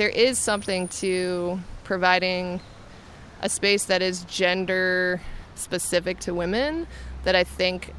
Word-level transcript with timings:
there 0.00 0.08
is 0.08 0.38
something 0.38 0.88
to 0.88 1.60
providing 1.84 2.58
a 3.42 3.50
space 3.50 3.84
that 3.84 4.00
is 4.00 4.24
gender 4.24 5.20
specific 5.56 6.18
to 6.18 6.32
women 6.32 6.86
that 7.24 7.36
I 7.36 7.44
think 7.44 7.92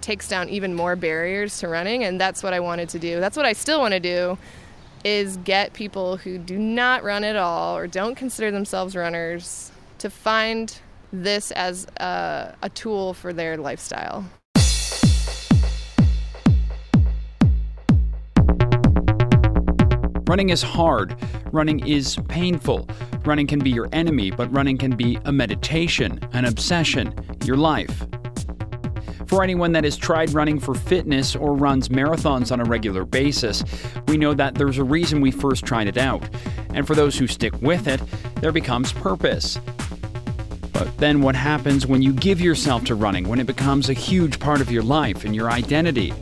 takes 0.00 0.26
down 0.26 0.48
even 0.48 0.74
more 0.74 0.96
barriers 0.96 1.60
to 1.60 1.68
running 1.68 2.02
and 2.02 2.20
that's 2.20 2.42
what 2.42 2.52
I 2.52 2.58
wanted 2.58 2.88
to 2.88 2.98
do. 2.98 3.20
That's 3.20 3.36
what 3.36 3.46
I 3.46 3.52
still 3.52 3.78
want 3.78 3.94
to 3.94 4.00
do 4.00 4.36
is 5.04 5.36
get 5.36 5.72
people 5.72 6.16
who 6.16 6.36
do 6.36 6.58
not 6.58 7.04
run 7.04 7.22
at 7.22 7.36
all 7.36 7.76
or 7.76 7.86
don't 7.86 8.16
consider 8.16 8.50
themselves 8.50 8.96
runners 8.96 9.70
to 9.98 10.10
find 10.10 10.76
this 11.12 11.52
as 11.52 11.86
a, 11.98 12.56
a 12.60 12.70
tool 12.70 13.14
for 13.14 13.32
their 13.32 13.56
lifestyle. 13.56 14.24
Running 20.28 20.50
is 20.50 20.60
hard. 20.60 21.16
Running 21.52 21.86
is 21.86 22.16
painful. 22.28 22.88
Running 23.24 23.46
can 23.46 23.60
be 23.60 23.70
your 23.70 23.88
enemy, 23.92 24.32
but 24.32 24.52
running 24.52 24.76
can 24.76 24.96
be 24.96 25.20
a 25.24 25.30
meditation, 25.30 26.18
an 26.32 26.46
obsession, 26.46 27.14
your 27.44 27.56
life. 27.56 28.06
For 29.26 29.44
anyone 29.44 29.70
that 29.72 29.84
has 29.84 29.96
tried 29.96 30.30
running 30.30 30.58
for 30.58 30.74
fitness 30.74 31.36
or 31.36 31.54
runs 31.54 31.90
marathons 31.90 32.50
on 32.50 32.60
a 32.60 32.64
regular 32.64 33.04
basis, 33.04 33.62
we 34.08 34.16
know 34.16 34.34
that 34.34 34.56
there's 34.56 34.78
a 34.78 34.84
reason 34.84 35.20
we 35.20 35.30
first 35.30 35.64
tried 35.64 35.86
it 35.86 35.96
out. 35.96 36.28
And 36.74 36.86
for 36.86 36.96
those 36.96 37.16
who 37.16 37.28
stick 37.28 37.54
with 37.62 37.86
it, 37.86 38.00
there 38.40 38.52
becomes 38.52 38.92
purpose. 38.92 39.60
But 40.72 40.96
then 40.98 41.22
what 41.22 41.36
happens 41.36 41.86
when 41.86 42.02
you 42.02 42.12
give 42.12 42.40
yourself 42.40 42.84
to 42.84 42.96
running, 42.96 43.28
when 43.28 43.38
it 43.38 43.46
becomes 43.46 43.88
a 43.88 43.94
huge 43.94 44.40
part 44.40 44.60
of 44.60 44.72
your 44.72 44.82
life 44.82 45.24
and 45.24 45.36
your 45.36 45.50
identity? 45.52 46.12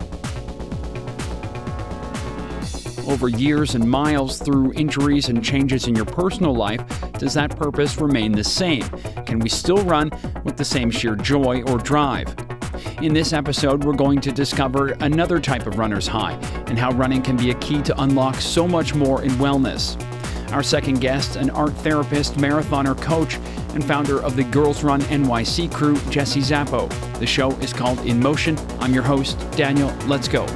Over 3.14 3.28
years 3.28 3.76
and 3.76 3.88
miles 3.88 4.40
through 4.40 4.72
injuries 4.72 5.28
and 5.28 5.42
changes 5.42 5.86
in 5.86 5.94
your 5.94 6.04
personal 6.04 6.52
life, 6.52 6.82
does 7.12 7.32
that 7.32 7.56
purpose 7.56 7.96
remain 7.96 8.32
the 8.32 8.42
same? 8.42 8.82
Can 9.24 9.38
we 9.38 9.48
still 9.48 9.76
run 9.84 10.10
with 10.42 10.56
the 10.56 10.64
same 10.64 10.90
sheer 10.90 11.14
joy 11.14 11.62
or 11.68 11.78
drive? 11.78 12.34
In 13.02 13.14
this 13.14 13.32
episode, 13.32 13.84
we're 13.84 13.94
going 13.94 14.20
to 14.20 14.32
discover 14.32 14.88
another 14.98 15.38
type 15.38 15.68
of 15.68 15.78
runner's 15.78 16.08
high 16.08 16.32
and 16.66 16.76
how 16.76 16.90
running 16.90 17.22
can 17.22 17.36
be 17.36 17.52
a 17.52 17.54
key 17.60 17.80
to 17.82 18.02
unlock 18.02 18.34
so 18.34 18.66
much 18.66 18.96
more 18.96 19.22
in 19.22 19.30
wellness. 19.32 19.96
Our 20.52 20.64
second 20.64 21.00
guest, 21.00 21.36
an 21.36 21.50
art 21.50 21.72
therapist, 21.72 22.34
marathoner, 22.34 23.00
coach, 23.00 23.36
and 23.74 23.84
founder 23.84 24.20
of 24.24 24.34
the 24.34 24.42
Girls 24.42 24.82
Run 24.82 25.02
NYC 25.02 25.72
crew, 25.72 25.96
Jesse 26.10 26.40
Zappo. 26.40 26.88
The 27.20 27.26
show 27.26 27.52
is 27.58 27.72
called 27.72 28.00
In 28.00 28.18
Motion. 28.18 28.58
I'm 28.80 28.92
your 28.92 29.04
host, 29.04 29.38
Daniel. 29.52 29.94
Let's 30.08 30.26
go. 30.26 30.46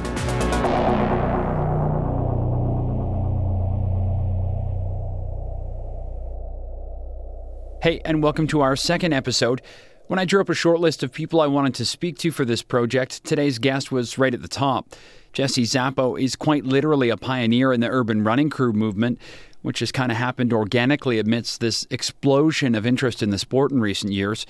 Hey, 7.81 8.01
and 8.03 8.21
welcome 8.21 8.45
to 8.47 8.59
our 8.59 8.75
second 8.75 9.13
episode. 9.13 9.61
When 10.07 10.19
I 10.19 10.25
drew 10.25 10.41
up 10.41 10.49
a 10.49 10.53
short 10.53 10.81
list 10.81 11.01
of 11.01 11.13
people 11.13 11.39
I 11.39 11.47
wanted 11.47 11.75
to 11.75 11.85
speak 11.85 12.17
to 12.17 12.29
for 12.29 12.43
this 12.43 12.61
project, 12.61 13.23
today's 13.23 13.57
guest 13.57 13.89
was 13.89 14.17
right 14.17 14.33
at 14.33 14.41
the 14.41 14.49
top. 14.49 14.93
Jesse 15.31 15.63
Zappo 15.63 16.17
is 16.17 16.35
quite 16.35 16.65
literally 16.65 17.09
a 17.09 17.15
pioneer 17.15 17.71
in 17.71 17.79
the 17.79 17.87
urban 17.87 18.25
running 18.25 18.49
crew 18.49 18.73
movement, 18.73 19.17
which 19.61 19.79
has 19.79 19.93
kind 19.93 20.11
of 20.11 20.17
happened 20.17 20.51
organically 20.51 21.19
amidst 21.19 21.61
this 21.61 21.87
explosion 21.89 22.75
of 22.75 22.85
interest 22.85 23.23
in 23.23 23.29
the 23.29 23.39
sport 23.39 23.71
in 23.71 23.79
recent 23.79 24.11
years. 24.11 24.45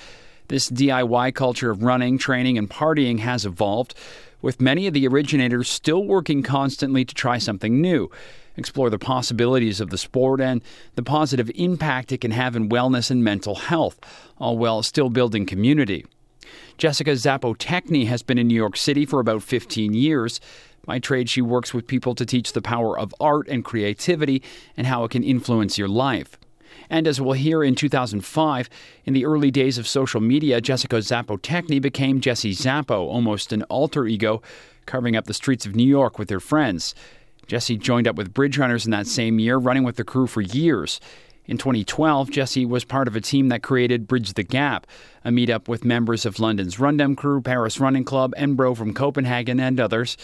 This 0.47 0.67
DIY 0.67 1.35
culture 1.35 1.69
of 1.69 1.83
running, 1.83 2.17
training, 2.17 2.57
and 2.57 2.67
partying 2.67 3.19
has 3.19 3.45
evolved, 3.45 3.93
with 4.41 4.59
many 4.59 4.87
of 4.87 4.95
the 4.95 5.07
originators 5.07 5.69
still 5.69 6.03
working 6.03 6.41
constantly 6.41 7.05
to 7.05 7.13
try 7.13 7.37
something 7.37 7.79
new 7.79 8.09
explore 8.59 8.89
the 8.89 8.99
possibilities 8.99 9.81
of 9.81 9.89
the 9.89 9.97
sport 9.97 10.39
and 10.41 10.61
the 10.95 11.03
positive 11.03 11.49
impact 11.55 12.11
it 12.11 12.21
can 12.21 12.31
have 12.31 12.55
in 12.55 12.69
wellness 12.69 13.09
and 13.09 13.23
mental 13.23 13.55
health, 13.55 13.99
all 14.37 14.57
while 14.57 14.83
still 14.83 15.09
building 15.09 15.45
community. 15.45 16.05
Jessica 16.77 17.11
Zapotechny 17.11 18.07
has 18.07 18.21
been 18.21 18.37
in 18.37 18.47
New 18.47 18.55
York 18.55 18.77
City 18.77 19.05
for 19.05 19.19
about 19.19 19.43
15 19.43 19.93
years. 19.93 20.39
By 20.85 20.99
trade, 20.99 21.29
she 21.29 21.41
works 21.41 21.73
with 21.73 21.87
people 21.87 22.15
to 22.15 22.25
teach 22.25 22.53
the 22.53 22.61
power 22.61 22.97
of 22.97 23.13
art 23.19 23.47
and 23.47 23.65
creativity 23.65 24.41
and 24.77 24.87
how 24.87 25.03
it 25.03 25.11
can 25.11 25.23
influence 25.23 25.77
your 25.77 25.89
life. 25.89 26.37
And 26.89 27.07
as 27.07 27.21
we'll 27.21 27.33
hear 27.33 27.63
in 27.63 27.75
2005, 27.75 28.69
in 29.05 29.13
the 29.13 29.25
early 29.25 29.51
days 29.51 29.77
of 29.77 29.87
social 29.87 30.21
media, 30.21 30.61
Jessica 30.61 30.97
Zapotechny 30.97 31.81
became 31.81 32.21
Jessie 32.21 32.53
Zappo, 32.53 33.07
almost 33.07 33.53
an 33.53 33.63
alter 33.63 34.07
ego, 34.07 34.41
carving 34.85 35.15
up 35.15 35.25
the 35.25 35.33
streets 35.33 35.65
of 35.65 35.75
New 35.75 35.87
York 35.87 36.17
with 36.17 36.29
her 36.29 36.39
friends. 36.39 36.95
Jessie 37.49 37.77
joined 37.77 38.07
up 38.07 38.15
with 38.15 38.31
Bridge 38.31 38.59
Runners 38.59 38.85
in 38.85 38.91
that 38.91 39.07
same 39.07 39.39
year, 39.39 39.57
running 39.57 39.83
with 39.83 39.95
the 39.95 40.03
crew 40.03 40.27
for 40.27 40.39
years. 40.39 41.01
In 41.45 41.57
2012, 41.57 42.29
Jesse 42.29 42.63
was 42.63 42.85
part 42.85 43.07
of 43.07 43.15
a 43.15 43.21
team 43.21 43.47
that 43.47 43.63
created 43.63 44.07
Bridge 44.07 44.33
the 44.33 44.43
Gap, 44.43 44.85
a 45.25 45.31
meetup 45.31 45.67
with 45.67 45.83
members 45.83 46.27
of 46.27 46.39
London's 46.39 46.79
Run 46.79 46.97
Dem 46.97 47.15
crew, 47.15 47.41
Paris 47.41 47.79
Running 47.79 48.03
Club, 48.03 48.35
NBRO 48.37 48.77
from 48.77 48.93
Copenhagen, 48.93 49.59
and 49.59 49.79
others. 49.79 50.15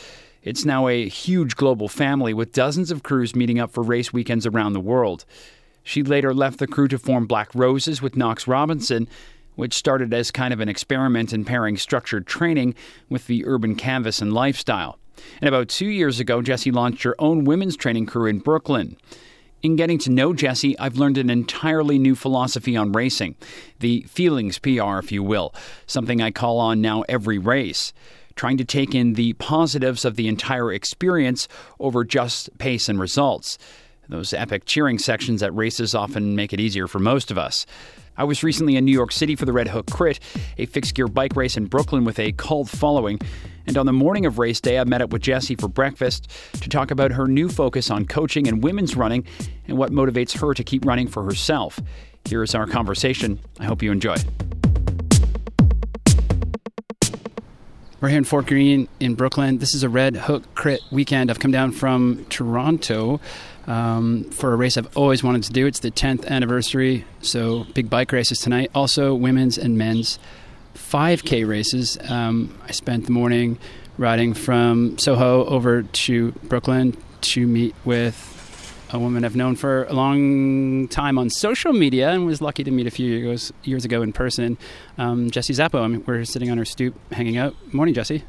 It's 0.44 0.66
now 0.66 0.88
a 0.88 1.10
huge 1.10 1.56
global 1.56 1.90
family 1.90 2.32
with 2.32 2.54
dozens 2.54 2.92
of 2.92 3.02
crews 3.02 3.36
meeting 3.36 3.60
up 3.60 3.72
for 3.72 3.82
race 3.82 4.14
weekends 4.14 4.46
around 4.46 4.74
the 4.74 4.80
world. 4.80 5.26
She 5.82 6.04
later 6.04 6.32
left 6.32 6.60
the 6.60 6.68
crew 6.68 6.88
to 6.90 7.00
form 7.00 7.26
Black 7.26 7.50
Roses 7.56 8.04
with 8.04 8.16
Knox 8.16 8.48
Robinson, 8.48 9.08
which 9.56 9.74
started 9.74 10.14
as 10.14 10.30
kind 10.30 10.54
of 10.54 10.60
an 10.60 10.70
experiment 10.70 11.34
in 11.34 11.44
pairing 11.44 11.78
structured 11.78 12.28
training 12.28 12.76
with 13.10 13.26
the 13.26 13.48
urban 13.48 13.74
canvas 13.74 14.22
and 14.22 14.32
lifestyle. 14.32 15.00
And 15.42 15.48
about 15.48 15.70
two 15.70 15.88
years 15.88 16.20
ago, 16.20 16.42
Jesse 16.42 16.72
launched 16.72 17.04
her 17.04 17.16
own 17.20 17.44
women's 17.44 17.76
training 17.76 18.06
crew 18.06 18.28
in 18.28 18.40
Brooklyn. 18.40 18.98
In 19.62 19.76
getting 19.76 19.98
to 20.00 20.12
know 20.12 20.34
Jesse, 20.34 20.78
I've 20.78 20.98
learned 20.98 21.18
an 21.18 21.30
entirely 21.30 21.98
new 21.98 22.14
philosophy 22.16 22.78
on 22.78 22.92
racing 22.92 23.36
the 23.80 24.04
feelings 24.04 24.60
PR, 24.60 25.00
if 25.00 25.12
you 25.12 25.24
will, 25.24 25.54
something 25.88 26.22
I 26.22 26.32
call 26.32 26.60
on 26.60 26.82
now 26.82 27.04
every 27.10 27.38
race. 27.38 27.92
Trying 28.36 28.58
to 28.58 28.66
take 28.66 28.94
in 28.94 29.14
the 29.14 29.34
positives 29.34 30.06
of 30.06 30.18
the 30.18 30.28
entire 30.28 30.72
experience 30.72 31.48
over 31.80 32.04
just 32.04 32.56
pace 32.58 32.90
and 32.90 33.00
results. 33.00 33.58
Those 34.08 34.34
epic 34.34 34.66
cheering 34.66 35.00
sections 35.00 35.42
at 35.42 35.56
races 35.56 35.96
often 35.96 36.36
make 36.36 36.54
it 36.54 36.60
easier 36.60 36.88
for 36.88 37.00
most 37.00 37.32
of 37.32 37.38
us. 37.38 37.66
I 38.18 38.24
was 38.24 38.44
recently 38.44 38.78
in 38.78 38.86
New 38.86 38.94
York 38.94 39.12
City 39.12 39.36
for 39.36 39.44
the 39.44 39.52
Red 39.52 39.68
Hook 39.68 39.88
Crit, 39.88 40.22
a 40.58 40.66
fixed 40.68 40.96
gear 40.96 41.08
bike 41.08 41.36
race 41.36 41.58
in 41.58 41.66
Brooklyn 41.66 42.06
with 42.06 42.18
a 42.18 42.32
cult 42.34 42.70
following. 42.70 43.20
And 43.68 43.78
on 43.78 43.86
the 43.86 43.94
morning 43.94 44.26
of 44.26 44.40
race 44.40 44.62
day, 44.62 44.80
I 44.80 44.84
met 44.86 45.02
up 45.02 45.12
with 45.12 45.22
Jessie 45.22 45.56
for 45.56 45.68
breakfast 45.68 46.30
to 46.62 46.70
talk 46.70 46.92
about 46.92 47.12
her 47.12 47.28
new 47.28 47.50
focus 47.50 47.92
on 47.92 48.06
coaching 48.06 48.48
and 48.48 48.64
women's 48.64 48.96
running 48.96 49.26
and 49.68 49.78
what 49.78 49.92
motivates 49.92 50.40
her 50.40 50.54
to 50.54 50.64
keep 50.64 50.86
running 50.86 51.08
for 51.08 51.24
herself. 51.24 51.82
Here 52.24 52.42
is 52.42 52.56
our 52.56 52.68
conversation. 52.68 53.40
I 53.60 53.66
hope 53.66 53.84
you 53.84 53.92
enjoy. 53.92 54.16
We're 58.00 58.10
here 58.10 58.18
in 58.18 58.24
Fort 58.24 58.46
Greene 58.46 58.88
in 59.00 59.16
Brooklyn. 59.16 59.58
This 59.58 59.74
is 59.74 59.84
a 59.84 59.90
Red 59.90 60.16
Hook 60.16 60.56
Crit 60.56 60.82
weekend. 60.92 61.30
I've 61.30 61.40
come 61.40 61.52
down 61.52 61.72
from 61.72 62.26
Toronto 62.30 63.20
um, 63.68 64.26
for 64.26 64.54
a 64.54 64.56
race 64.56 64.78
I've 64.78 64.96
always 64.98 65.24
wanted 65.24 65.44
to 65.44 65.54
do. 65.54 65.66
It's 65.66 65.80
the 65.80 65.92
10th 65.92 66.26
anniversary, 66.28 67.06
so 67.22 67.66
big 67.74 67.90
bike 67.90 68.12
races 68.12 68.40
tonight. 68.40 68.72
Also, 68.76 69.14
women's 69.14 69.58
and 69.58 69.78
men's 69.78 70.20
5K 70.76 71.48
races. 71.48 71.98
Um, 72.10 72.58
I 72.68 72.72
spent 72.72 73.06
the 73.06 73.12
morning 73.12 73.58
riding 73.98 74.34
from 74.34 74.98
Soho 74.98 75.46
over 75.46 75.84
to 75.84 76.32
Brooklyn 76.44 76.98
to 77.22 77.48
meet 77.48 77.76
with 77.86 78.32
a 78.92 79.00
woman 79.00 79.26
I've 79.26 79.36
known 79.36 79.56
for 79.56 79.86
a 79.86 79.94
long 79.94 80.88
time 80.90 81.18
on 81.18 81.30
social 81.30 81.74
media 81.74 82.12
and 82.12 82.26
was 82.26 82.42
lucky 82.42 82.64
to 82.64 82.72
meet 82.72 82.88
a 82.88 82.92
few 82.92 83.10
years, 83.10 83.52
years 83.64 83.84
ago 83.84 84.02
in 84.02 84.14
person. 84.14 84.58
Um, 84.98 85.32
Jessie 85.32 85.54
Zappo. 85.54 85.84
I 85.84 85.88
mean, 85.88 86.04
we're 86.06 86.24
sitting 86.26 86.52
on 86.52 86.58
her 86.58 86.66
stoop 86.66 86.96
hanging 87.12 87.38
out. 87.38 87.56
Morning, 87.74 87.94
Jessie. 87.94 88.24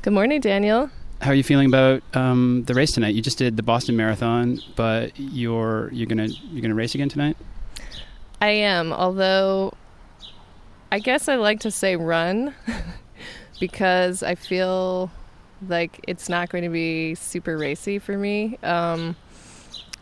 Good 0.00 0.12
morning, 0.12 0.40
Daniel. 0.40 0.90
How 1.22 1.30
are 1.30 1.34
you 1.34 1.44
feeling 1.44 1.68
about 1.68 2.02
um, 2.14 2.64
the 2.66 2.74
race 2.74 2.90
tonight? 2.90 3.14
You 3.14 3.22
just 3.22 3.38
did 3.38 3.56
the 3.56 3.62
Boston 3.62 3.96
Marathon, 3.96 4.60
but 4.74 5.12
you're 5.16 5.88
you're 5.92 6.08
gonna 6.08 6.26
you're 6.26 6.62
gonna 6.62 6.74
race 6.74 6.96
again 6.96 7.08
tonight. 7.08 7.36
I 8.40 8.48
am, 8.48 8.92
although 8.92 9.72
I 10.90 10.98
guess 10.98 11.28
I 11.28 11.36
like 11.36 11.60
to 11.60 11.70
say 11.70 11.94
run 11.94 12.56
because 13.60 14.24
I 14.24 14.34
feel 14.34 15.12
like 15.68 16.04
it's 16.08 16.28
not 16.28 16.48
going 16.48 16.64
to 16.64 16.70
be 16.70 17.14
super 17.14 17.56
racy 17.56 18.00
for 18.00 18.18
me. 18.18 18.58
Um, 18.64 19.14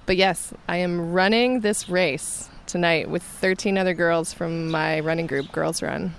but 0.06 0.16
yes, 0.16 0.54
I 0.68 0.78
am 0.78 1.12
running 1.12 1.60
this 1.60 1.90
race 1.90 2.48
tonight 2.66 3.10
with 3.10 3.22
13 3.22 3.76
other 3.76 3.92
girls 3.92 4.32
from 4.32 4.70
my 4.70 5.00
running 5.00 5.26
group, 5.26 5.52
Girls 5.52 5.82
Run. 5.82 6.14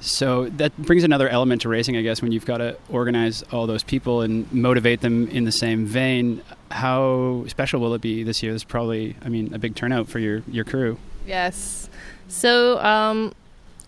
So 0.00 0.48
that 0.50 0.76
brings 0.76 1.02
another 1.02 1.28
element 1.28 1.62
to 1.62 1.68
racing, 1.68 1.96
I 1.96 2.02
guess, 2.02 2.22
when 2.22 2.30
you've 2.30 2.46
got 2.46 2.58
to 2.58 2.76
organize 2.88 3.42
all 3.50 3.66
those 3.66 3.82
people 3.82 4.20
and 4.20 4.50
motivate 4.52 5.00
them 5.00 5.28
in 5.28 5.44
the 5.44 5.52
same 5.52 5.86
vein. 5.86 6.40
How 6.70 7.44
special 7.48 7.80
will 7.80 7.94
it 7.94 8.00
be 8.00 8.22
this 8.22 8.42
year? 8.42 8.52
There's 8.52 8.64
probably, 8.64 9.16
I 9.24 9.28
mean, 9.28 9.52
a 9.54 9.58
big 9.58 9.74
turnout 9.74 10.08
for 10.08 10.20
your, 10.20 10.42
your 10.46 10.64
crew. 10.64 10.98
Yes. 11.26 11.88
So 12.28 12.78
um, 12.78 13.34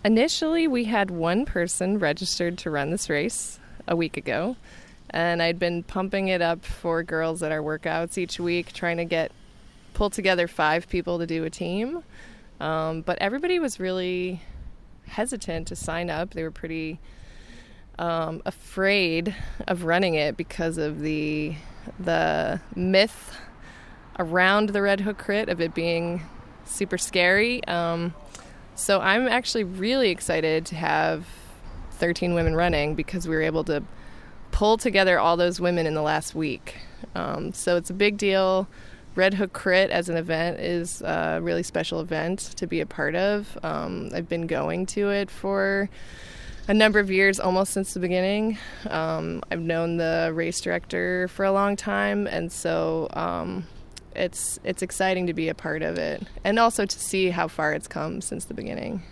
Initially, 0.03 0.67
we 0.67 0.85
had 0.85 1.11
one 1.11 1.45
person 1.45 1.99
registered 1.99 2.57
to 2.59 2.71
run 2.71 2.89
this 2.89 3.07
race 3.07 3.59
a 3.87 3.95
week 3.95 4.17
ago, 4.17 4.55
and 5.11 5.43
I'd 5.43 5.59
been 5.59 5.83
pumping 5.83 6.27
it 6.27 6.41
up 6.41 6.65
for 6.65 7.03
girls 7.03 7.43
at 7.43 7.51
our 7.51 7.59
workouts 7.59 8.17
each 8.17 8.39
week, 8.39 8.73
trying 8.73 8.97
to 8.97 9.05
get 9.05 9.31
pull 9.93 10.09
together 10.09 10.47
five 10.47 10.89
people 10.89 11.19
to 11.19 11.27
do 11.27 11.43
a 11.43 11.51
team. 11.51 12.03
Um, 12.59 13.01
but 13.01 13.19
everybody 13.21 13.59
was 13.59 13.79
really 13.79 14.41
hesitant 15.11 15.67
to 15.67 15.75
sign 15.75 16.09
up. 16.09 16.33
They 16.33 16.43
were 16.43 16.51
pretty 16.51 16.99
um, 17.99 18.41
afraid 18.45 19.35
of 19.67 19.83
running 19.83 20.15
it 20.15 20.37
because 20.37 20.77
of 20.77 21.01
the 21.01 21.55
the 21.99 22.61
myth 22.75 23.37
around 24.19 24.69
the 24.69 24.81
Red 24.81 25.01
Hook 25.01 25.17
Crit 25.17 25.49
of 25.49 25.61
it 25.61 25.73
being 25.73 26.21
super 26.65 26.97
scary. 26.97 27.63
Um, 27.65 28.13
so 28.75 28.99
I'm 28.99 29.27
actually 29.27 29.63
really 29.63 30.09
excited 30.09 30.65
to 30.67 30.75
have 30.75 31.25
13 31.93 32.33
women 32.33 32.55
running 32.55 32.95
because 32.95 33.27
we 33.27 33.35
were 33.35 33.41
able 33.41 33.63
to 33.65 33.83
pull 34.51 34.77
together 34.77 35.19
all 35.19 35.37
those 35.37 35.59
women 35.59 35.85
in 35.85 35.93
the 35.93 36.01
last 36.01 36.35
week. 36.35 36.77
Um, 37.15 37.53
so 37.53 37.77
it's 37.77 37.89
a 37.89 37.93
big 37.93 38.17
deal. 38.17 38.67
Red 39.15 39.33
Hook 39.33 39.53
Crit 39.53 39.89
as 39.89 40.09
an 40.09 40.17
event 40.17 40.59
is 40.59 41.01
a 41.01 41.39
really 41.41 41.63
special 41.63 41.99
event 41.99 42.39
to 42.57 42.67
be 42.67 42.79
a 42.79 42.85
part 42.85 43.15
of. 43.15 43.57
Um, 43.63 44.09
I've 44.13 44.29
been 44.29 44.47
going 44.47 44.85
to 44.87 45.09
it 45.09 45.29
for 45.29 45.89
a 46.67 46.73
number 46.73 46.99
of 46.99 47.11
years, 47.11 47.39
almost 47.39 47.73
since 47.73 47.93
the 47.93 47.99
beginning. 47.99 48.57
Um, 48.89 49.43
I've 49.51 49.59
known 49.59 49.97
the 49.97 50.31
race 50.33 50.61
director 50.61 51.27
for 51.27 51.43
a 51.43 51.51
long 51.51 51.75
time, 51.75 52.27
and 52.27 52.51
so 52.51 53.09
um, 53.11 53.67
it's 54.15 54.59
it's 54.63 54.81
exciting 54.81 55.27
to 55.27 55.33
be 55.33 55.49
a 55.49 55.55
part 55.55 55.81
of 55.81 55.97
it, 55.97 56.23
and 56.43 56.59
also 56.59 56.85
to 56.85 56.99
see 56.99 57.29
how 57.29 57.47
far 57.47 57.73
it's 57.73 57.87
come 57.87 58.21
since 58.21 58.45
the 58.45 58.53
beginning. 58.53 59.03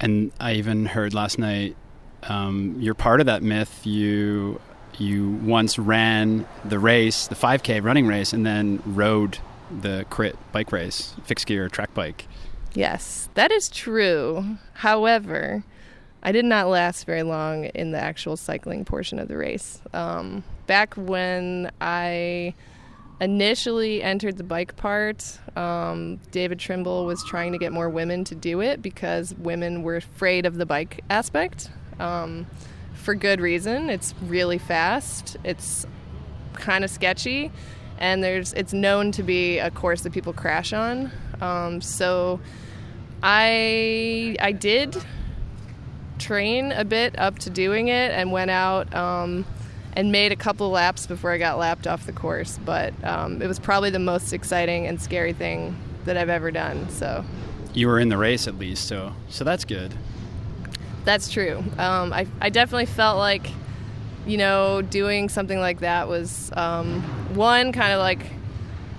And 0.00 0.32
I 0.40 0.54
even 0.54 0.86
heard 0.86 1.14
last 1.14 1.38
night 1.38 1.76
um, 2.24 2.76
you're 2.78 2.94
part 2.94 3.20
of 3.20 3.26
that 3.26 3.42
myth. 3.42 3.86
You 3.86 4.60
you 4.98 5.30
once 5.42 5.78
ran 5.78 6.46
the 6.64 6.78
race, 6.78 7.26
the 7.26 7.34
5K 7.34 7.82
running 7.82 8.06
race, 8.06 8.32
and 8.32 8.46
then 8.46 8.82
rode 8.86 9.38
the 9.80 10.06
crit 10.10 10.36
bike 10.52 10.72
race, 10.72 11.14
fixed 11.24 11.46
gear 11.46 11.68
track 11.68 11.92
bike. 11.94 12.26
Yes, 12.74 13.28
that 13.34 13.50
is 13.50 13.68
true. 13.68 14.58
However, 14.74 15.64
I 16.22 16.32
did 16.32 16.44
not 16.44 16.68
last 16.68 17.04
very 17.04 17.22
long 17.22 17.64
in 17.66 17.92
the 17.92 17.98
actual 17.98 18.36
cycling 18.36 18.84
portion 18.84 19.18
of 19.18 19.28
the 19.28 19.36
race. 19.36 19.80
Um, 19.92 20.44
back 20.66 20.94
when 20.94 21.70
I 21.80 22.54
initially 23.20 24.02
entered 24.02 24.36
the 24.36 24.44
bike 24.44 24.76
part, 24.76 25.38
um, 25.56 26.18
David 26.32 26.58
Trimble 26.58 27.06
was 27.06 27.24
trying 27.24 27.52
to 27.52 27.58
get 27.58 27.72
more 27.72 27.88
women 27.88 28.24
to 28.24 28.34
do 28.34 28.60
it 28.60 28.82
because 28.82 29.34
women 29.36 29.82
were 29.82 29.96
afraid 29.96 30.44
of 30.44 30.56
the 30.56 30.66
bike 30.66 31.02
aspect. 31.08 31.70
Um, 31.98 32.46
for 32.96 33.14
good 33.14 33.40
reason. 33.40 33.88
It's 33.90 34.14
really 34.22 34.58
fast. 34.58 35.36
It's 35.44 35.86
kind 36.54 36.84
of 36.84 36.90
sketchy, 36.90 37.52
and 37.98 38.22
there's 38.22 38.52
it's 38.54 38.72
known 38.72 39.12
to 39.12 39.22
be 39.22 39.58
a 39.58 39.70
course 39.70 40.02
that 40.02 40.12
people 40.12 40.32
crash 40.32 40.72
on. 40.72 41.12
Um, 41.40 41.80
so 41.80 42.40
I 43.22 44.36
I 44.40 44.52
did 44.52 44.96
train 46.18 46.72
a 46.72 46.84
bit 46.84 47.18
up 47.18 47.38
to 47.40 47.50
doing 47.50 47.88
it 47.88 48.10
and 48.10 48.32
went 48.32 48.50
out 48.50 48.92
um, 48.94 49.44
and 49.92 50.10
made 50.10 50.32
a 50.32 50.36
couple 50.36 50.70
laps 50.70 51.06
before 51.06 51.30
I 51.30 51.38
got 51.38 51.58
lapped 51.58 51.86
off 51.86 52.06
the 52.06 52.12
course. 52.12 52.58
But 52.64 52.92
um, 53.04 53.42
it 53.42 53.46
was 53.46 53.58
probably 53.58 53.90
the 53.90 53.98
most 53.98 54.32
exciting 54.32 54.86
and 54.86 55.00
scary 55.00 55.32
thing 55.32 55.76
that 56.04 56.16
I've 56.16 56.30
ever 56.30 56.50
done. 56.50 56.88
So 56.90 57.24
you 57.74 57.88
were 57.88 58.00
in 58.00 58.08
the 58.08 58.18
race 58.18 58.48
at 58.48 58.58
least, 58.58 58.88
so 58.88 59.12
so 59.28 59.44
that's 59.44 59.64
good. 59.64 59.94
That's 61.06 61.30
true. 61.30 61.62
Um, 61.78 62.12
I, 62.12 62.26
I 62.40 62.50
definitely 62.50 62.86
felt 62.86 63.16
like, 63.16 63.48
you 64.26 64.36
know, 64.36 64.82
doing 64.82 65.28
something 65.28 65.60
like 65.60 65.78
that 65.80 66.08
was 66.08 66.50
um, 66.56 67.00
one 67.36 67.70
kind 67.70 67.92
of 67.92 68.00
like 68.00 68.26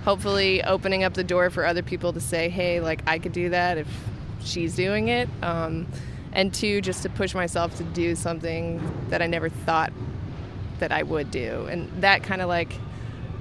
hopefully 0.04 0.64
opening 0.64 1.04
up 1.04 1.12
the 1.12 1.22
door 1.22 1.50
for 1.50 1.66
other 1.66 1.82
people 1.82 2.14
to 2.14 2.20
say, 2.20 2.48
hey, 2.48 2.80
like 2.80 3.02
I 3.06 3.18
could 3.18 3.32
do 3.32 3.50
that 3.50 3.76
if 3.76 3.86
she's 4.42 4.74
doing 4.74 5.08
it. 5.08 5.28
Um, 5.42 5.86
and 6.32 6.52
two, 6.54 6.80
just 6.80 7.02
to 7.02 7.10
push 7.10 7.34
myself 7.34 7.76
to 7.76 7.84
do 7.84 8.14
something 8.14 8.80
that 9.10 9.20
I 9.20 9.26
never 9.26 9.50
thought 9.50 9.92
that 10.78 10.90
I 10.90 11.02
would 11.02 11.30
do. 11.30 11.66
And 11.66 11.90
that 12.02 12.22
kind 12.22 12.40
of 12.40 12.48
like 12.48 12.72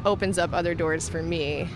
opens 0.06 0.38
up 0.38 0.52
other 0.52 0.76
doors 0.76 1.08
for 1.08 1.24
me 1.24 1.70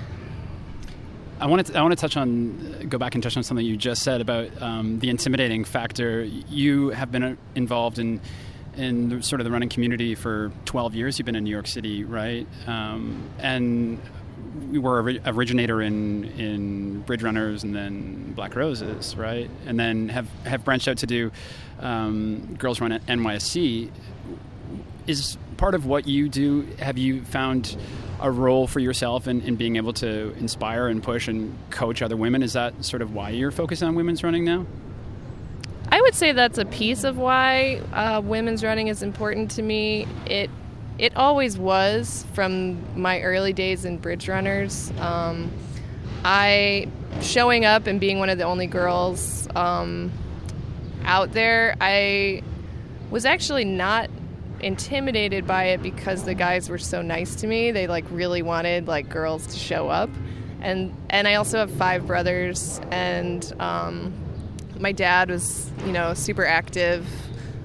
I 1.42 1.48
want 1.48 1.66
to 1.66 1.78
I 1.78 1.82
want 1.82 1.92
to 1.92 2.00
touch 2.00 2.18
on 2.18 2.86
go 2.88 3.00
back 3.00 3.16
and 3.16 3.24
touch 3.24 3.36
on 3.36 3.42
something 3.42 3.66
you 3.66 3.76
just 3.76 4.04
said 4.04 4.22
about 4.22 4.62
um, 4.62 5.00
the 5.00 5.10
intimidating 5.10 5.64
factor. 5.64 6.24
You 6.24 6.90
have 6.90 7.12
been 7.12 7.24
uh, 7.24 7.36
involved 7.56 7.98
in 7.98 8.22
in 8.78 9.24
sort 9.24 9.42
of 9.42 9.46
the 9.46 9.52
running 9.52 9.68
community 9.68 10.14
for 10.14 10.52
12 10.66 10.96
years. 10.96 11.18
You've 11.18 11.26
been 11.26 11.36
in 11.36 11.44
New 11.44 11.50
York 11.52 11.68
City, 11.68 12.04
right? 12.04 12.48
Um, 12.68 13.28
and 13.40 14.00
we 14.70 14.78
were 14.78 15.00
originator 15.26 15.82
in 15.82 16.26
in 16.26 17.02
Bridge 17.02 17.24
Runners 17.24 17.64
and 17.64 17.76
then 17.76 18.34
Black 18.34 18.56
Roses, 18.56 19.16
right? 19.16 19.50
And 19.66 19.80
then 19.80 20.10
have 20.10 20.30
have 20.46 20.64
branched 20.64 20.88
out 20.88 20.98
to 21.00 21.08
do 21.08 21.32
um, 21.80 22.56
Girls 22.60 22.80
Run 22.80 22.92
at 22.92 23.04
NYSC. 23.08 23.90
Is 25.08 25.38
part 25.58 25.74
of 25.74 25.88
what 25.88 26.08
you 26.08 26.30
do? 26.30 26.68
Have 26.78 27.00
you 27.00 27.24
found 27.24 27.76
a 28.22 28.32
role 28.32 28.68
for 28.68 28.80
yourself 28.80 29.28
in 29.28 29.56
being 29.56 29.76
able 29.76 29.94
to 29.94 30.34
inspire 30.38 30.88
and 30.88 31.02
push 31.02 31.28
and 31.28 31.56
coach 31.70 32.02
other 32.02 32.16
women? 32.16 32.44
Is 32.44 32.54
that 32.54 32.86
sort 32.86 33.02
of 33.02 33.14
why 33.14 33.32
you're 33.32 33.52
focused 33.52 33.84
on 33.84 33.96
women's 33.96 34.24
running 34.24 34.46
now? 34.46 34.66
I 35.92 36.00
would 36.00 36.16
say 36.16 36.32
that's 36.32 36.58
a 36.58 36.66
piece 36.66 37.04
of 37.04 37.18
why 37.18 37.82
uh, 37.92 38.22
women's 38.24 38.64
running 38.64 38.88
is 38.88 39.04
important 39.04 39.52
to 39.52 39.62
me. 39.62 40.08
It 40.26 40.50
it 40.98 41.16
always 41.16 41.58
was 41.58 42.26
from 42.34 42.78
my 43.00 43.22
early 43.22 43.54
days 43.54 43.86
in 43.86 43.98
bridge 43.98 44.30
runners. 44.30 44.92
Um, 45.00 45.52
I 46.24 46.88
showing 47.22 47.66
up 47.66 47.88
and 47.88 48.00
being 48.00 48.20
one 48.20 48.30
of 48.30 48.38
the 48.38 48.44
only 48.44 48.68
girls 48.68 49.50
um, 49.56 50.12
out 51.04 51.34
there. 51.34 51.76
I 51.82 52.44
was 53.10 53.26
actually 53.26 53.66
not 53.66 54.10
intimidated 54.62 55.46
by 55.46 55.66
it 55.66 55.82
because 55.82 56.24
the 56.24 56.34
guys 56.34 56.70
were 56.70 56.78
so 56.78 57.02
nice 57.02 57.36
to 57.38 57.48
me. 57.48 57.72
They 57.72 57.88
like 57.88 58.06
really 58.12 58.42
wanted 58.42 58.88
like 58.88 59.10
girls 59.10 59.48
to 59.48 59.58
show 59.58 59.90
up, 59.90 60.10
and 60.62 60.96
and 61.10 61.28
I 61.28 61.36
also 61.36 61.58
have 61.58 61.72
five 61.72 62.08
brothers, 62.08 62.80
and 62.92 63.54
um, 63.60 64.14
my 64.80 64.92
dad 64.92 65.30
was 65.30 65.70
you 65.86 65.92
know 65.92 66.14
super 66.14 66.46
active 66.46 67.06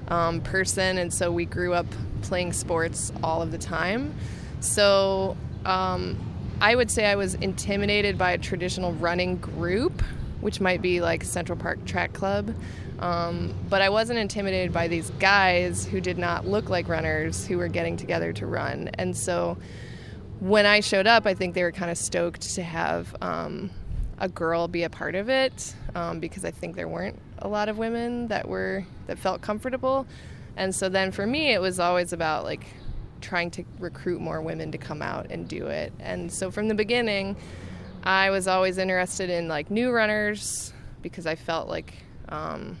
um, 0.09 0.41
person, 0.41 0.97
and 0.97 1.13
so 1.13 1.31
we 1.31 1.45
grew 1.45 1.73
up 1.73 1.87
playing 2.21 2.53
sports 2.53 3.11
all 3.23 3.41
of 3.41 3.51
the 3.51 3.57
time. 3.57 4.13
So 4.59 5.37
um, 5.65 6.17
I 6.59 6.75
would 6.75 6.89
say 6.89 7.05
I 7.05 7.15
was 7.15 7.35
intimidated 7.35 8.17
by 8.17 8.31
a 8.31 8.37
traditional 8.37 8.93
running 8.93 9.37
group, 9.37 10.01
which 10.41 10.59
might 10.59 10.81
be 10.81 11.01
like 11.01 11.23
Central 11.23 11.57
Park 11.57 11.85
Track 11.85 12.13
Club. 12.13 12.53
Um, 12.99 13.53
but 13.69 13.81
I 13.81 13.89
wasn't 13.89 14.19
intimidated 14.19 14.73
by 14.73 14.87
these 14.87 15.09
guys 15.19 15.85
who 15.85 16.01
did 16.01 16.17
not 16.17 16.47
look 16.47 16.69
like 16.69 16.87
runners 16.87 17.45
who 17.45 17.57
were 17.57 17.67
getting 17.67 17.95
together 17.95 18.33
to 18.33 18.45
run. 18.45 18.89
And 18.95 19.15
so 19.15 19.57
when 20.39 20.65
I 20.65 20.79
showed 20.79 21.07
up, 21.07 21.25
I 21.25 21.33
think 21.33 21.53
they 21.53 21.63
were 21.63 21.71
kind 21.71 21.91
of 21.91 21.97
stoked 21.97 22.41
to 22.55 22.63
have 22.63 23.15
um, 23.21 23.69
a 24.19 24.27
girl 24.27 24.67
be 24.67 24.83
a 24.83 24.89
part 24.89 25.15
of 25.15 25.29
it 25.29 25.75
um, 25.95 26.19
because 26.19 26.43
I 26.43 26.51
think 26.51 26.75
there 26.75 26.87
weren't 26.87 27.19
a 27.39 27.47
lot 27.47 27.69
of 27.69 27.77
women 27.77 28.27
that 28.27 28.47
were 28.47 28.85
that 29.05 29.19
felt 29.19 29.41
comfortable. 29.41 30.07
And 30.55 30.73
so 30.73 30.89
then 30.89 31.11
for 31.11 31.25
me, 31.25 31.53
it 31.53 31.61
was 31.61 31.79
always 31.79 32.13
about 32.13 32.43
like 32.43 32.65
trying 33.21 33.51
to 33.51 33.63
recruit 33.79 34.21
more 34.21 34.41
women 34.41 34.71
to 34.71 34.77
come 34.77 35.01
out 35.01 35.27
and 35.29 35.47
do 35.47 35.67
it. 35.67 35.93
And 35.99 36.31
so 36.31 36.49
from 36.49 36.67
the 36.67 36.75
beginning, 36.75 37.35
I 38.03 38.29
was 38.29 38.47
always 38.47 38.77
interested 38.77 39.29
in 39.29 39.47
like 39.47 39.69
new 39.69 39.91
runners 39.91 40.73
because 41.01 41.25
I 41.27 41.35
felt 41.35 41.67
like 41.67 41.93
um, 42.29 42.77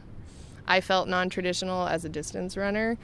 I 0.67 0.81
felt 0.81 1.07
non-traditional 1.07 1.87
as 1.87 2.05
a 2.05 2.09
distance 2.09 2.57
runner, 2.57 2.97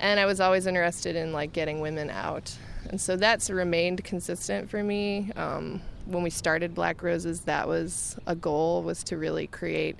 and 0.00 0.18
I 0.18 0.26
was 0.26 0.40
always 0.40 0.66
interested 0.66 1.16
in 1.16 1.32
like 1.32 1.52
getting 1.52 1.80
women 1.80 2.10
out, 2.10 2.56
and 2.90 3.00
so 3.00 3.16
that's 3.16 3.50
remained 3.50 4.04
consistent 4.04 4.68
for 4.70 4.82
me. 4.82 5.32
Um, 5.36 5.80
when 6.06 6.22
we 6.22 6.30
started 6.30 6.74
Black 6.74 7.02
Roses, 7.02 7.42
that 7.42 7.68
was 7.68 8.16
a 8.26 8.34
goal 8.34 8.82
was 8.82 9.04
to 9.04 9.18
really 9.18 9.46
create 9.46 9.96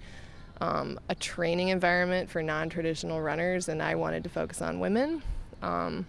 um, 0.60 0.98
a 1.08 1.14
training 1.14 1.68
environment 1.68 2.30
for 2.30 2.42
non-traditional 2.42 3.20
runners, 3.20 3.68
and 3.68 3.82
I 3.82 3.94
wanted 3.94 4.24
to 4.24 4.28
focus 4.28 4.62
on 4.62 4.80
women. 4.80 5.22
Um, 5.62 6.06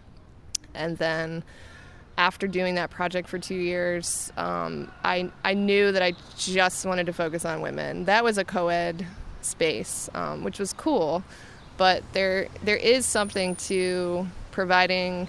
and 0.74 0.98
then 0.98 1.44
after 2.18 2.48
doing 2.48 2.76
that 2.76 2.90
project 2.90 3.30
for 3.30 3.40
two 3.40 3.56
years, 3.56 4.32
um, 4.38 4.92
I 5.04 5.32
I 5.44 5.54
knew 5.54 5.92
that 5.92 6.02
I 6.02 6.14
just 6.38 6.86
wanted 6.86 7.06
to 7.06 7.14
focus 7.14 7.46
on 7.46 7.62
women. 7.62 8.06
That 8.06 8.24
was 8.24 8.38
a 8.38 8.44
co-ed 8.44 9.06
space, 9.42 10.10
um, 10.14 10.44
which 10.44 10.60
was 10.60 10.74
cool. 10.74 11.24
But 11.78 12.04
there 12.14 12.48
there 12.64 12.78
is 12.78 13.06
something 13.06 13.56
to 13.68 14.28
providing 14.52 15.28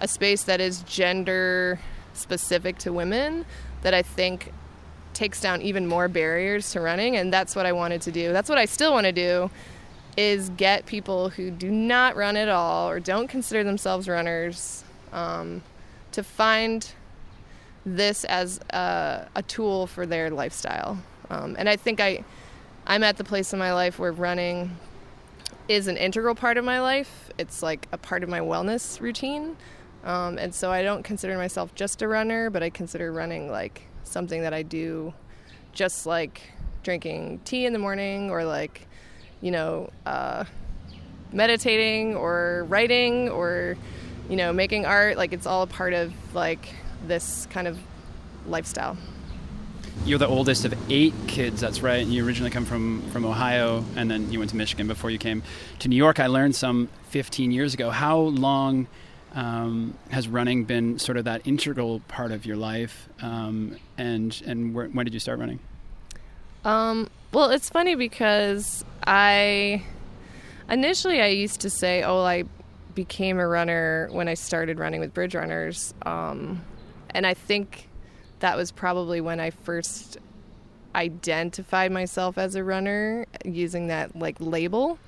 a 0.00 0.08
space 0.08 0.44
that 0.44 0.60
is 0.60 0.82
gender 0.82 1.78
specific 2.14 2.78
to 2.78 2.92
women 2.92 3.44
that 3.82 3.94
I 3.94 4.02
think 4.02 4.52
takes 5.12 5.40
down 5.40 5.62
even 5.62 5.86
more 5.86 6.08
barriers 6.08 6.72
to 6.72 6.80
running 6.80 7.16
and 7.16 7.32
that's 7.32 7.54
what 7.54 7.66
I 7.66 7.72
wanted 7.72 8.02
to 8.02 8.12
do. 8.12 8.32
That's 8.32 8.48
what 8.48 8.58
I 8.58 8.64
still 8.64 8.92
want 8.92 9.06
to 9.06 9.12
do 9.12 9.50
is 10.16 10.50
get 10.50 10.86
people 10.86 11.30
who 11.30 11.50
do 11.50 11.70
not 11.70 12.16
run 12.16 12.36
at 12.36 12.48
all 12.48 12.90
or 12.90 13.00
don't 13.00 13.28
consider 13.28 13.62
themselves 13.62 14.08
runners 14.08 14.84
um, 15.12 15.62
to 16.12 16.22
find 16.22 16.92
this 17.86 18.24
as 18.24 18.60
a, 18.70 19.28
a 19.34 19.42
tool 19.42 19.86
for 19.86 20.06
their 20.06 20.30
lifestyle. 20.30 20.98
Um, 21.30 21.56
and 21.58 21.68
I 21.68 21.76
think 21.76 22.00
I, 22.00 22.24
I'm 22.90 23.04
at 23.04 23.16
the 23.16 23.22
place 23.22 23.52
in 23.52 23.60
my 23.60 23.72
life 23.72 24.00
where 24.00 24.10
running 24.10 24.76
is 25.68 25.86
an 25.86 25.96
integral 25.96 26.34
part 26.34 26.56
of 26.56 26.64
my 26.64 26.80
life. 26.80 27.30
It's 27.38 27.62
like 27.62 27.86
a 27.92 27.98
part 27.98 28.24
of 28.24 28.28
my 28.28 28.40
wellness 28.40 29.00
routine. 29.00 29.56
Um, 30.02 30.38
and 30.38 30.52
so 30.52 30.72
I 30.72 30.82
don't 30.82 31.04
consider 31.04 31.38
myself 31.38 31.72
just 31.76 32.02
a 32.02 32.08
runner, 32.08 32.50
but 32.50 32.64
I 32.64 32.70
consider 32.70 33.12
running 33.12 33.48
like 33.48 33.82
something 34.02 34.42
that 34.42 34.52
I 34.52 34.64
do 34.64 35.14
just 35.72 36.04
like 36.04 36.42
drinking 36.82 37.42
tea 37.44 37.64
in 37.64 37.72
the 37.72 37.78
morning 37.78 38.28
or 38.28 38.42
like, 38.42 38.88
you 39.40 39.52
know, 39.52 39.90
uh, 40.04 40.42
meditating 41.32 42.16
or 42.16 42.66
writing 42.68 43.28
or, 43.28 43.76
you 44.28 44.34
know, 44.34 44.52
making 44.52 44.84
art. 44.84 45.16
Like 45.16 45.32
it's 45.32 45.46
all 45.46 45.62
a 45.62 45.68
part 45.68 45.92
of 45.92 46.12
like 46.34 46.74
this 47.06 47.46
kind 47.52 47.68
of 47.68 47.78
lifestyle. 48.48 48.96
You're 50.04 50.18
the 50.18 50.28
oldest 50.28 50.64
of 50.64 50.74
eight 50.90 51.14
kids, 51.26 51.60
that's 51.60 51.82
right. 51.82 52.02
And 52.02 52.12
you 52.12 52.26
originally 52.26 52.50
come 52.50 52.64
from, 52.64 53.02
from 53.10 53.24
Ohio 53.24 53.84
and 53.96 54.10
then 54.10 54.32
you 54.32 54.38
went 54.38 54.50
to 54.50 54.56
Michigan 54.56 54.86
before 54.86 55.10
you 55.10 55.18
came 55.18 55.42
to 55.80 55.88
New 55.88 55.96
York. 55.96 56.18
I 56.18 56.26
learned 56.26 56.56
some 56.56 56.88
15 57.10 57.52
years 57.52 57.74
ago. 57.74 57.90
How 57.90 58.18
long 58.18 58.86
um, 59.34 59.94
has 60.10 60.28
running 60.28 60.64
been 60.64 60.98
sort 60.98 61.16
of 61.18 61.24
that 61.24 61.46
integral 61.46 62.00
part 62.08 62.32
of 62.32 62.46
your 62.46 62.56
life? 62.56 63.08
Um, 63.20 63.76
and 63.98 64.40
and 64.46 64.74
when 64.74 65.04
did 65.04 65.14
you 65.14 65.20
start 65.20 65.38
running? 65.38 65.60
Um, 66.64 67.08
well, 67.32 67.50
it's 67.50 67.70
funny 67.70 67.94
because 67.94 68.84
I 69.06 69.84
initially 70.68 71.20
I 71.20 71.28
used 71.28 71.60
to 71.60 71.70
say, 71.70 72.02
"Oh, 72.02 72.24
I 72.24 72.44
became 72.94 73.38
a 73.38 73.46
runner 73.46 74.08
when 74.10 74.28
I 74.28 74.34
started 74.34 74.78
running 74.78 75.00
with 75.00 75.14
Bridge 75.14 75.34
Runners," 75.34 75.94
um, 76.02 76.64
and 77.10 77.26
I 77.26 77.34
think 77.34 77.88
that 78.40 78.56
was 78.56 78.72
probably 78.72 79.20
when 79.20 79.40
I 79.40 79.50
first 79.50 80.18
identified 80.94 81.92
myself 81.92 82.36
as 82.36 82.54
a 82.54 82.64
runner 82.64 83.26
using 83.44 83.86
that 83.86 84.16
like 84.16 84.36
label. 84.40 84.98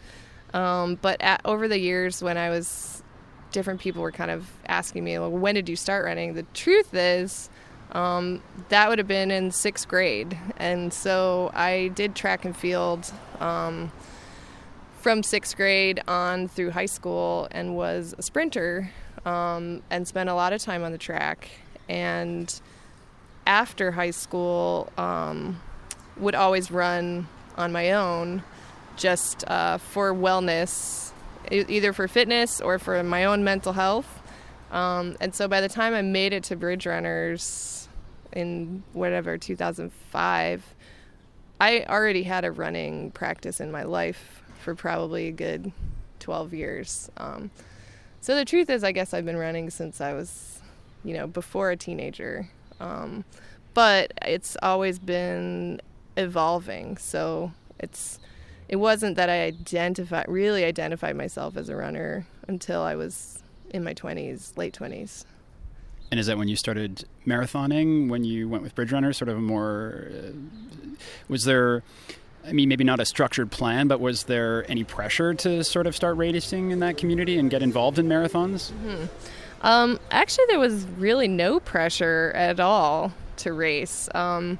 Um, 0.54 0.98
but 1.00 1.20
at, 1.20 1.40
over 1.44 1.66
the 1.66 1.78
years, 1.78 2.22
when 2.22 2.36
I 2.36 2.50
was 2.50 3.02
different 3.50 3.80
people 3.80 4.02
were 4.02 4.12
kind 4.12 4.30
of 4.30 4.50
asking 4.66 5.04
me, 5.04 5.18
well, 5.18 5.30
when 5.30 5.54
did 5.54 5.68
you 5.68 5.76
start 5.76 6.04
running? 6.04 6.34
The 6.34 6.44
truth 6.54 6.94
is, 6.94 7.50
um, 7.92 8.42
that 8.70 8.88
would 8.88 8.98
have 8.98 9.08
been 9.08 9.30
in 9.30 9.50
sixth 9.50 9.86
grade. 9.88 10.38
And 10.56 10.92
so 10.92 11.50
I 11.54 11.88
did 11.88 12.14
track 12.14 12.44
and 12.44 12.56
field 12.56 13.12
um, 13.40 13.92
from 15.00 15.22
sixth 15.22 15.56
grade 15.56 16.02
on 16.08 16.48
through 16.48 16.70
high 16.70 16.86
school 16.86 17.48
and 17.50 17.76
was 17.76 18.14
a 18.16 18.22
sprinter 18.22 18.90
um, 19.26 19.82
and 19.90 20.08
spent 20.08 20.30
a 20.30 20.34
lot 20.34 20.52
of 20.52 20.62
time 20.62 20.82
on 20.82 20.92
the 20.92 20.98
track. 20.98 21.50
And 21.88 22.60
after 23.46 23.90
high 23.92 24.10
school, 24.10 24.92
um, 24.98 25.60
would 26.16 26.34
always 26.34 26.70
run 26.70 27.26
on 27.56 27.72
my 27.72 27.92
own 27.92 28.42
just 28.96 29.48
uh, 29.48 29.78
for 29.78 30.12
wellness 30.12 31.12
either 31.50 31.92
for 31.92 32.08
fitness 32.08 32.60
or 32.60 32.78
for 32.78 33.02
my 33.02 33.24
own 33.24 33.44
mental 33.44 33.72
health. 33.72 34.20
Um, 34.70 35.16
and 35.20 35.34
so 35.34 35.48
by 35.48 35.60
the 35.60 35.68
time 35.68 35.94
I 35.94 36.02
made 36.02 36.32
it 36.32 36.44
to 36.44 36.56
Bridge 36.56 36.86
Runners 36.86 37.88
in 38.32 38.82
whatever 38.92 39.36
2005, 39.36 40.74
I 41.60 41.84
already 41.88 42.22
had 42.22 42.44
a 42.44 42.50
running 42.50 43.10
practice 43.10 43.60
in 43.60 43.70
my 43.70 43.82
life 43.82 44.42
for 44.60 44.74
probably 44.74 45.28
a 45.28 45.32
good 45.32 45.72
12 46.20 46.54
years. 46.54 47.10
Um, 47.16 47.50
so 48.20 48.34
the 48.34 48.44
truth 48.44 48.70
is, 48.70 48.84
I 48.84 48.92
guess 48.92 49.12
I've 49.12 49.26
been 49.26 49.36
running 49.36 49.68
since 49.68 50.00
I 50.00 50.14
was, 50.14 50.60
you 51.04 51.14
know, 51.14 51.26
before 51.26 51.70
a 51.70 51.76
teenager. 51.76 52.48
Um, 52.82 53.24
but 53.74 54.12
it's 54.22 54.56
always 54.62 54.98
been 54.98 55.80
evolving. 56.16 56.96
So 56.98 57.52
it's 57.78 58.18
it 58.68 58.76
wasn't 58.76 59.16
that 59.16 59.30
I 59.30 59.42
identified 59.42 60.26
really 60.28 60.64
identified 60.64 61.16
myself 61.16 61.56
as 61.56 61.68
a 61.68 61.76
runner 61.76 62.26
until 62.48 62.82
I 62.82 62.94
was 62.96 63.42
in 63.70 63.84
my 63.84 63.94
20s, 63.94 64.56
late 64.56 64.74
20s. 64.74 65.24
And 66.10 66.20
is 66.20 66.26
that 66.26 66.36
when 66.36 66.48
you 66.48 66.56
started 66.56 67.04
marathoning? 67.26 68.08
When 68.08 68.24
you 68.24 68.48
went 68.48 68.62
with 68.62 68.74
Bridge 68.74 68.92
Runners, 68.92 69.16
sort 69.16 69.30
of 69.30 69.38
a 69.38 69.40
more 69.40 70.10
uh, 70.12 70.32
was 71.28 71.44
there? 71.44 71.82
I 72.44 72.52
mean, 72.52 72.68
maybe 72.68 72.82
not 72.82 72.98
a 72.98 73.04
structured 73.04 73.52
plan, 73.52 73.86
but 73.86 74.00
was 74.00 74.24
there 74.24 74.68
any 74.68 74.82
pressure 74.82 75.32
to 75.32 75.62
sort 75.62 75.86
of 75.86 75.94
start 75.94 76.16
racing 76.16 76.72
in 76.72 76.80
that 76.80 76.98
community 76.98 77.38
and 77.38 77.48
get 77.48 77.62
involved 77.62 78.00
in 78.00 78.08
marathons? 78.08 78.72
Mm-hmm. 78.72 79.04
Um, 79.62 80.00
actually, 80.10 80.44
there 80.48 80.58
was 80.58 80.84
really 80.98 81.28
no 81.28 81.60
pressure 81.60 82.32
at 82.34 82.58
all 82.60 83.12
to 83.38 83.52
race. 83.52 84.08
Um, 84.14 84.58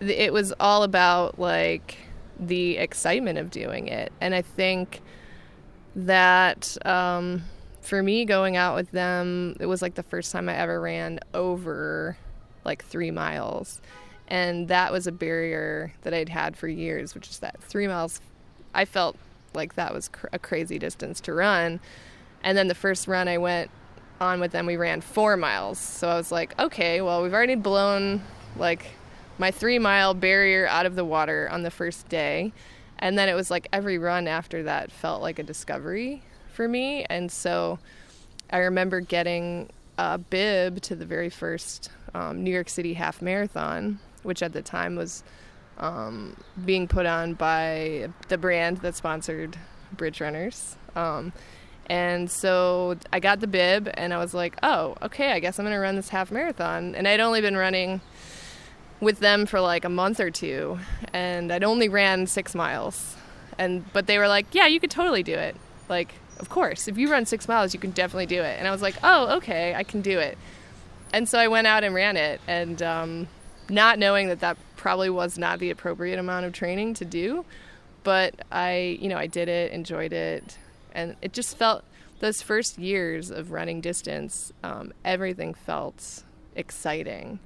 it 0.00 0.32
was 0.32 0.52
all 0.58 0.82
about 0.82 1.38
like 1.38 1.96
the 2.38 2.76
excitement 2.76 3.38
of 3.38 3.50
doing 3.50 3.86
it. 3.88 4.12
And 4.20 4.34
I 4.34 4.42
think 4.42 5.00
that 5.94 6.76
um, 6.84 7.44
for 7.80 8.02
me, 8.02 8.24
going 8.24 8.56
out 8.56 8.74
with 8.74 8.90
them, 8.90 9.56
it 9.60 9.66
was 9.66 9.80
like 9.80 9.94
the 9.94 10.02
first 10.02 10.32
time 10.32 10.48
I 10.48 10.56
ever 10.56 10.80
ran 10.80 11.20
over 11.34 12.16
like 12.64 12.84
three 12.84 13.10
miles. 13.10 13.80
And 14.26 14.68
that 14.68 14.92
was 14.92 15.06
a 15.06 15.12
barrier 15.12 15.92
that 16.02 16.14
I'd 16.14 16.30
had 16.30 16.56
for 16.56 16.66
years, 16.66 17.14
which 17.14 17.28
is 17.28 17.38
that 17.40 17.62
three 17.62 17.86
miles, 17.86 18.20
I 18.74 18.86
felt 18.86 19.16
like 19.54 19.74
that 19.74 19.92
was 19.92 20.08
cr- 20.08 20.28
a 20.32 20.38
crazy 20.38 20.78
distance 20.78 21.20
to 21.22 21.34
run. 21.34 21.80
And 22.42 22.56
then 22.56 22.68
the 22.68 22.74
first 22.74 23.06
run 23.06 23.28
I 23.28 23.38
went 23.38 23.70
on 24.22 24.40
with 24.40 24.52
them, 24.52 24.66
we 24.66 24.76
ran 24.76 25.00
four 25.00 25.36
miles. 25.36 25.78
So 25.78 26.08
I 26.08 26.14
was 26.14 26.32
like, 26.32 26.58
okay, 26.58 27.00
well, 27.02 27.22
we've 27.22 27.34
already 27.34 27.56
blown 27.56 28.22
like 28.56 28.86
my 29.38 29.50
three 29.50 29.78
mile 29.78 30.14
barrier 30.14 30.66
out 30.66 30.86
of 30.86 30.94
the 30.94 31.04
water 31.04 31.48
on 31.50 31.62
the 31.62 31.70
first 31.70 32.08
day. 32.08 32.52
And 32.98 33.18
then 33.18 33.28
it 33.28 33.34
was 33.34 33.50
like 33.50 33.68
every 33.72 33.98
run 33.98 34.28
after 34.28 34.62
that 34.62 34.92
felt 34.92 35.20
like 35.22 35.38
a 35.38 35.42
discovery 35.42 36.22
for 36.52 36.68
me. 36.68 37.04
And 37.10 37.30
so 37.30 37.78
I 38.50 38.58
remember 38.58 39.00
getting 39.00 39.70
a 39.98 40.18
bib 40.18 40.80
to 40.82 40.94
the 40.94 41.04
very 41.04 41.28
first 41.28 41.90
um, 42.14 42.44
New 42.44 42.50
York 42.50 42.68
City 42.68 42.94
half 42.94 43.20
marathon, 43.20 43.98
which 44.22 44.42
at 44.42 44.52
the 44.52 44.62
time 44.62 44.94
was 44.94 45.24
um, 45.78 46.36
being 46.64 46.86
put 46.86 47.06
on 47.06 47.34
by 47.34 48.08
the 48.28 48.38
brand 48.38 48.78
that 48.78 48.94
sponsored 48.94 49.58
Bridge 49.96 50.20
Runners. 50.20 50.76
Um, 50.94 51.32
and 51.86 52.30
so 52.30 52.96
I 53.12 53.20
got 53.20 53.40
the 53.40 53.46
bib 53.46 53.90
and 53.94 54.14
I 54.14 54.18
was 54.18 54.34
like, 54.34 54.56
oh, 54.62 54.96
okay, 55.02 55.32
I 55.32 55.40
guess 55.40 55.58
I'm 55.58 55.64
going 55.64 55.74
to 55.74 55.80
run 55.80 55.96
this 55.96 56.10
half 56.10 56.30
marathon. 56.30 56.94
And 56.94 57.08
I'd 57.08 57.20
only 57.20 57.40
been 57.40 57.56
running 57.56 58.00
with 59.00 59.18
them 59.18 59.46
for 59.46 59.60
like 59.60 59.84
a 59.84 59.88
month 59.88 60.20
or 60.20 60.30
two, 60.30 60.78
and 61.12 61.52
I'd 61.52 61.64
only 61.64 61.88
ran 61.88 62.26
six 62.26 62.54
miles. 62.54 63.16
And 63.58 63.92
but 63.92 64.06
they 64.06 64.16
were 64.16 64.28
like, 64.28 64.46
"Yeah, 64.52 64.66
you 64.66 64.80
could 64.80 64.90
totally 64.90 65.22
do 65.22 65.34
it." 65.34 65.56
Like, 65.88 66.14
of 66.38 66.48
course, 66.48 66.88
if 66.88 66.96
you 66.96 67.10
run 67.10 67.26
six 67.26 67.48
miles, 67.48 67.74
you 67.74 67.80
can 67.80 67.90
definitely 67.90 68.26
do 68.26 68.40
it. 68.40 68.58
And 68.58 68.66
I 68.66 68.70
was 68.70 68.80
like, 68.80 68.94
"Oh, 69.02 69.36
okay, 69.36 69.74
I 69.74 69.82
can 69.82 70.00
do 70.00 70.18
it." 70.18 70.38
And 71.12 71.28
so 71.28 71.38
I 71.38 71.48
went 71.48 71.66
out 71.66 71.84
and 71.84 71.94
ran 71.94 72.16
it, 72.16 72.40
and 72.46 72.80
um, 72.80 73.28
not 73.68 73.98
knowing 73.98 74.28
that 74.28 74.40
that 74.40 74.56
probably 74.76 75.10
was 75.10 75.36
not 75.36 75.58
the 75.58 75.70
appropriate 75.70 76.18
amount 76.18 76.46
of 76.46 76.52
training 76.52 76.94
to 76.94 77.04
do, 77.04 77.44
but 78.04 78.34
I, 78.50 78.98
you 79.00 79.08
know, 79.08 79.18
I 79.18 79.26
did 79.26 79.48
it, 79.48 79.72
enjoyed 79.72 80.12
it, 80.12 80.56
and 80.92 81.16
it 81.22 81.32
just 81.32 81.56
felt 81.56 81.84
those 82.20 82.42
first 82.42 82.78
years 82.78 83.30
of 83.30 83.50
running 83.50 83.80
distance, 83.80 84.52
um, 84.62 84.92
everything 85.04 85.54
felt 85.54 86.22
exciting 86.54 87.40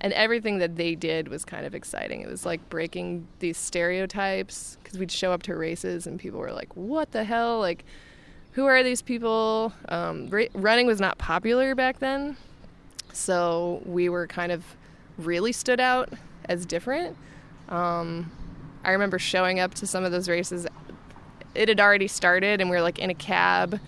and 0.00 0.12
everything 0.14 0.58
that 0.58 0.76
they 0.76 0.94
did 0.94 1.28
was 1.28 1.44
kind 1.44 1.66
of 1.66 1.74
exciting. 1.74 2.22
It 2.22 2.28
was 2.28 2.46
like 2.46 2.66
breaking 2.70 3.26
these 3.40 3.58
stereotypes 3.58 4.78
because 4.82 4.98
we'd 4.98 5.10
show 5.10 5.32
up 5.32 5.42
to 5.44 5.54
races 5.54 6.06
and 6.06 6.18
people 6.18 6.40
were 6.40 6.52
like, 6.52 6.74
"What 6.74 7.12
the 7.12 7.24
hell? 7.24 7.60
Like, 7.60 7.84
who 8.52 8.64
are 8.64 8.82
these 8.82 9.02
people?" 9.02 9.72
Um, 9.88 10.28
ra- 10.28 10.46
running 10.54 10.86
was 10.86 11.00
not 11.00 11.18
popular 11.18 11.74
back 11.74 11.98
then, 11.98 12.36
so 13.12 13.82
we 13.84 14.08
were 14.08 14.26
kind 14.26 14.52
of 14.52 14.64
really 15.18 15.52
stood 15.52 15.80
out 15.80 16.10
as 16.46 16.64
different. 16.64 17.16
Um, 17.68 18.32
I 18.82 18.92
remember 18.92 19.18
showing 19.18 19.60
up 19.60 19.74
to 19.74 19.86
some 19.86 20.04
of 20.04 20.12
those 20.12 20.28
races. 20.28 20.66
It 21.54 21.68
had 21.68 21.80
already 21.80 22.08
started, 22.08 22.60
and 22.60 22.70
we 22.70 22.76
were 22.76 22.82
like 22.82 22.98
in 22.98 23.10
a 23.10 23.14
cab 23.14 23.80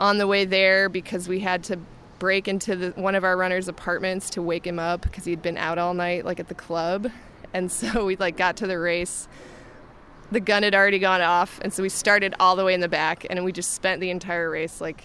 on 0.00 0.18
the 0.18 0.26
way 0.26 0.44
there 0.44 0.88
because 0.88 1.28
we 1.28 1.40
had 1.40 1.62
to 1.64 1.78
break 2.18 2.48
into 2.48 2.76
the, 2.76 2.90
one 2.90 3.14
of 3.14 3.24
our 3.24 3.36
runners' 3.36 3.68
apartments 3.68 4.30
to 4.30 4.42
wake 4.42 4.66
him 4.66 4.78
up 4.78 5.02
because 5.02 5.24
he'd 5.24 5.42
been 5.42 5.56
out 5.56 5.78
all 5.78 5.94
night, 5.94 6.24
like 6.24 6.40
at 6.40 6.48
the 6.48 6.54
club. 6.54 7.10
And 7.52 7.70
so 7.72 8.04
we 8.04 8.16
like 8.16 8.36
got 8.36 8.56
to 8.58 8.66
the 8.66 8.78
race. 8.78 9.28
The 10.30 10.40
gun 10.40 10.62
had 10.62 10.74
already 10.74 10.98
gone 10.98 11.22
off, 11.22 11.58
and 11.62 11.72
so 11.72 11.82
we 11.82 11.88
started 11.88 12.34
all 12.38 12.54
the 12.54 12.64
way 12.64 12.74
in 12.74 12.80
the 12.80 12.88
back, 12.88 13.26
and 13.30 13.42
we 13.44 13.52
just 13.52 13.72
spent 13.72 14.00
the 14.00 14.10
entire 14.10 14.50
race 14.50 14.80
like 14.80 15.04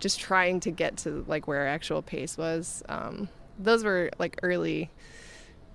just 0.00 0.20
trying 0.20 0.60
to 0.60 0.70
get 0.70 0.96
to 0.98 1.24
like 1.26 1.46
where 1.46 1.60
our 1.60 1.66
actual 1.66 2.02
pace 2.02 2.36
was. 2.36 2.82
Um, 2.88 3.28
those 3.58 3.84
were 3.84 4.10
like 4.18 4.38
early, 4.42 4.90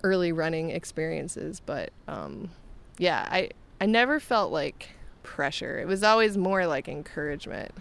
early 0.04 0.32
running 0.32 0.70
experiences, 0.70 1.62
but 1.66 1.92
um, 2.08 2.52
yeah, 3.00 3.28
I 3.32 3.50
I 3.82 3.88
never 3.88 4.20
felt 4.20 4.52
like 4.52 4.90
pressure. 5.26 5.80
It 5.80 5.88
was 5.88 6.04
always 6.04 6.38
more 6.38 6.68
like 6.68 6.88
encouragement. 6.88 7.72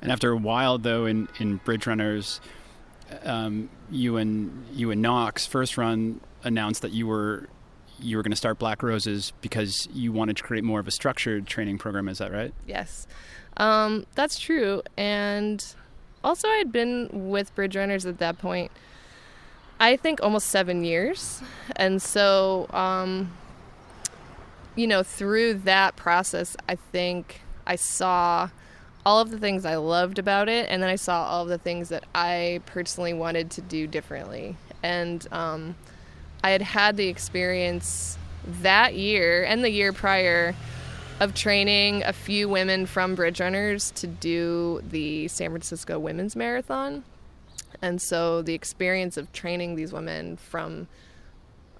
And 0.00 0.12
after 0.12 0.30
a 0.30 0.36
while, 0.36 0.78
though, 0.78 1.04
in, 1.06 1.28
in 1.40 1.56
Bridge 1.58 1.86
Runners, 1.86 2.40
um, 3.24 3.68
you 3.90 4.16
and 4.16 4.66
you 4.72 4.90
and 4.90 5.02
Knox 5.02 5.46
first 5.46 5.76
run 5.76 6.20
announced 6.42 6.82
that 6.82 6.92
you 6.92 7.06
were 7.06 7.48
you 8.00 8.16
were 8.16 8.22
going 8.22 8.32
to 8.32 8.36
start 8.36 8.58
Black 8.58 8.82
Roses 8.82 9.32
because 9.40 9.88
you 9.92 10.12
wanted 10.12 10.36
to 10.36 10.42
create 10.42 10.64
more 10.64 10.80
of 10.80 10.88
a 10.88 10.90
structured 10.90 11.46
training 11.46 11.78
program. 11.78 12.08
Is 12.08 12.18
that 12.18 12.32
right? 12.32 12.52
Yes, 12.66 13.06
um, 13.56 14.06
that's 14.14 14.38
true. 14.38 14.82
And 14.96 15.64
also, 16.22 16.48
I 16.48 16.56
had 16.56 16.72
been 16.72 17.08
with 17.12 17.54
Bridge 17.54 17.76
Runners 17.76 18.06
at 18.06 18.18
that 18.18 18.38
point. 18.38 18.70
I 19.80 19.96
think 19.96 20.22
almost 20.22 20.48
seven 20.48 20.84
years, 20.84 21.42
and 21.76 22.00
so 22.00 22.66
um, 22.70 23.32
you 24.76 24.86
know 24.86 25.02
through 25.02 25.54
that 25.54 25.96
process, 25.96 26.56
I 26.68 26.76
think 26.76 27.40
I 27.66 27.76
saw 27.76 28.50
all 29.06 29.20
of 29.20 29.30
the 29.30 29.38
things 29.38 29.64
I 29.64 29.76
loved 29.76 30.18
about 30.18 30.48
it, 30.48 30.66
and 30.68 30.82
then 30.82 30.90
I 30.90 30.96
saw 30.96 31.24
all 31.24 31.42
of 31.42 31.48
the 31.48 31.58
things 31.58 31.90
that 31.90 32.04
I 32.14 32.60
personally 32.66 33.12
wanted 33.12 33.50
to 33.52 33.60
do 33.60 33.86
differently. 33.86 34.56
And 34.82 35.26
um, 35.30 35.76
I 36.42 36.50
had 36.50 36.62
had 36.62 36.96
the 36.96 37.08
experience 37.08 38.18
that 38.62 38.94
year 38.94 39.44
and 39.44 39.62
the 39.64 39.70
year 39.70 39.92
prior 39.92 40.54
of 41.20 41.34
training 41.34 42.02
a 42.02 42.12
few 42.12 42.48
women 42.48 42.86
from 42.86 43.14
Bridge 43.14 43.40
Runners 43.40 43.90
to 43.92 44.06
do 44.06 44.82
the 44.90 45.28
San 45.28 45.50
Francisco 45.50 45.98
Women's 45.98 46.34
Marathon. 46.34 47.04
And 47.80 48.00
so 48.00 48.42
the 48.42 48.54
experience 48.54 49.16
of 49.16 49.32
training 49.32 49.76
these 49.76 49.92
women 49.92 50.36
from 50.36 50.88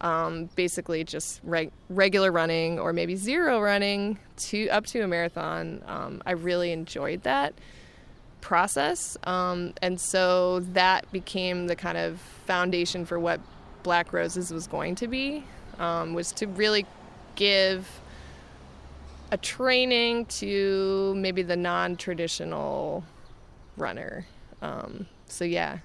um, 0.05 0.51
basically 0.55 1.03
just 1.03 1.41
reg- 1.43 1.73
regular 1.89 2.31
running 2.31 2.79
or 2.79 2.93
maybe 2.93 3.17
zero 3.17 3.59
running 3.61 4.19
to 4.37 4.69
up 4.69 4.85
to 4.87 5.01
a 5.01 5.09
marathon. 5.09 5.83
Um, 5.87 6.23
I 6.27 6.33
really 6.33 6.73
enjoyed 6.73 7.23
that 7.23 7.55
process, 8.43 9.17
um, 9.25 9.73
and 9.81 9.99
so 9.99 10.61
that 10.75 11.11
became 11.11 11.67
the 11.67 11.75
kind 11.75 11.97
of 11.97 12.21
foundation 12.47 13.07
for 13.07 13.19
what 13.19 13.41
Black 13.83 14.13
Roses 14.13 14.53
was 14.53 14.67
going 14.67 14.95
to 14.97 15.09
be. 15.09 15.43
Um, 15.79 16.13
was 16.15 16.31
to 16.33 16.47
really 16.47 16.87
give 17.35 17.89
a 19.33 19.39
training 19.39 20.27
to 20.27 21.15
maybe 21.17 21.43
the 21.43 21.57
non-traditional 21.57 23.03
runner. 23.77 24.27
Um, 24.61 25.07
so 25.27 25.45
yeah. 25.45 25.79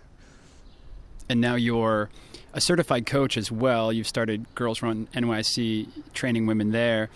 And 1.29 1.39
now 1.41 1.55
you're 1.55 2.09
a 2.53 2.61
certified 2.61 3.05
coach 3.05 3.37
as 3.37 3.51
well. 3.51 3.91
You've 3.93 4.07
started 4.07 4.45
Girls 4.55 4.81
Run 4.81 5.07
NYC 5.13 5.87
training 6.13 6.45
women 6.45 6.71
there. 6.71 7.09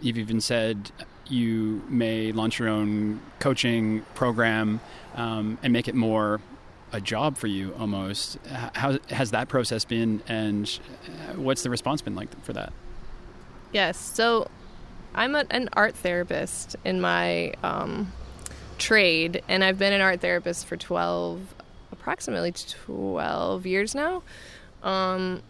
You've 0.00 0.18
even 0.18 0.40
said 0.40 0.90
you 1.26 1.82
may 1.88 2.32
launch 2.32 2.58
your 2.58 2.68
own 2.68 3.20
coaching 3.38 4.04
program 4.14 4.80
um, 5.14 5.58
and 5.62 5.72
make 5.72 5.88
it 5.88 5.94
more 5.94 6.40
a 6.92 7.00
job 7.00 7.36
for 7.36 7.48
you 7.48 7.74
almost. 7.78 8.38
How 8.46 8.98
has 9.10 9.32
that 9.32 9.48
process 9.48 9.84
been, 9.84 10.22
and 10.26 10.78
uh, 11.06 11.34
what's 11.34 11.62
the 11.62 11.70
response 11.70 12.00
been 12.00 12.14
like 12.14 12.28
for 12.44 12.54
that? 12.54 12.72
Yes, 13.72 13.98
so 13.98 14.48
I'm 15.14 15.34
a, 15.34 15.44
an 15.50 15.68
art 15.74 15.94
therapist 15.94 16.76
in 16.84 17.00
my 17.00 17.52
um, 17.62 18.12
trade, 18.78 19.42
and 19.48 19.62
I've 19.62 19.78
been 19.78 19.92
an 19.92 20.00
art 20.00 20.20
therapist 20.20 20.66
for 20.66 20.76
12, 20.76 21.40
approximately 21.92 22.52
12 22.52 23.66
years 23.66 23.94
now. 23.94 24.22
Um, 24.82 25.42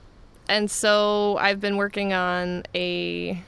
and 0.48 0.70
so 0.70 1.36
I've 1.38 1.60
been 1.60 1.76
working 1.76 2.12
on 2.12 2.64
a 2.74 3.42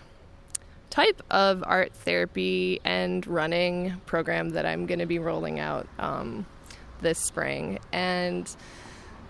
type 0.90 1.22
of 1.30 1.62
art 1.66 1.92
therapy 1.92 2.80
and 2.84 3.26
running 3.26 4.00
program 4.06 4.50
that 4.50 4.66
I'm 4.66 4.86
going 4.86 4.98
to 4.98 5.06
be 5.06 5.18
rolling 5.18 5.58
out 5.60 5.86
um, 5.98 6.46
this 7.00 7.18
spring. 7.18 7.78
And 7.92 8.54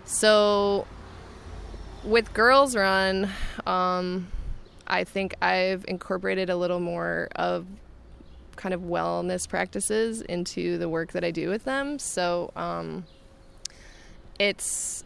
so 0.05 0.87
with 2.03 2.33
Girls 2.33 2.75
Run, 2.75 3.29
um, 3.67 4.29
I 4.87 5.05
think 5.05 5.35
I've 5.41 5.85
incorporated 5.87 6.51
a 6.51 6.57
little 6.57 6.81
more 6.81 7.29
of 7.37 7.67
kind 8.57 8.75
of 8.75 8.81
wellness 8.81 9.49
practices 9.49 10.23
into 10.23 10.77
the 10.79 10.89
work 10.89 11.13
that 11.13 11.25
I 11.25 11.31
do 11.31 11.49
with 11.49 11.65
them. 11.65 11.99
So 11.99 12.53
um, 12.57 13.05
it's 14.39 15.05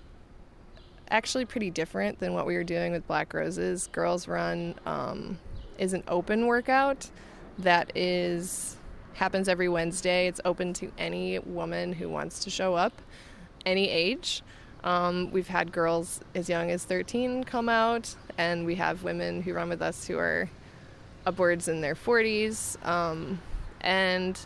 actually 1.15 1.45
pretty 1.45 1.71
different 1.71 2.19
than 2.19 2.35
what 2.35 2.45
we 2.45 2.57
were 2.57 2.65
doing 2.65 2.91
with 2.91 3.07
Black 3.07 3.33
Roses. 3.33 3.89
Girls 3.93 4.27
Run 4.27 4.75
um, 4.85 5.39
is 5.79 5.93
an 5.93 6.03
open 6.09 6.47
workout 6.49 7.09
that 7.59 7.97
is 7.97 8.77
happens 9.13 9.49
every 9.49 9.69
Wednesday. 9.69 10.27
It's 10.27 10.41
open 10.45 10.73
to 10.75 10.91
any 10.99 11.39
woman 11.39 11.93
who 11.93 12.09
wants 12.09 12.41
to 12.41 12.51
show 12.51 12.75
up, 12.75 13.01
any 13.65 13.89
age. 13.89 14.43
Um, 14.83 15.31
we've 15.31 15.47
had 15.47 15.71
girls 15.71 16.21
as 16.35 16.49
young 16.49 16.73
as 16.73 16.83
13 16.83 17.45
come 17.45 17.69
out, 17.69 18.17
and 18.37 18.67
we 18.67 18.75
have 18.75 19.05
women 19.05 19.41
who 19.41 19.55
run 19.55 19.69
with 19.69 19.83
us 19.83 20.09
who 20.09 20.19
are 20.19 20.51
upwards 21.25 21.69
in 21.69 21.81
their 21.81 21.95
40s. 21.95 22.85
Um, 22.85 23.41
and 23.81 24.37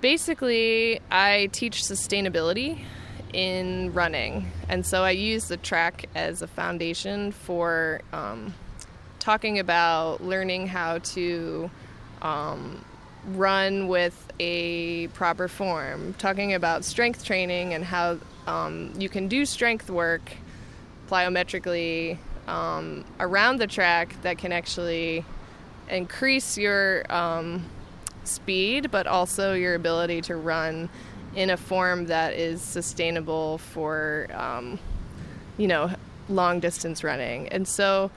basically, 0.00 1.00
I 1.10 1.48
teach 1.50 1.82
sustainability 1.82 2.84
in 3.32 3.92
running. 3.92 4.50
And 4.68 4.84
so 4.84 5.02
I 5.02 5.10
use 5.10 5.48
the 5.48 5.56
track 5.56 6.06
as 6.14 6.42
a 6.42 6.46
foundation 6.46 7.32
for 7.32 8.00
um, 8.12 8.54
talking 9.18 9.58
about 9.58 10.22
learning 10.22 10.66
how 10.66 10.98
to 10.98 11.70
um, 12.22 12.84
run 13.26 13.88
with 13.88 14.32
a 14.40 15.08
proper 15.08 15.48
form, 15.48 16.14
talking 16.14 16.54
about 16.54 16.84
strength 16.84 17.24
training 17.24 17.74
and 17.74 17.84
how 17.84 18.18
um, 18.46 18.92
you 18.98 19.08
can 19.08 19.28
do 19.28 19.44
strength 19.44 19.90
work 19.90 20.32
plyometrically 21.08 22.18
um, 22.46 23.04
around 23.18 23.58
the 23.58 23.66
track 23.66 24.16
that 24.22 24.38
can 24.38 24.52
actually 24.52 25.24
increase 25.88 26.56
your 26.56 27.10
um, 27.12 27.64
speed, 28.24 28.90
but 28.90 29.06
also 29.06 29.54
your 29.54 29.74
ability 29.74 30.20
to 30.22 30.36
run 30.36 30.88
in 31.34 31.50
a 31.50 31.56
form 31.56 32.06
that 32.06 32.34
is 32.34 32.60
sustainable 32.60 33.58
for, 33.58 34.26
um, 34.34 34.78
you 35.56 35.66
know, 35.66 35.90
long 36.28 36.60
distance 36.60 37.04
running. 37.04 37.48
And 37.48 37.66
so 37.66 38.10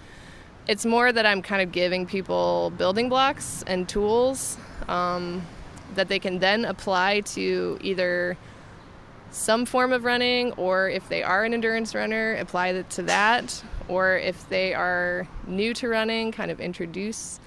it's 0.68 0.86
more 0.86 1.12
that 1.12 1.26
I'm 1.26 1.42
kind 1.42 1.62
of 1.62 1.72
giving 1.72 2.06
people 2.06 2.72
building 2.78 3.10
blocks 3.10 3.64
and 3.68 3.88
tools 3.88 4.58
um, 4.88 5.46
that 5.96 6.08
they 6.08 6.20
can 6.20 6.40
then 6.40 6.66
apply 6.66 7.22
to 7.22 7.78
either 7.82 8.38
some 9.32 9.66
form 9.66 9.92
of 9.92 10.04
running, 10.04 10.52
or 10.54 10.90
if 10.90 11.10
they 11.10 11.24
are 11.24 11.44
an 11.44 11.54
endurance 11.56 11.96
runner, 11.96 12.36
apply 12.36 12.68
it 12.68 12.90
to 12.92 13.02
that, 13.02 13.64
or 13.88 14.16
if 14.16 14.48
they 14.48 14.76
are 14.76 15.28
new 15.48 15.74
to 15.74 15.88
running, 15.88 16.32
kind 16.32 16.52
of 16.52 16.60
introduce 16.60 17.40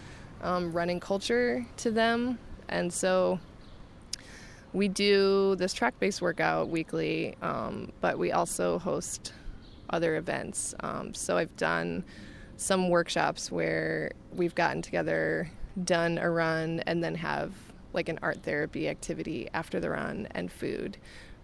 um, 0.43 0.73
running 0.73 0.99
culture 0.99 1.65
to 1.77 1.93
them. 1.93 2.39
And 2.69 2.93
so 2.93 3.39
we 4.77 4.89
do 4.89 5.57
this 5.57 5.73
track 5.73 5.99
based 5.99 6.21
workout 6.21 6.69
weekly, 6.69 7.35
um, 7.41 7.91
but 8.03 8.19
we 8.19 8.31
also 8.31 8.79
host 8.79 9.33
other 9.89 10.17
events. 10.17 10.75
Um, 10.81 11.15
so 11.15 11.39
I've 11.39 11.57
done 11.57 12.05
some 12.59 12.91
workshops 12.91 13.51
where 13.51 14.13
we've 14.35 14.55
gotten 14.55 14.83
together, 14.83 15.51
done 15.85 16.19
a 16.19 16.31
run, 16.31 16.81
and 16.81 17.03
then 17.03 17.15
have 17.15 17.55
like 17.95 18.11
an 18.11 18.19
art 18.21 18.43
therapy 18.43 18.87
activity 18.87 19.49
after 19.55 19.81
the 19.81 19.89
run 19.89 20.29
and 20.33 20.53
food. 20.53 20.99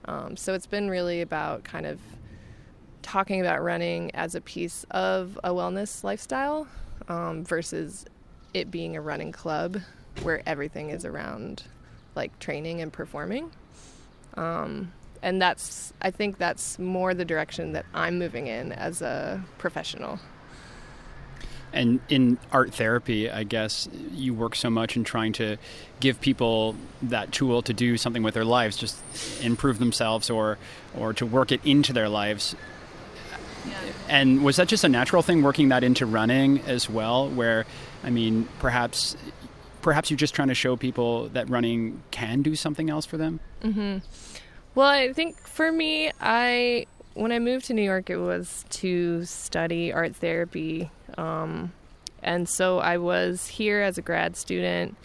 Um, 0.04 0.36
so 0.36 0.52
it's 0.52 0.66
been 0.66 0.90
really 0.90 1.22
about 1.22 1.64
kind 1.64 1.86
of 1.86 2.00
talking 3.00 3.40
about 3.40 3.62
running 3.62 4.14
as 4.14 4.34
a 4.34 4.42
piece 4.42 4.84
of 4.90 5.40
a 5.42 5.48
wellness 5.48 6.04
lifestyle 6.04 6.66
um, 7.08 7.44
versus 7.44 8.04
it 8.52 8.70
being 8.70 8.94
a 8.94 9.00
running 9.00 9.32
club 9.32 9.78
where 10.22 10.42
everything 10.46 10.90
is 10.90 11.06
around 11.06 11.62
like 12.14 12.38
training 12.38 12.80
and 12.80 12.92
performing. 12.92 13.50
Um, 14.34 14.92
and 15.22 15.40
that's, 15.40 15.92
I 16.02 16.10
think 16.10 16.38
that's 16.38 16.78
more 16.78 17.14
the 17.14 17.24
direction 17.24 17.72
that 17.72 17.86
I'm 17.94 18.18
moving 18.18 18.46
in 18.46 18.72
as 18.72 19.02
a 19.02 19.42
professional. 19.58 20.18
And 21.72 22.00
in 22.10 22.38
art 22.50 22.74
therapy, 22.74 23.30
I 23.30 23.44
guess 23.44 23.88
you 24.10 24.34
work 24.34 24.54
so 24.56 24.68
much 24.68 24.94
in 24.94 25.04
trying 25.04 25.32
to 25.34 25.56
give 26.00 26.20
people 26.20 26.76
that 27.00 27.32
tool 27.32 27.62
to 27.62 27.72
do 27.72 27.96
something 27.96 28.22
with 28.22 28.34
their 28.34 28.44
lives, 28.44 28.76
just 28.76 29.00
improve 29.42 29.78
themselves 29.78 30.28
or, 30.28 30.58
or 30.98 31.14
to 31.14 31.24
work 31.24 31.50
it 31.50 31.64
into 31.64 31.94
their 31.94 32.10
lives. 32.10 32.54
Yeah. 33.66 33.78
And 34.08 34.44
was 34.44 34.56
that 34.56 34.68
just 34.68 34.84
a 34.84 34.88
natural 34.88 35.22
thing 35.22 35.42
working 35.42 35.70
that 35.70 35.82
into 35.82 36.04
running 36.04 36.60
as 36.62 36.90
well? 36.90 37.30
Where, 37.30 37.64
I 38.04 38.10
mean, 38.10 38.48
perhaps 38.58 39.16
perhaps 39.82 40.10
you're 40.10 40.16
just 40.16 40.34
trying 40.34 40.48
to 40.48 40.54
show 40.54 40.76
people 40.76 41.28
that 41.30 41.50
running 41.50 42.02
can 42.10 42.40
do 42.40 42.56
something 42.56 42.88
else 42.88 43.04
for 43.04 43.18
them. 43.18 43.40
Mm-hmm. 43.62 43.98
Well, 44.74 44.88
I 44.88 45.12
think 45.12 45.38
for 45.46 45.70
me, 45.70 46.10
I 46.20 46.86
when 47.14 47.30
I 47.30 47.38
moved 47.38 47.66
to 47.66 47.74
New 47.74 47.82
York, 47.82 48.08
it 48.08 48.16
was 48.16 48.64
to 48.70 49.24
study 49.26 49.92
art 49.92 50.16
therapy, 50.16 50.90
um, 51.18 51.72
and 52.22 52.48
so 52.48 52.78
I 52.78 52.96
was 52.96 53.48
here 53.48 53.82
as 53.82 53.98
a 53.98 54.02
grad 54.02 54.36
student 54.36 54.96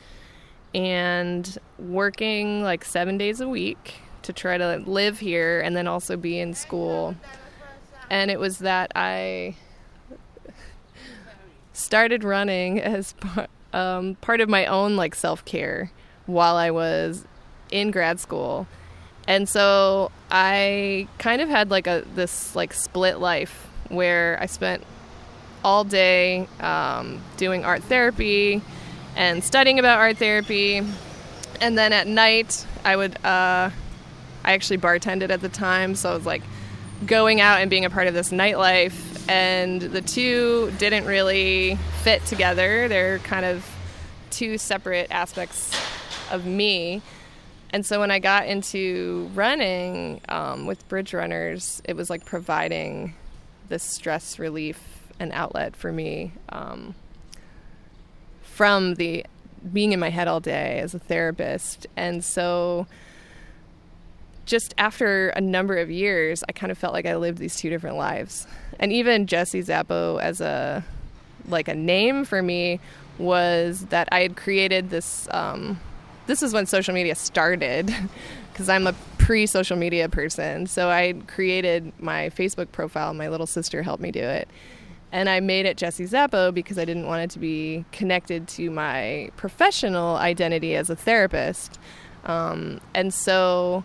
and 0.74 1.58
working 1.80 2.64
like 2.64 2.86
seven 2.86 3.18
days 3.18 3.42
a 3.42 3.48
week 3.48 3.96
to 4.22 4.32
try 4.32 4.58
to 4.58 4.78
live 4.86 5.20
here 5.20 5.60
and 5.60 5.76
then 5.76 5.88
also 5.88 6.16
be 6.16 6.40
in 6.40 6.54
school. 6.54 7.16
And 8.10 8.32
it 8.32 8.40
was 8.40 8.60
that 8.60 8.92
I 8.96 9.56
started 11.74 12.24
running 12.24 12.80
as 12.82 13.14
part, 13.14 13.50
um, 13.78 14.16
part 14.16 14.42
of 14.42 14.50
my 14.50 14.66
own 14.66 14.96
like 14.96 15.14
self 15.14 15.46
care 15.46 15.92
while 16.26 16.56
I 16.56 16.72
was 16.72 17.26
in 17.70 17.92
grad 17.92 18.20
school. 18.20 18.68
And 19.28 19.48
so 19.48 20.12
I 20.32 21.08
kind 21.20 21.42
of 21.42 21.50
had 21.50 21.70
like 21.70 21.86
a 21.86 22.04
this 22.16 22.56
like 22.56 22.74
split 22.74 23.20
life 23.20 23.68
where 23.90 24.38
I 24.42 24.48
spent 24.48 24.84
all 25.64 25.84
day 25.84 26.48
um, 26.60 27.22
doing 27.38 27.66
art 27.66 27.84
therapy 27.84 28.62
and 29.16 29.44
studying 29.44 29.80
about 29.80 30.00
art 30.00 30.18
therapy, 30.18 30.82
and 31.62 31.78
then 31.78 31.92
at 31.94 32.08
night 32.08 32.66
I 32.86 32.96
would 32.96 33.16
uh, 33.26 33.70
I 34.44 34.54
actually 34.54 34.78
bartended 34.78 35.30
at 35.30 35.42
the 35.42 35.50
time, 35.50 35.96
so 35.96 36.12
I 36.12 36.14
was 36.14 36.26
like 36.26 36.44
going 37.06 37.42
out 37.42 37.60
and 37.60 37.70
being 37.70 37.86
a 37.86 37.90
part 37.90 38.08
of 38.08 38.14
this 38.14 38.32
nightlife, 38.32 39.17
and 39.28 39.82
the 39.82 40.02
two 40.02 40.72
didn't 40.78 41.06
really 41.06 41.76
fit 42.04 42.26
together. 42.26 42.88
They're 42.88 43.20
kind 43.20 43.46
of 43.46 43.66
two 44.30 44.58
separate 44.58 45.08
aspects 45.12 45.72
of 46.32 46.46
me. 46.46 47.02
And 47.72 47.86
so 47.86 48.00
when 48.00 48.12
I 48.12 48.20
got 48.20 48.48
into 48.48 49.30
running 49.34 50.22
um, 50.30 50.66
with 50.66 50.88
bridge 50.88 51.14
runners, 51.14 51.82
it 51.86 51.96
was 51.96 52.10
like 52.10 52.24
providing 52.26 53.14
this 53.68 53.84
stress 53.84 54.40
relief 54.40 54.82
and 55.20 55.32
outlet 55.34 55.76
for 55.76 55.92
me 55.92 56.32
um, 56.50 56.96
from 58.42 58.96
the 58.96 59.26
being 59.74 59.92
in 59.92 60.00
my 60.00 60.10
head 60.10 60.28
all 60.28 60.40
day 60.40 60.80
as 60.80 60.94
a 60.94 61.00
therapist. 61.00 61.88
And 61.98 62.24
so 62.24 62.88
just 64.46 64.74
after 64.78 65.30
a 65.30 65.42
number 65.42 65.78
of 65.78 65.92
years, 65.92 66.44
I 66.48 66.54
kind 66.54 66.72
of 66.72 66.78
felt 66.78 66.94
like 66.94 67.06
I 67.06 67.18
lived 67.18 67.38
these 67.38 67.58
two 67.58 67.70
different 67.70 67.98
lives. 67.98 68.48
And 68.80 68.94
even 68.94 69.28
Jesse 69.28 69.62
Zappo 69.62 70.18
as 70.18 70.42
a 70.42 70.84
like 71.48 71.68
a 71.68 71.76
name 71.76 72.26
for 72.26 72.42
me 72.42 72.80
was 73.18 73.86
that 73.88 74.08
I 74.12 74.22
had 74.22 74.36
created 74.36 74.90
this. 74.90 75.28
Um, 75.32 75.80
this 76.28 76.44
is 76.44 76.54
when 76.54 76.66
social 76.66 76.94
media 76.94 77.16
started, 77.16 77.94
because 78.52 78.70
I'm 78.70 78.86
a 78.86 78.94
pre-social 79.18 79.78
media 79.78 80.10
person. 80.10 80.68
So 80.68 80.90
I 80.90 81.14
created 81.28 81.94
my 82.00 82.30
Facebook 82.30 82.72
profile. 82.72 83.14
My 83.14 83.30
little 83.30 83.48
sister 83.48 83.82
helped 83.82 84.04
me 84.04 84.12
do 84.12 84.22
it, 84.22 84.48
and 85.12 85.30
I 85.30 85.40
made 85.40 85.66
it 85.66 85.78
Jesse 85.78 86.06
Zappo 86.06 86.52
because 86.52 86.78
I 86.78 86.86
didn't 86.86 87.08
want 87.08 87.24
it 87.24 87.30
to 87.32 87.40
be 87.40 87.86
connected 87.92 88.48
to 88.50 88.70
my 88.70 89.32
professional 89.38 90.18
identity 90.18 90.76
as 90.76 90.90
a 90.90 90.96
therapist. 90.96 91.80
Um, 92.26 92.82
and 92.94 93.14
so 93.14 93.84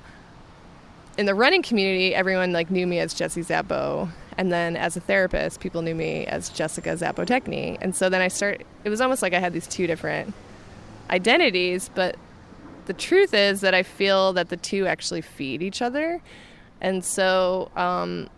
in 1.17 1.27
the 1.27 1.35
running 1.35 1.63
community, 1.63 2.15
everyone 2.15 2.53
like 2.53 2.71
knew 2.71 2.87
me 2.87 2.99
as 2.99 3.15
Jesse 3.15 3.43
Zappo, 3.43 4.09
and 4.39 4.53
then 4.53 4.77
as 4.77 4.97
a 4.97 5.01
therapist, 5.01 5.61
people 5.61 5.83
knew 5.83 5.95
me 5.95 6.27
as 6.27 6.49
Jessica 6.49 6.91
Zappotechny. 6.91 7.79
And 7.81 7.95
so 7.95 8.09
then 8.09 8.21
I 8.21 8.29
start. 8.29 8.63
It 8.85 8.91
was 8.91 9.01
almost 9.01 9.23
like 9.23 9.35
I 9.35 9.39
had 9.39 9.53
these 9.53 9.67
two 9.67 9.87
different 9.87 10.35
identities, 11.11 11.91
but 11.95 12.17
the 12.87 12.93
truth 12.93 13.35
is 13.35 13.61
that 13.61 13.75
I 13.75 13.83
feel 13.83 14.33
that 14.33 14.49
the 14.49 14.57
two 14.57 14.87
actually 14.87 15.21
feed 15.21 15.63
each 15.63 15.83
other, 15.83 16.21
and 16.81 17.05
so 17.05 17.71
um, 17.77 18.29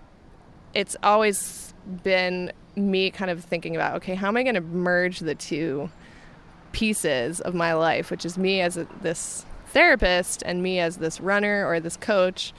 it's 0.74 0.96
always 1.02 1.72
been 2.02 2.52
me 2.76 3.10
kind 3.10 3.30
of 3.30 3.44
thinking 3.44 3.76
about 3.76 3.96
okay, 3.96 4.14
how 4.14 4.28
am 4.28 4.36
I 4.36 4.42
going 4.42 4.56
to 4.56 4.60
merge 4.60 5.20
the 5.20 5.34
two 5.34 5.90
pieces 6.72 7.40
of 7.40 7.54
my 7.54 7.72
life, 7.72 8.10
which 8.10 8.26
is 8.26 8.36
me 8.36 8.60
as 8.60 8.76
a, 8.76 8.86
this 9.00 9.46
therapist 9.68 10.42
and 10.44 10.62
me 10.62 10.78
as 10.78 10.98
this 10.98 11.20
runner 11.20 11.66
or 11.66 11.80
this 11.80 11.96
coach. 11.96 12.52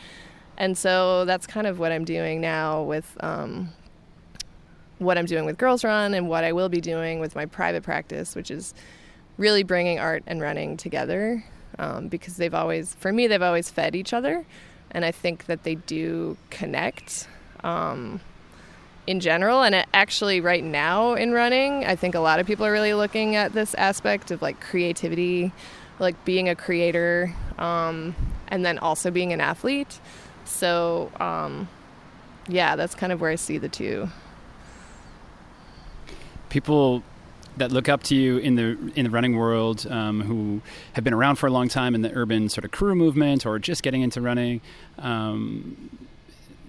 And 0.58 0.78
so 0.78 1.26
that's 1.26 1.48
kind 1.48 1.68
of 1.68 1.80
what 1.80 1.92
I'm 1.92 2.06
doing 2.06 2.40
now 2.42 2.84
with 2.84 3.18
um, 3.22 3.70
what 5.00 5.18
I'm 5.18 5.26
doing 5.26 5.46
with 5.46 5.58
Girls 5.58 5.84
Run 5.84 6.14
and 6.14 6.30
what 6.30 6.44
I 6.44 6.54
will 6.54 6.70
be 6.70 6.82
doing 6.82 7.20
with 7.20 7.36
my 7.36 7.46
private 7.46 7.84
practice, 7.84 8.36
which 8.36 8.50
is 8.50 8.74
really 9.38 9.64
bringing 9.64 10.00
art 10.00 10.24
and 10.28 10.42
running 10.42 10.78
together 10.78 11.44
um, 11.78 12.08
because 12.08 12.38
they've 12.38 12.54
always, 12.54 12.96
for 12.96 13.12
me, 13.12 13.28
they've 13.28 13.42
always 13.42 13.70
fed 13.70 13.96
each 13.96 14.14
other. 14.14 14.46
And 14.92 15.04
I 15.04 15.12
think 15.12 15.48
that 15.48 15.64
they 15.64 15.76
do 15.76 16.38
connect 16.50 17.28
um, 17.64 18.22
in 19.08 19.20
general. 19.20 19.62
And 19.62 19.86
actually, 19.94 20.40
right 20.40 20.64
now 20.64 21.16
in 21.16 21.34
running, 21.34 21.86
I 21.86 21.98
think 21.98 22.16
a 22.16 22.20
lot 22.22 22.40
of 22.40 22.48
people 22.48 22.66
are 22.66 22.72
really 22.72 22.94
looking 22.94 23.36
at 23.36 23.52
this 23.52 23.74
aspect 23.74 24.32
of 24.32 24.42
like 24.42 24.62
creativity 24.62 25.52
like 26.00 26.26
being 26.26 26.50
a 26.50 26.56
creator 26.56 27.34
um, 27.58 28.16
and 28.48 28.66
then 28.66 28.78
also 28.80 29.12
being 29.12 29.34
an 29.34 29.42
athlete. 29.42 30.00
So, 30.46 31.12
um, 31.20 31.68
yeah, 32.48 32.76
that's 32.76 32.96
kind 32.96 33.12
of 33.12 33.22
where 33.22 33.32
I 33.32 33.36
see 33.36 33.58
the 33.58 33.70
two. 33.70 34.10
People 36.50 37.04
that 37.58 37.72
look 37.72 37.88
up 37.88 38.04
to 38.04 38.16
you 38.16 38.38
in 38.38 38.56
the 38.56 38.78
in 38.96 39.06
the 39.06 39.10
running 39.10 39.38
world, 39.38 39.88
um, 39.90 40.22
who 40.22 40.62
have 40.94 41.04
been 41.04 41.14
around 41.14 41.38
for 41.38 41.48
a 41.48 41.52
long 41.52 41.68
time 41.68 41.96
in 41.96 42.02
the 42.02 42.12
urban 42.14 42.50
sort 42.50 42.66
of 42.66 42.72
crew 42.72 42.96
movement 42.96 43.46
or 43.46 43.60
just 43.60 43.84
getting 43.84 44.02
into 44.02 44.22
running. 44.22 44.62
Um, 45.00 45.90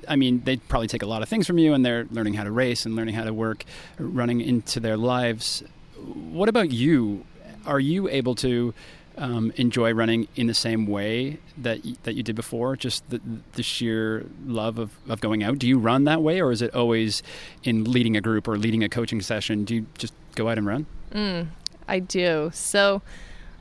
I 0.09 0.17
mean, 0.17 0.43
they 0.45 0.57
probably 0.57 0.87
take 0.87 1.03
a 1.03 1.07
lot 1.07 1.23
of 1.23 1.29
things 1.29 1.47
from 1.47 1.59
you, 1.59 1.75
and 1.75 1.85
they're 1.85 2.07
learning 2.11 2.35
how 2.35 2.45
to 2.45 2.51
race 2.51 2.87
and 2.87 2.95
learning 2.95 3.15
how 3.15 3.25
to 3.25 3.35
work, 3.35 3.65
running 3.99 4.41
into 4.41 4.79
their 4.79 4.97
lives. 4.97 5.65
What 6.05 6.49
about 6.49 6.71
you? 6.71 7.25
Are 7.67 7.81
you 7.81 8.09
able 8.09 8.37
to 8.37 8.73
um, 9.19 9.53
enjoy 9.57 9.93
running 9.93 10.29
in 10.37 10.47
the 10.47 10.55
same 10.55 10.87
way 10.87 11.39
that 11.59 11.85
y- 11.85 11.97
that 12.03 12.15
you 12.15 12.23
did 12.23 12.37
before? 12.37 12.77
Just 12.77 13.09
the, 13.11 13.21
the 13.53 13.63
sheer 13.63 14.27
love 14.47 14.79
of, 14.79 14.93
of 15.09 15.21
going 15.21 15.43
out. 15.43 15.59
Do 15.59 15.67
you 15.67 15.79
run 15.79 16.05
that 16.05 16.23
way, 16.23 16.41
or 16.41 16.53
is 16.53 16.63
it 16.63 16.75
always 16.75 17.23
in 17.65 17.85
leading 17.85 18.17
a 18.17 18.21
group 18.21 18.47
or 18.49 18.57
leading 18.59 18.85
a 18.85 18.89
coaching 18.89 19.21
session? 19.21 19.65
Do 19.65 19.75
you 19.75 19.87
just 19.99 20.13
go 20.35 20.49
out 20.49 20.59
and 20.59 20.67
run? 20.67 20.87
Mm, 21.13 21.49
I 21.89 21.99
do. 21.99 22.51
So 22.53 23.03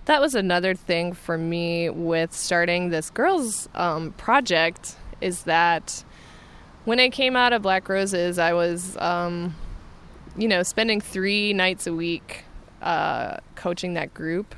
that 0.06 0.22
was 0.22 0.36
another 0.36 0.76
thing 0.76 1.14
for 1.14 1.38
me 1.38 1.90
with 1.90 2.34
starting 2.34 2.90
this 2.90 3.10
girls 3.10 3.70
um, 3.74 4.12
project 4.14 4.96
is 5.22 5.44
that 5.44 6.04
when 6.84 7.00
I 7.00 7.10
came 7.10 7.36
out 7.36 7.54
of 7.54 7.62
Black 7.64 7.90
Roses, 7.90 8.38
I 8.38 8.54
was, 8.54 8.96
um, 8.98 9.56
you 10.38 10.48
know, 10.48 10.62
spending 10.62 11.02
three 11.02 11.54
nights 11.54 11.88
a 11.88 11.94
week 11.94 12.44
uh, 12.82 13.38
coaching 13.56 13.96
that 13.96 14.14
group 14.14 14.54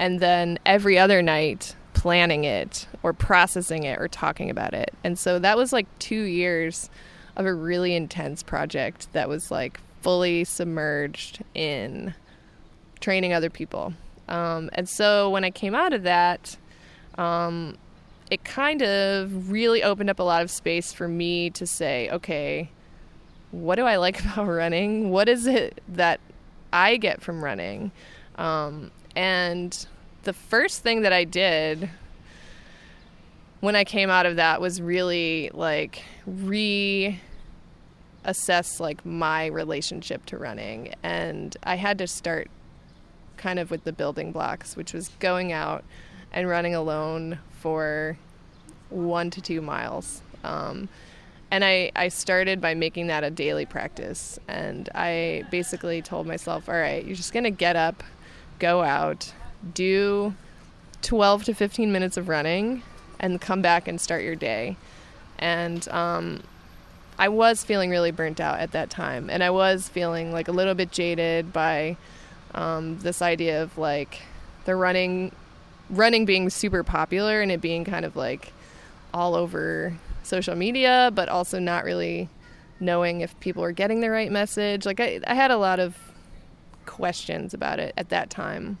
and 0.00 0.18
then 0.18 0.58
every 0.64 0.98
other 0.98 1.20
night 1.20 1.76
planning 1.92 2.44
it 2.44 2.88
or 3.02 3.12
processing 3.12 3.82
it 3.84 4.00
or 4.00 4.08
talking 4.08 4.48
about 4.48 4.72
it. 4.72 4.94
And 5.04 5.18
so 5.18 5.38
that 5.38 5.58
was 5.58 5.74
like 5.74 5.86
two 5.98 6.22
years 6.22 6.88
of 7.36 7.44
a 7.44 7.52
really 7.52 7.94
intense 7.94 8.42
project 8.42 9.12
that 9.12 9.28
was 9.28 9.50
like 9.50 9.78
fully 10.00 10.44
submerged 10.44 11.44
in 11.54 12.14
training 13.00 13.34
other 13.34 13.50
people. 13.50 13.92
Um, 14.26 14.70
and 14.72 14.88
so 14.88 15.28
when 15.28 15.44
I 15.44 15.50
came 15.50 15.74
out 15.74 15.92
of 15.92 16.04
that, 16.04 16.56
um, 17.18 17.76
it 18.30 18.42
kind 18.42 18.80
of 18.80 19.50
really 19.50 19.82
opened 19.82 20.08
up 20.08 20.18
a 20.18 20.22
lot 20.22 20.40
of 20.40 20.50
space 20.50 20.94
for 20.94 21.08
me 21.08 21.50
to 21.50 21.66
say, 21.66 22.08
okay, 22.08 22.70
what 23.50 23.74
do 23.74 23.84
I 23.84 23.96
like 23.96 24.18
about 24.24 24.46
running? 24.46 25.10
What 25.10 25.28
is 25.28 25.46
it 25.46 25.82
that 25.88 26.20
I 26.72 26.96
get 26.96 27.20
from 27.20 27.44
running? 27.44 27.92
Um, 28.36 28.90
and 29.16 29.86
the 30.22 30.32
first 30.32 30.82
thing 30.82 31.02
that 31.02 31.12
I 31.12 31.24
did 31.24 31.90
when 33.60 33.76
I 33.76 33.84
came 33.84 34.10
out 34.10 34.26
of 34.26 34.36
that 34.36 34.60
was 34.60 34.80
really 34.80 35.50
like 35.52 36.02
reassess 36.28 37.18
like 38.80 39.04
my 39.04 39.46
relationship 39.46 40.24
to 40.26 40.38
running. 40.38 40.94
And 41.02 41.56
I 41.62 41.76
had 41.76 41.98
to 41.98 42.06
start 42.06 42.50
kind 43.36 43.58
of 43.58 43.70
with 43.70 43.84
the 43.84 43.92
building 43.92 44.32
blocks 44.32 44.76
which 44.76 44.92
was 44.92 45.08
going 45.18 45.50
out 45.52 45.82
and 46.32 46.46
running 46.48 46.74
alone 46.74 47.38
for 47.52 48.18
one 48.90 49.30
to 49.30 49.40
two 49.40 49.60
miles. 49.60 50.22
Um, 50.44 50.88
and 51.50 51.64
I, 51.64 51.90
I 51.96 52.08
started 52.08 52.60
by 52.60 52.74
making 52.74 53.08
that 53.08 53.24
a 53.24 53.30
daily 53.30 53.66
practice. 53.66 54.38
And 54.46 54.88
I 54.94 55.44
basically 55.50 56.00
told 56.00 56.26
myself 56.26 56.68
all 56.68 56.74
right 56.74 57.04
you're 57.04 57.16
just 57.16 57.32
going 57.32 57.44
to 57.44 57.50
get 57.50 57.76
up 57.76 58.02
go 58.60 58.82
out, 58.82 59.32
do 59.74 60.34
12 61.02 61.44
to 61.44 61.54
15 61.54 61.90
minutes 61.90 62.16
of 62.16 62.28
running, 62.28 62.82
and 63.18 63.40
come 63.40 63.60
back 63.62 63.88
and 63.88 64.00
start 64.00 64.22
your 64.22 64.36
day. 64.36 64.76
And 65.38 65.88
um, 65.88 66.42
I 67.18 67.28
was 67.28 67.64
feeling 67.64 67.90
really 67.90 68.12
burnt 68.12 68.40
out 68.40 68.60
at 68.60 68.72
that 68.72 68.90
time, 68.90 69.28
and 69.28 69.42
I 69.42 69.50
was 69.50 69.88
feeling 69.88 70.32
like 70.32 70.46
a 70.46 70.52
little 70.52 70.74
bit 70.74 70.92
jaded 70.92 71.52
by 71.52 71.96
um, 72.54 72.98
this 73.00 73.20
idea 73.22 73.62
of 73.62 73.76
like 73.76 74.22
the 74.66 74.76
running, 74.76 75.32
running 75.88 76.24
being 76.24 76.50
super 76.50 76.84
popular 76.84 77.40
and 77.40 77.50
it 77.50 77.60
being 77.60 77.84
kind 77.84 78.04
of 78.04 78.14
like 78.14 78.52
all 79.12 79.34
over 79.34 79.94
social 80.22 80.54
media, 80.54 81.10
but 81.14 81.28
also 81.28 81.58
not 81.58 81.84
really 81.84 82.28
knowing 82.78 83.20
if 83.20 83.38
people 83.40 83.62
were 83.62 83.72
getting 83.72 84.00
the 84.00 84.10
right 84.10 84.30
message. 84.30 84.86
Like 84.86 85.00
I, 85.00 85.20
I 85.26 85.34
had 85.34 85.50
a 85.50 85.56
lot 85.56 85.80
of 85.80 85.96
questions 86.90 87.54
about 87.54 87.78
it 87.78 87.94
at 87.96 88.10
that 88.10 88.28
time. 88.28 88.78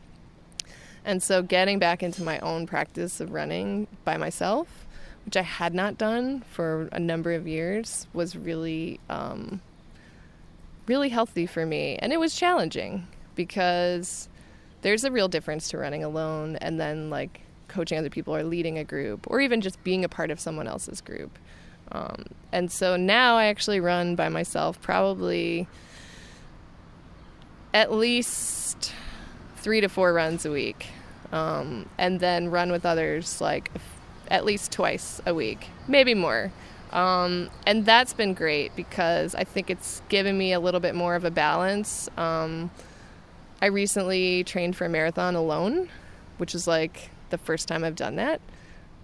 And 1.04 1.22
so 1.22 1.42
getting 1.42 1.78
back 1.78 2.02
into 2.02 2.22
my 2.22 2.38
own 2.40 2.66
practice 2.66 3.20
of 3.20 3.32
running 3.32 3.86
by 4.04 4.18
myself 4.18 4.86
which 5.24 5.36
I 5.36 5.42
had 5.42 5.74
not 5.74 5.98
done 5.98 6.40
for 6.50 6.88
a 6.92 6.98
number 6.98 7.32
of 7.32 7.46
years, 7.46 8.06
was 8.12 8.36
really, 8.36 9.00
um, 9.08 9.60
really 10.86 11.08
healthy 11.08 11.46
for 11.46 11.66
me. 11.66 11.96
And 11.96 12.12
it 12.12 12.18
was 12.18 12.34
challenging 12.34 13.06
because 13.34 14.28
there's 14.82 15.04
a 15.04 15.10
real 15.10 15.28
difference 15.28 15.68
to 15.70 15.78
running 15.78 16.02
alone 16.02 16.56
and 16.56 16.80
then 16.80 17.10
like 17.10 17.42
coaching 17.68 17.98
other 17.98 18.10
people 18.10 18.34
or 18.34 18.42
leading 18.42 18.78
a 18.78 18.84
group 18.84 19.26
or 19.30 19.40
even 19.40 19.60
just 19.60 19.82
being 19.84 20.04
a 20.04 20.08
part 20.08 20.30
of 20.30 20.40
someone 20.40 20.66
else's 20.66 21.00
group. 21.00 21.38
Um, 21.92 22.24
and 22.50 22.70
so 22.72 22.96
now 22.96 23.36
I 23.36 23.46
actually 23.46 23.80
run 23.80 24.16
by 24.16 24.28
myself 24.28 24.80
probably 24.80 25.68
at 27.72 27.92
least 27.92 28.92
three 29.56 29.80
to 29.80 29.88
four 29.88 30.12
runs 30.12 30.44
a 30.44 30.50
week. 30.50 30.88
Um, 31.32 31.88
and 31.96 32.18
then 32.18 32.50
run 32.50 32.72
with 32.72 32.84
others 32.84 33.40
like 33.40 33.70
at 34.28 34.44
least 34.44 34.72
twice 34.72 35.20
a 35.26 35.34
week, 35.34 35.68
maybe 35.86 36.14
more. 36.14 36.52
Um, 36.92 37.50
and 37.66 37.86
that's 37.86 38.12
been 38.12 38.34
great 38.34 38.74
because 38.74 39.34
I 39.34 39.44
think 39.44 39.70
it's 39.70 40.02
given 40.08 40.36
me 40.36 40.52
a 40.52 40.60
little 40.60 40.80
bit 40.80 40.94
more 40.94 41.14
of 41.14 41.24
a 41.24 41.30
balance. 41.30 42.08
Um, 42.16 42.70
I 43.62 43.66
recently 43.66 44.42
trained 44.42 44.74
for 44.74 44.86
a 44.86 44.88
marathon 44.88 45.36
alone, 45.36 45.88
which 46.38 46.54
is 46.54 46.66
like 46.66 47.10
the 47.30 47.38
first 47.38 47.68
time 47.68 47.84
I've 47.84 47.96
done 47.96 48.16
that 48.16 48.40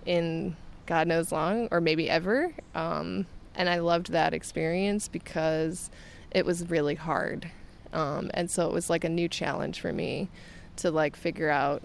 in 0.05 0.57
God 0.87 1.07
knows 1.07 1.31
long, 1.31 1.69
or 1.71 1.81
maybe 1.81 2.09
ever. 2.09 2.53
Um, 2.75 3.27
and 3.55 3.69
I 3.69 3.79
loved 3.79 4.13
that 4.13 4.35
experience 4.35 5.09
because 5.09 5.91
it 6.31 6.45
was 6.45 6.69
really 6.69 6.95
hard. 6.95 7.51
Um, 7.97 8.31
and 8.35 8.51
so 8.51 8.67
it 8.67 8.75
was 8.75 8.91
like 8.91 9.05
a 9.05 9.09
new 9.09 9.27
challenge 9.27 9.81
for 9.81 9.91
me 9.91 10.29
to 10.77 10.91
like 10.91 11.17
figure 11.17 11.49
out 11.49 11.83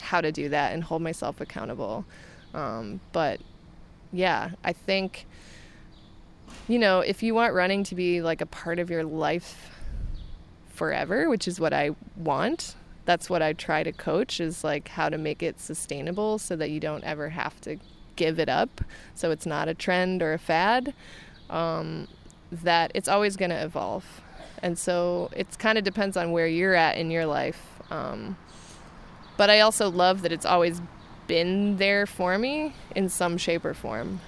how 0.00 0.20
to 0.20 0.30
do 0.30 0.48
that 0.48 0.72
and 0.72 0.84
hold 0.84 1.02
myself 1.02 1.40
accountable. 1.40 2.04
Um, 2.54 3.00
but 3.12 3.40
yeah, 4.12 4.50
I 4.62 4.72
think, 4.72 5.26
you 6.68 6.78
know, 6.78 7.00
if 7.00 7.24
you 7.24 7.34
want 7.34 7.54
running 7.54 7.82
to 7.84 7.96
be 7.96 8.22
like 8.22 8.40
a 8.40 8.46
part 8.46 8.78
of 8.78 8.88
your 8.88 9.02
life 9.04 9.70
forever, 10.68 11.28
which 11.28 11.48
is 11.48 11.58
what 11.58 11.72
I 11.72 11.90
want, 12.16 12.76
that's 13.04 13.28
what 13.28 13.42
I 13.42 13.52
try 13.52 13.82
to 13.82 13.90
coach 13.90 14.40
is 14.40 14.62
like 14.62 14.86
how 14.88 15.08
to 15.08 15.18
make 15.18 15.42
it 15.42 15.58
sustainable 15.58 16.38
so 16.38 16.54
that 16.54 16.70
you 16.70 16.78
don't 16.78 17.02
ever 17.02 17.30
have 17.30 17.60
to 17.62 17.78
give 18.14 18.38
it 18.38 18.48
up. 18.48 18.80
So 19.16 19.32
it's 19.32 19.46
not 19.46 19.66
a 19.66 19.74
trend 19.74 20.22
or 20.22 20.34
a 20.34 20.38
fad. 20.38 20.94
Um, 21.48 22.06
that 22.52 22.92
it's 22.94 23.08
always 23.08 23.36
going 23.36 23.50
to 23.50 23.60
evolve. 23.60 24.04
And 24.62 24.78
so 24.78 25.30
it 25.34 25.58
kind 25.58 25.78
of 25.78 25.84
depends 25.84 26.16
on 26.16 26.32
where 26.32 26.46
you're 26.46 26.74
at 26.74 26.96
in 26.96 27.10
your 27.10 27.26
life. 27.26 27.60
Um, 27.90 28.36
but 29.36 29.50
I 29.50 29.60
also 29.60 29.90
love 29.90 30.22
that 30.22 30.32
it's 30.32 30.46
always 30.46 30.80
been 31.26 31.76
there 31.78 32.06
for 32.06 32.36
me 32.38 32.74
in 32.94 33.08
some 33.08 33.38
shape 33.38 33.64
or 33.64 33.72
form. 33.72 34.20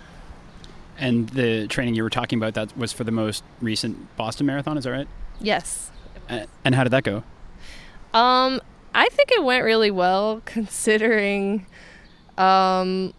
And 0.98 1.28
the 1.30 1.66
training 1.66 1.94
you 1.94 2.02
were 2.02 2.10
talking 2.10 2.38
about 2.38 2.54
that 2.54 2.76
was 2.76 2.92
for 2.92 3.04
the 3.04 3.10
most 3.10 3.42
recent 3.60 4.16
Boston 4.16 4.46
Marathon, 4.46 4.78
is 4.78 4.84
that 4.84 4.92
right? 4.92 5.08
Yes. 5.40 5.90
And 6.28 6.74
how 6.74 6.84
did 6.84 6.90
that 6.90 7.04
go? 7.04 7.24
Um, 8.14 8.60
I 8.94 9.08
think 9.08 9.32
it 9.32 9.42
went 9.42 9.64
really 9.64 9.90
well 9.90 10.42
considering 10.44 11.66
um, 12.38 13.12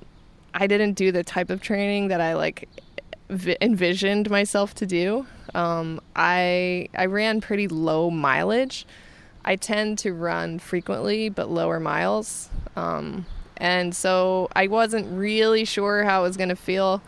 I 0.54 0.68
didn't 0.68 0.94
do 0.94 1.12
the 1.12 1.24
type 1.24 1.50
of 1.50 1.62
training 1.62 2.08
that 2.10 2.22
I 2.22 2.34
like 2.34 2.70
envisioned 3.30 4.30
myself 4.30 4.74
to 4.76 4.86
do. 4.86 5.26
Um, 5.54 6.02
I 6.16 6.88
I 6.96 7.06
ran 7.06 7.42
pretty 7.42 7.68
low 7.68 8.10
mileage. 8.10 8.86
I 9.46 9.56
tend 9.56 9.98
to 10.00 10.14
run 10.14 10.60
frequently 10.60 11.30
but 11.30 11.50
lower 11.50 11.80
miles. 11.80 12.50
Um, 12.76 13.26
and 13.58 13.96
so 13.96 14.50
I 14.56 14.68
wasn't 14.68 15.18
really 15.18 15.66
sure 15.66 16.04
how 16.04 16.20
I 16.20 16.24
was 16.24 16.38
going 16.38 16.50
to 16.50 16.56
feel 16.56 17.02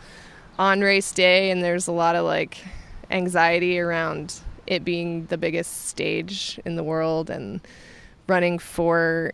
on 0.58 0.80
race 0.80 1.12
day 1.12 1.50
and 1.50 1.62
there's 1.62 1.86
a 1.86 1.92
lot 1.92 2.16
of 2.16 2.24
like 2.24 2.58
anxiety 3.10 3.78
around 3.78 4.40
it 4.66 4.84
being 4.84 5.26
the 5.26 5.38
biggest 5.38 5.86
stage 5.86 6.58
in 6.64 6.76
the 6.76 6.82
world 6.82 7.30
and 7.30 7.60
running 8.26 8.58
for 8.58 9.32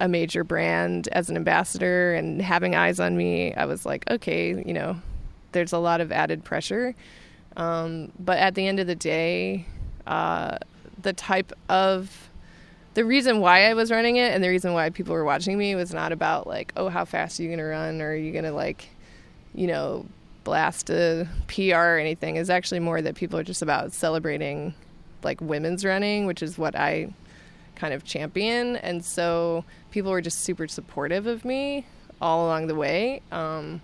a 0.00 0.08
major 0.08 0.44
brand 0.44 1.08
as 1.12 1.28
an 1.28 1.36
ambassador 1.36 2.14
and 2.14 2.40
having 2.40 2.74
eyes 2.74 3.00
on 3.00 3.16
me, 3.16 3.52
I 3.54 3.64
was 3.64 3.84
like, 3.84 4.08
okay, 4.10 4.62
you 4.64 4.72
know, 4.72 4.96
there's 5.52 5.72
a 5.72 5.78
lot 5.78 6.00
of 6.00 6.12
added 6.12 6.44
pressure. 6.44 6.94
Um, 7.56 8.12
but 8.18 8.38
at 8.38 8.54
the 8.54 8.66
end 8.66 8.80
of 8.80 8.86
the 8.86 8.94
day, 8.94 9.66
uh, 10.06 10.58
the 11.02 11.12
type 11.12 11.52
of 11.68 12.30
the 12.94 13.04
reason 13.04 13.40
why 13.40 13.68
I 13.68 13.74
was 13.74 13.90
running 13.90 14.16
it 14.16 14.34
and 14.34 14.42
the 14.42 14.48
reason 14.48 14.72
why 14.72 14.90
people 14.90 15.14
were 15.14 15.24
watching 15.24 15.56
me 15.56 15.74
was 15.74 15.92
not 15.92 16.12
about 16.12 16.46
like, 16.46 16.72
oh, 16.76 16.88
how 16.88 17.04
fast 17.04 17.38
are 17.38 17.42
you 17.42 17.50
gonna 17.50 17.64
run 17.64 18.00
or 18.00 18.10
are 18.10 18.16
you 18.16 18.32
gonna 18.32 18.52
like, 18.52 18.88
you 19.54 19.66
know, 19.66 20.06
blast 20.48 20.88
a 20.88 21.28
PR 21.46 21.74
or 21.74 21.98
anything. 21.98 22.36
It's 22.36 22.48
actually 22.48 22.80
more 22.80 23.02
that 23.02 23.14
people 23.14 23.38
are 23.38 23.44
just 23.44 23.60
about 23.60 23.92
celebrating 23.92 24.72
like 25.22 25.40
women's 25.40 25.84
running, 25.84 26.24
which 26.26 26.42
is 26.42 26.56
what 26.56 26.74
I 26.74 27.12
kind 27.74 27.92
of 27.92 28.02
champion. 28.04 28.76
And 28.76 29.04
so 29.04 29.64
people 29.90 30.10
were 30.10 30.22
just 30.22 30.40
super 30.40 30.66
supportive 30.66 31.26
of 31.26 31.44
me 31.44 31.86
all 32.20 32.46
along 32.46 32.68
the 32.68 32.74
way. 32.74 33.20
Um, 33.30 33.82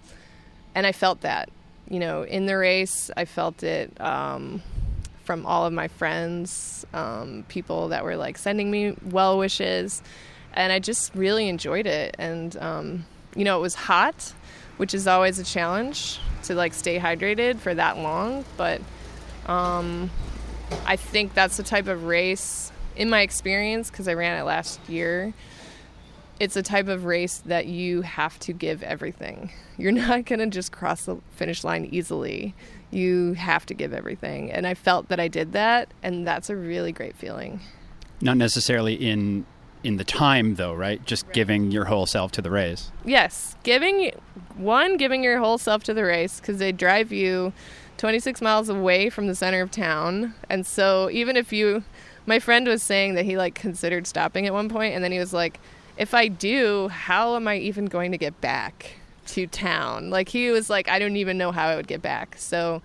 and 0.74 0.87
I 0.87 0.92
felt 0.92 1.20
that, 1.22 1.48
you 1.88 1.98
know, 1.98 2.22
in 2.22 2.46
the 2.46 2.56
race, 2.56 3.10
I 3.16 3.24
felt 3.24 3.62
it 3.62 4.00
um, 4.00 4.62
from 5.24 5.46
all 5.46 5.66
of 5.66 5.72
my 5.72 5.88
friends, 5.88 6.87
um, 6.92 7.44
people 7.48 7.88
that 7.88 8.04
were 8.04 8.16
like 8.16 8.38
sending 8.38 8.70
me 8.70 8.96
well 9.10 9.38
wishes. 9.38 10.02
And 10.52 10.72
I 10.72 10.78
just 10.78 11.14
really 11.14 11.48
enjoyed 11.48 11.87
it. 11.87 12.14
And, 12.18 12.56
um, 12.58 13.04
you 13.34 13.44
know, 13.44 13.58
it 13.58 13.60
was 13.60 13.74
hot, 13.74 14.32
which 14.76 14.94
is 14.94 15.06
always 15.06 15.38
a 15.38 15.44
challenge 15.44 16.20
to 16.44 16.54
like 16.54 16.74
stay 16.74 16.98
hydrated 16.98 17.58
for 17.58 17.74
that 17.74 17.98
long. 17.98 18.44
But 18.56 18.80
um, 19.46 20.10
I 20.87 20.96
think 20.96 21.34
that's 21.34 21.56
the 21.56 21.64
type 21.64 21.88
of 21.88 22.04
race 22.04 22.70
in 22.96 23.10
my 23.10 23.22
experience, 23.22 23.90
because 23.90 24.06
I 24.06 24.14
ran 24.14 24.40
it 24.40 24.44
last 24.44 24.78
year, 24.88 25.34
it's 26.40 26.56
a 26.56 26.62
type 26.62 26.88
of 26.88 27.04
race 27.04 27.38
that 27.46 27.66
you 27.66 28.02
have 28.02 28.38
to 28.40 28.52
give 28.52 28.82
everything. 28.82 29.52
You're 29.76 29.92
not 29.92 30.24
going 30.24 30.40
to 30.40 30.46
just 30.46 30.72
cross 30.72 31.04
the 31.04 31.16
finish 31.30 31.64
line 31.64 31.88
easily. 31.90 32.54
You 32.90 33.34
have 33.34 33.66
to 33.66 33.74
give 33.74 33.92
everything. 33.92 34.50
And 34.50 34.66
I 34.66 34.74
felt 34.74 35.08
that 35.08 35.18
I 35.18 35.28
did 35.28 35.52
that, 35.52 35.92
and 36.02 36.26
that's 36.26 36.50
a 36.50 36.56
really 36.56 36.92
great 36.92 37.16
feeling. 37.16 37.60
Not 38.20 38.36
necessarily 38.36 38.94
in 38.94 39.46
in 39.82 39.96
the 39.98 40.04
time 40.04 40.54
though, 40.54 40.72
right? 40.72 41.04
Just 41.04 41.26
right. 41.26 41.34
giving 41.34 41.70
your 41.70 41.84
whole 41.84 42.06
self 42.06 42.32
to 42.32 42.42
the 42.42 42.50
race. 42.50 42.90
Yes, 43.04 43.54
giving 43.62 44.12
one 44.56 44.96
giving 44.96 45.22
your 45.22 45.38
whole 45.38 45.58
self 45.58 45.84
to 45.84 45.94
the 45.94 46.04
race 46.04 46.40
cuz 46.40 46.58
they 46.58 46.72
drive 46.72 47.12
you 47.12 47.52
26 47.98 48.40
miles 48.40 48.68
away 48.68 49.10
from 49.10 49.26
the 49.26 49.34
center 49.34 49.60
of 49.60 49.70
town. 49.70 50.34
And 50.48 50.66
so 50.66 51.10
even 51.10 51.36
if 51.36 51.52
you 51.52 51.84
my 52.26 52.38
friend 52.38 52.66
was 52.66 52.82
saying 52.82 53.14
that 53.14 53.26
he 53.26 53.36
like 53.36 53.54
considered 53.54 54.06
stopping 54.06 54.46
at 54.46 54.54
one 54.54 54.70
point 54.70 54.94
and 54.94 55.04
then 55.04 55.12
he 55.12 55.18
was 55.18 55.34
like 55.34 55.60
if 55.96 56.14
i 56.14 56.28
do 56.28 56.88
how 56.88 57.37
am 57.37 57.46
i 57.48 57.57
even 57.57 57.87
going 57.87 58.12
to 58.12 58.18
get 58.18 58.40
back 58.40 58.96
to 59.26 59.46
town? 59.46 60.11
Like 60.11 60.28
he 60.28 60.50
was 60.50 60.68
like 60.68 60.88
i 60.88 60.98
don't 60.98 61.16
even 61.16 61.38
know 61.38 61.50
how 61.52 61.68
i 61.68 61.76
would 61.76 61.87
get 61.87 62.02
back. 62.02 62.37
So 62.38 62.83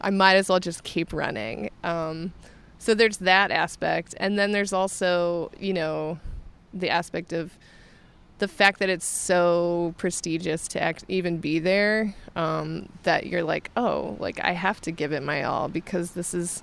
i 0.00 0.10
might 0.10 0.34
as 0.34 0.48
well 0.48 0.60
just 0.60 0.84
keep 0.84 1.12
running. 1.12 1.70
Um, 1.82 2.32
so 2.78 2.94
there's 2.94 3.18
that 3.18 3.50
aspect. 3.50 4.14
And 4.18 4.38
then 4.38 4.52
there's 4.52 4.72
also 4.72 5.50
you 5.58 5.72
know 5.72 6.18
the 6.74 6.90
aspect 6.90 7.32
of 7.32 7.56
the 8.38 8.48
fact 8.48 8.78
that 8.78 8.88
it's 8.88 9.06
so 9.06 9.94
prestigious 9.98 10.68
to 10.68 10.80
act, 10.80 11.04
even 11.08 11.38
be 11.38 11.58
there 11.58 12.14
um, 12.36 12.88
that 13.02 13.26
you're 13.26 13.42
like 13.42 13.70
oh 13.76 14.16
like 14.20 14.38
i 14.44 14.52
have 14.52 14.80
to 14.82 14.90
give 14.92 15.12
it 15.12 15.22
my 15.22 15.42
all 15.42 15.68
because 15.68 16.12
this 16.12 16.34
is 16.34 16.62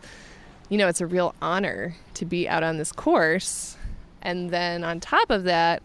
you 0.69 0.77
know, 0.77 0.87
it's 0.87 1.01
a 1.01 1.05
real 1.05 1.35
honor 1.41 1.95
to 2.15 2.25
be 2.25 2.49
out 2.49 2.63
on 2.63 2.77
this 2.77 2.91
course. 2.91 3.74
And 4.25 4.49
then 4.49 4.83
on 4.83 4.99
top 4.99 5.29
of 5.29 5.43
that, 5.43 5.83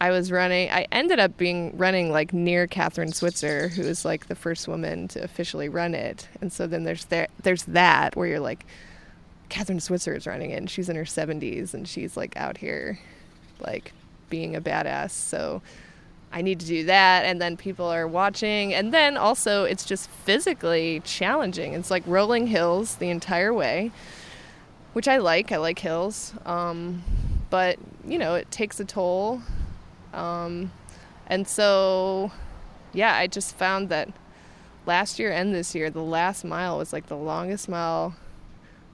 I 0.00 0.10
was 0.10 0.32
running, 0.32 0.70
I 0.70 0.86
ended 0.90 1.20
up 1.20 1.36
being 1.36 1.76
running 1.76 2.10
like 2.10 2.32
near 2.32 2.66
Kathrine 2.66 3.14
Switzer, 3.14 3.68
who 3.68 3.82
is 3.82 4.02
like 4.04 4.28
the 4.28 4.34
first 4.34 4.66
woman 4.66 5.08
to 5.08 5.22
officially 5.22 5.68
run 5.68 5.94
it. 5.94 6.26
And 6.40 6.50
so 6.50 6.66
then 6.66 6.84
there's 6.84 7.04
there, 7.04 7.28
there's 7.42 7.64
that 7.64 8.16
where 8.16 8.26
you're 8.26 8.40
like, 8.40 8.64
Kathrine 9.50 9.82
Switzer 9.82 10.14
is 10.14 10.26
running 10.26 10.52
it 10.52 10.56
and 10.56 10.70
she's 10.70 10.88
in 10.88 10.96
her 10.96 11.04
70s 11.04 11.74
and 11.74 11.86
she's 11.86 12.16
like 12.16 12.34
out 12.36 12.56
here 12.56 12.98
like 13.60 13.92
being 14.30 14.56
a 14.56 14.60
badass. 14.60 15.10
So 15.10 15.60
I 16.32 16.40
need 16.40 16.60
to 16.60 16.66
do 16.66 16.84
that. 16.84 17.26
And 17.26 17.42
then 17.42 17.58
people 17.58 17.86
are 17.86 18.08
watching. 18.08 18.72
And 18.72 18.94
then 18.94 19.18
also, 19.18 19.64
it's 19.64 19.84
just 19.84 20.08
physically 20.08 21.02
challenging. 21.04 21.74
It's 21.74 21.90
like 21.90 22.04
rolling 22.06 22.46
hills 22.46 22.94
the 22.94 23.10
entire 23.10 23.52
way, 23.52 23.90
which 24.94 25.08
I 25.08 25.18
like. 25.18 25.52
I 25.52 25.58
like 25.58 25.80
hills. 25.80 26.32
Um, 26.46 27.02
but, 27.50 27.78
you 28.06 28.18
know, 28.18 28.34
it 28.34 28.50
takes 28.50 28.80
a 28.80 28.84
toll. 28.84 29.42
Um, 30.14 30.72
and 31.26 31.46
so, 31.46 32.32
yeah, 32.92 33.14
I 33.14 33.26
just 33.26 33.56
found 33.56 33.88
that 33.90 34.08
last 34.86 35.18
year 35.18 35.30
and 35.30 35.54
this 35.54 35.74
year, 35.74 35.90
the 35.90 36.02
last 36.02 36.44
mile 36.44 36.78
was 36.78 36.92
like 36.92 37.06
the 37.06 37.16
longest 37.16 37.68
mile 37.68 38.14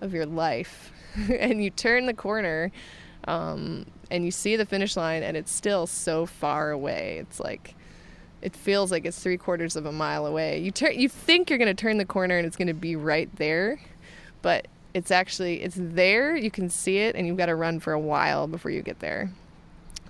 of 0.01 0.13
your 0.13 0.27
life. 0.27 0.93
and 1.39 1.63
you 1.63 1.71
turn 1.71 2.07
the 2.07 2.15
corner. 2.15 2.73
Um, 3.27 3.87
and 4.11 4.25
you 4.25 4.31
see 4.31 4.57
the 4.57 4.67
finish 4.67 4.97
line 4.97 5.23
and 5.23 5.37
it's 5.37 5.51
still 5.51 5.87
so 5.87 6.27
far 6.27 6.71
away. 6.71 7.19
It's 7.19 7.41
like 7.41 7.75
it 8.43 8.55
feels 8.55 8.93
like 8.93 9.05
it's 9.05 9.19
three 9.19 9.37
quarters 9.37 9.77
of 9.77 9.87
a 9.87 9.93
mile 9.93 10.27
away. 10.27 10.61
You 10.61 10.71
turn, 10.71 10.99
you 10.99 11.09
think 11.09 11.51
you're 11.51 11.59
going 11.59 11.75
to 11.75 11.75
turn 11.75 11.99
the 11.99 12.05
corner 12.05 12.37
and 12.37 12.47
it's 12.47 12.57
going 12.57 12.69
to 12.69 12.75
be 12.75 12.95
right 12.95 13.35
there, 13.37 13.81
but 14.43 14.69
it's 14.97 15.11
actually 15.11 15.63
it's 15.63 15.77
there. 15.79 16.35
You 16.35 16.51
can 16.51 16.71
see 16.71 16.97
it, 16.99 17.15
and 17.15 17.27
you've 17.27 17.37
got 17.37 17.47
to 17.47 17.55
run 17.55 17.81
for 17.81 17.93
a 17.93 18.01
while 18.01 18.47
before 18.47 18.71
you 18.71 18.81
get 18.81 19.01
there. 19.01 19.31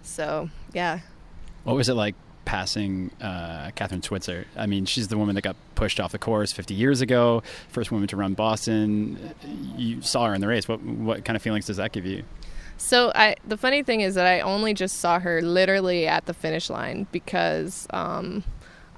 So 0.03 0.49
yeah. 0.73 1.01
What 1.65 1.75
was 1.75 1.89
it 1.89 1.95
like 1.95 2.15
passing 2.45 3.11
uh, 3.21 3.73
Kathrine 3.75 4.05
Switzer? 4.05 4.47
I 4.57 4.67
mean, 4.67 4.87
she's 4.87 5.09
the 5.09 5.19
woman 5.19 5.35
that 5.35 5.43
got 5.43 5.57
pushed 5.75 5.99
off 5.99 6.13
the 6.13 6.19
course 6.19 6.53
50 6.53 6.75
years 6.75 7.01
ago, 7.01 7.43
first 7.69 7.91
woman 7.91 8.07
to 8.07 8.17
run 8.17 8.35
Boston. 8.35 9.35
You 9.77 10.03
saw 10.03 10.29
her 10.29 10.35
in 10.35 10.41
the 10.41 10.47
race. 10.47 10.69
What 10.69 10.81
what 10.81 11.25
kind 11.25 11.35
of 11.35 11.43
feelings 11.43 11.67
does 11.67 11.79
that 11.79 11.91
give 11.91 12.07
you? 12.07 12.23
So 12.79 13.11
I 13.13 13.35
the 13.45 13.57
funny 13.57 13.83
thing 13.83 14.03
is 14.03 14.15
that 14.15 14.27
I 14.27 14.41
only 14.41 14.73
just 14.73 14.99
saw 15.01 15.19
her 15.19 15.43
literally 15.43 16.07
at 16.07 16.27
the 16.27 16.35
finish 16.35 16.71
line 16.71 17.09
because 17.11 17.89
um, 17.91 18.45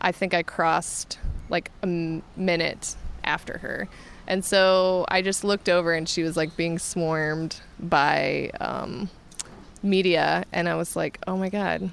I 0.03 0.13
think 0.13 0.35
I 0.35 0.43
crossed 0.43 1.19
like 1.49 1.71
a 1.83 1.87
m- 1.87 2.23
minute 2.37 2.95
after 3.25 3.57
her. 3.57 3.89
And 4.29 4.45
so 4.45 5.07
I 5.09 5.23
just 5.23 5.43
looked 5.43 5.71
over 5.71 5.95
and 5.95 6.07
she 6.07 6.23
was 6.23 6.37
like 6.37 6.55
being 6.55 6.79
swarmed 6.79 7.61
by 7.81 8.51
um, 8.61 9.09
media. 9.83 10.45
And 10.53 10.69
I 10.69 10.75
was 10.75 10.95
like, 10.95 11.19
oh 11.27 11.37
my 11.37 11.49
God, 11.49 11.91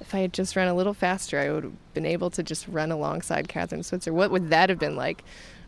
if 0.00 0.14
I 0.14 0.20
had 0.20 0.32
just 0.32 0.56
run 0.56 0.66
a 0.66 0.74
little 0.74 0.94
faster, 0.94 1.38
I 1.38 1.52
would 1.52 1.64
have 1.64 1.94
been 1.94 2.06
able 2.06 2.30
to 2.30 2.42
just 2.42 2.66
run 2.68 2.90
alongside 2.90 3.48
Kathrine 3.48 3.84
Switzer. 3.84 4.14
What 4.14 4.30
would 4.30 4.48
that 4.48 4.70
have 4.70 4.78
been 4.78 4.96
like? 4.96 5.22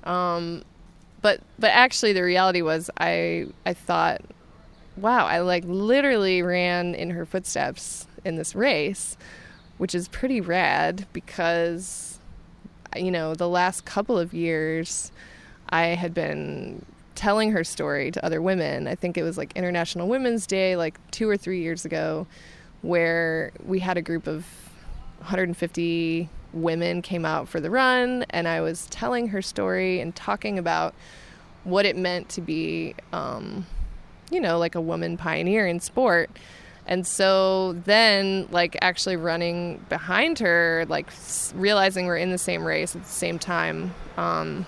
Um, 0.05 0.65
but 1.21 1.43
but 1.59 1.71
actually, 1.71 2.15
the 2.15 2.23
reality 2.23 2.63
was, 2.63 2.91
I 2.99 3.49
I 3.67 3.75
thought 3.75 4.23
wow, 4.97 5.27
I 5.27 5.41
like 5.41 5.65
literally 5.67 6.41
ran 6.41 6.95
in 6.95 7.11
her 7.11 7.27
footsteps 7.27 8.07
in 8.25 8.37
this 8.37 8.55
race, 8.55 9.19
which 9.77 9.95
is 9.95 10.09
pretty 10.09 10.41
rad 10.41 11.07
because, 11.13 12.19
you 12.97 13.11
know, 13.11 13.35
the 13.35 13.49
last 13.49 13.85
couple 13.85 14.19
of 14.19 14.33
years 14.33 15.13
I 15.71 15.87
had 15.89 16.15
been 16.15 16.85
telling 17.15 17.53
her 17.53 17.65
story 17.65 18.11
to 18.11 18.25
other 18.25 18.41
women. 18.41 18.87
I 18.87 18.95
think 18.95 19.19
it 19.19 19.23
was 19.23 19.37
like 19.37 19.53
International 19.57 20.09
Women's 20.09 20.47
Day, 20.47 20.77
like 20.77 20.99
two 21.11 21.29
or 21.29 21.37
three 21.37 21.61
years 21.61 21.85
ago, 21.85 22.27
where 22.83 23.53
we 23.65 23.81
had 23.81 23.97
a 23.97 24.03
group 24.03 24.27
of 24.27 24.47
150 25.19 26.29
women 26.53 27.03
came 27.03 27.25
out 27.25 27.49
for 27.49 27.61
the 27.61 27.71
run, 27.71 28.25
and 28.31 28.49
I 28.49 28.61
was 28.61 28.87
telling 28.87 29.29
her 29.29 29.43
story 29.43 30.01
and 30.01 30.15
talking 30.17 30.59
about 30.59 30.95
what 31.65 31.85
it 31.87 31.97
meant 31.97 32.29
to 32.31 32.41
be. 32.41 32.95
Um, 33.13 33.67
you 34.31 34.41
know, 34.41 34.59
like 34.59 34.75
a 34.75 34.81
woman 34.81 35.17
pioneer 35.17 35.67
in 35.67 35.81
sport. 35.81 36.31
And 36.87 37.07
so 37.07 37.75
then, 37.85 38.49
like, 38.51 38.77
actually 38.81 39.17
running 39.17 39.85
behind 39.89 40.39
her, 40.39 40.87
like, 40.89 41.09
realizing 41.55 42.07
we're 42.07 42.17
in 42.17 42.31
the 42.31 42.39
same 42.39 42.65
race 42.65 42.97
at 42.97 43.03
the 43.03 43.09
same 43.09 43.39
time, 43.39 43.95
um, 44.17 44.67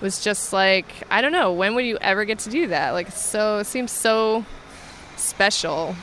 was 0.00 0.22
just 0.22 0.52
like, 0.52 0.86
I 1.10 1.20
don't 1.20 1.32
know, 1.32 1.52
when 1.52 1.74
would 1.74 1.84
you 1.84 1.98
ever 2.00 2.24
get 2.24 2.40
to 2.40 2.50
do 2.50 2.68
that? 2.68 2.90
Like, 2.90 3.10
so, 3.10 3.58
it 3.58 3.64
seems 3.64 3.92
so 3.92 4.44
special. 5.16 5.94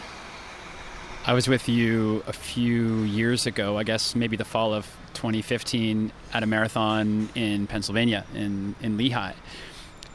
I 1.25 1.33
was 1.33 1.47
with 1.47 1.69
you 1.69 2.23
a 2.27 2.33
few 2.33 3.03
years 3.03 3.45
ago, 3.45 3.77
I 3.77 3.83
guess 3.83 4.15
maybe 4.15 4.35
the 4.35 4.45
fall 4.45 4.73
of 4.73 4.85
2015, 5.13 6.11
at 6.33 6.43
a 6.43 6.45
marathon 6.45 7.29
in 7.35 7.67
Pennsylvania, 7.67 8.25
in, 8.33 8.75
in 8.81 8.97
Lehigh 8.97 9.33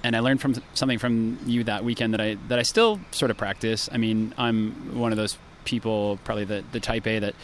and 0.02 0.14
I 0.14 0.20
learned 0.20 0.40
from 0.40 0.54
something 0.74 0.98
from 0.98 1.38
you 1.46 1.64
that 1.64 1.84
weekend 1.84 2.14
that 2.14 2.20
I 2.20 2.36
that 2.48 2.58
I 2.58 2.62
still 2.62 3.00
sort 3.10 3.30
of 3.30 3.36
practice. 3.36 3.88
I 3.92 3.96
mean, 3.96 4.34
I'm 4.38 4.98
one 4.98 5.12
of 5.12 5.18
those 5.18 5.36
people, 5.64 6.18
probably 6.24 6.44
the 6.44 6.64
the 6.72 6.80
type 6.80 7.06
A 7.06 7.18
that 7.18 7.34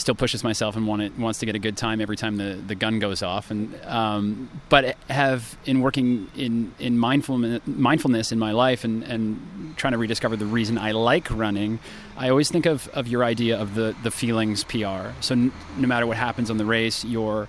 still 0.00 0.14
pushes 0.14 0.42
myself 0.42 0.76
and 0.76 0.86
want 0.86 1.02
it, 1.02 1.16
wants 1.18 1.38
to 1.40 1.46
get 1.46 1.54
a 1.54 1.58
good 1.58 1.76
time 1.76 2.00
every 2.00 2.16
time 2.16 2.36
the, 2.36 2.58
the 2.66 2.74
gun 2.74 2.98
goes 2.98 3.22
off. 3.22 3.50
And 3.50 3.78
um, 3.84 4.50
but 4.68 4.96
have 5.08 5.56
in 5.66 5.80
working 5.80 6.28
in 6.34 6.72
in 6.78 6.98
mindfulness 6.98 7.60
mindfulness 7.66 8.32
in 8.32 8.38
my 8.38 8.52
life 8.52 8.84
and 8.84 9.02
and 9.04 9.74
trying 9.76 9.92
to 9.92 9.98
rediscover 9.98 10.36
the 10.36 10.46
reason 10.46 10.78
I 10.78 10.92
like 10.92 11.30
running. 11.30 11.78
I 12.16 12.28
always 12.28 12.50
think 12.50 12.66
of, 12.66 12.88
of 12.88 13.08
your 13.08 13.24
idea 13.24 13.58
of 13.58 13.74
the 13.74 13.94
the 14.02 14.10
feelings 14.10 14.64
PR. 14.64 15.12
So 15.20 15.34
n- 15.34 15.52
no 15.76 15.86
matter 15.86 16.06
what 16.06 16.16
happens 16.16 16.50
on 16.50 16.56
the 16.56 16.64
race, 16.64 17.04
you're 17.04 17.48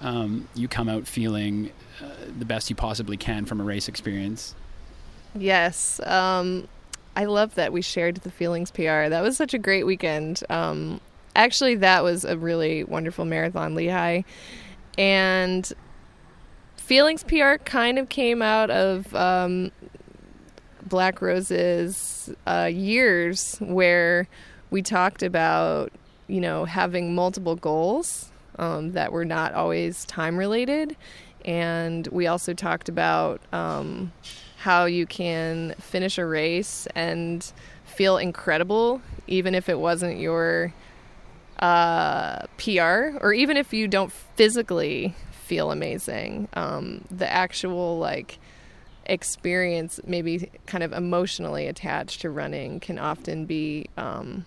um, 0.00 0.48
you 0.54 0.68
come 0.68 0.88
out 0.88 1.06
feeling 1.06 1.72
uh, 2.02 2.10
the 2.38 2.44
best 2.44 2.68
you 2.68 2.76
possibly 2.76 3.16
can 3.16 3.46
from 3.46 3.60
a 3.60 3.64
race 3.64 3.88
experience. 3.88 4.54
Yes. 5.34 6.00
Um, 6.04 6.68
I 7.14 7.24
love 7.24 7.54
that 7.54 7.72
we 7.72 7.80
shared 7.80 8.16
the 8.16 8.30
feelings 8.30 8.70
PR. 8.70 9.08
That 9.08 9.22
was 9.22 9.38
such 9.38 9.54
a 9.54 9.58
great 9.58 9.84
weekend. 9.84 10.42
Um, 10.50 11.00
actually, 11.36 11.76
that 11.76 12.02
was 12.02 12.24
a 12.24 12.36
really 12.36 12.84
wonderful 12.84 13.24
marathon, 13.24 13.74
Lehigh. 13.74 14.22
And 14.98 15.70
feelings 16.76 17.22
PR 17.22 17.56
kind 17.64 17.98
of 17.98 18.08
came 18.08 18.42
out 18.42 18.70
of 18.70 19.14
um, 19.14 19.70
Black 20.82 21.20
Roses' 21.20 22.30
uh, 22.46 22.70
years 22.72 23.56
where 23.58 24.28
we 24.70 24.82
talked 24.82 25.22
about, 25.22 25.92
you 26.26 26.40
know, 26.40 26.64
having 26.64 27.14
multiple 27.14 27.56
goals 27.56 28.32
um, 28.58 28.92
that 28.92 29.12
were 29.12 29.24
not 29.24 29.52
always 29.54 30.04
time 30.06 30.36
related 30.36 30.96
and 31.46 32.08
we 32.08 32.26
also 32.26 32.52
talked 32.52 32.88
about 32.88 33.40
um, 33.52 34.12
how 34.58 34.84
you 34.84 35.06
can 35.06 35.74
finish 35.78 36.18
a 36.18 36.26
race 36.26 36.88
and 36.96 37.52
feel 37.84 38.18
incredible, 38.18 39.00
even 39.28 39.54
if 39.54 39.68
it 39.68 39.78
wasn't 39.78 40.18
your 40.18 40.74
uh, 41.58 42.46
PR, 42.58 43.18
or 43.20 43.32
even 43.32 43.56
if 43.56 43.72
you 43.72 43.88
don't 43.88 44.12
physically 44.12 45.14
feel 45.30 45.70
amazing. 45.70 46.48
Um, 46.54 47.04
the 47.10 47.30
actual 47.30 47.98
like 47.98 48.38
experience, 49.06 50.00
maybe 50.06 50.50
kind 50.66 50.82
of 50.82 50.92
emotionally 50.92 51.66
attached 51.66 52.20
to 52.22 52.30
running, 52.30 52.80
can 52.80 52.98
often 52.98 53.46
be 53.46 53.86
um, 53.96 54.44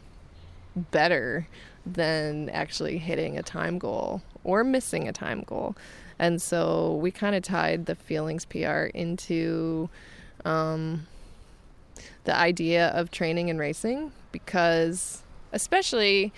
better 0.76 1.48
than 1.86 2.50
actually 2.50 2.98
hitting 2.98 3.38
a 3.38 3.44
time 3.44 3.80
goal 3.80 4.22
or 4.44 4.64
missing 4.64 5.08
a 5.08 5.14
time 5.14 5.44
goal. 5.48 5.76
And 6.20 6.42
so 6.42 6.96
we 6.96 7.12
kind 7.12 7.36
of 7.36 7.44
tied 7.44 7.86
the 7.86 7.96
feelings 7.96 8.46
PR 8.46 8.84
into 8.94 9.90
um, 10.44 11.08
the 12.26 12.36
idea 12.36 12.90
of 12.90 13.10
training 13.10 13.50
and 13.50 13.58
racing 13.58 14.12
because, 14.32 15.24
especially 15.54 16.34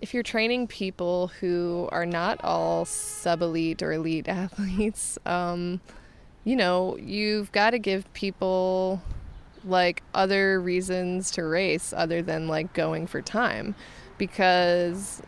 if 0.00 0.14
you're 0.14 0.22
training 0.22 0.66
people 0.66 1.28
who 1.40 1.88
are 1.92 2.06
not 2.06 2.42
all 2.42 2.84
sub 2.84 3.42
elite 3.42 3.82
or 3.82 3.92
elite 3.92 4.28
athletes, 4.28 5.18
um, 5.26 5.80
you 6.44 6.56
know, 6.56 6.96
you've 6.96 7.52
got 7.52 7.70
to 7.70 7.78
give 7.78 8.10
people 8.14 9.02
like 9.64 10.02
other 10.14 10.60
reasons 10.60 11.30
to 11.32 11.44
race 11.44 11.92
other 11.94 12.22
than 12.22 12.48
like 12.48 12.72
going 12.72 13.06
for 13.06 13.20
time 13.20 13.74
because 14.16 15.22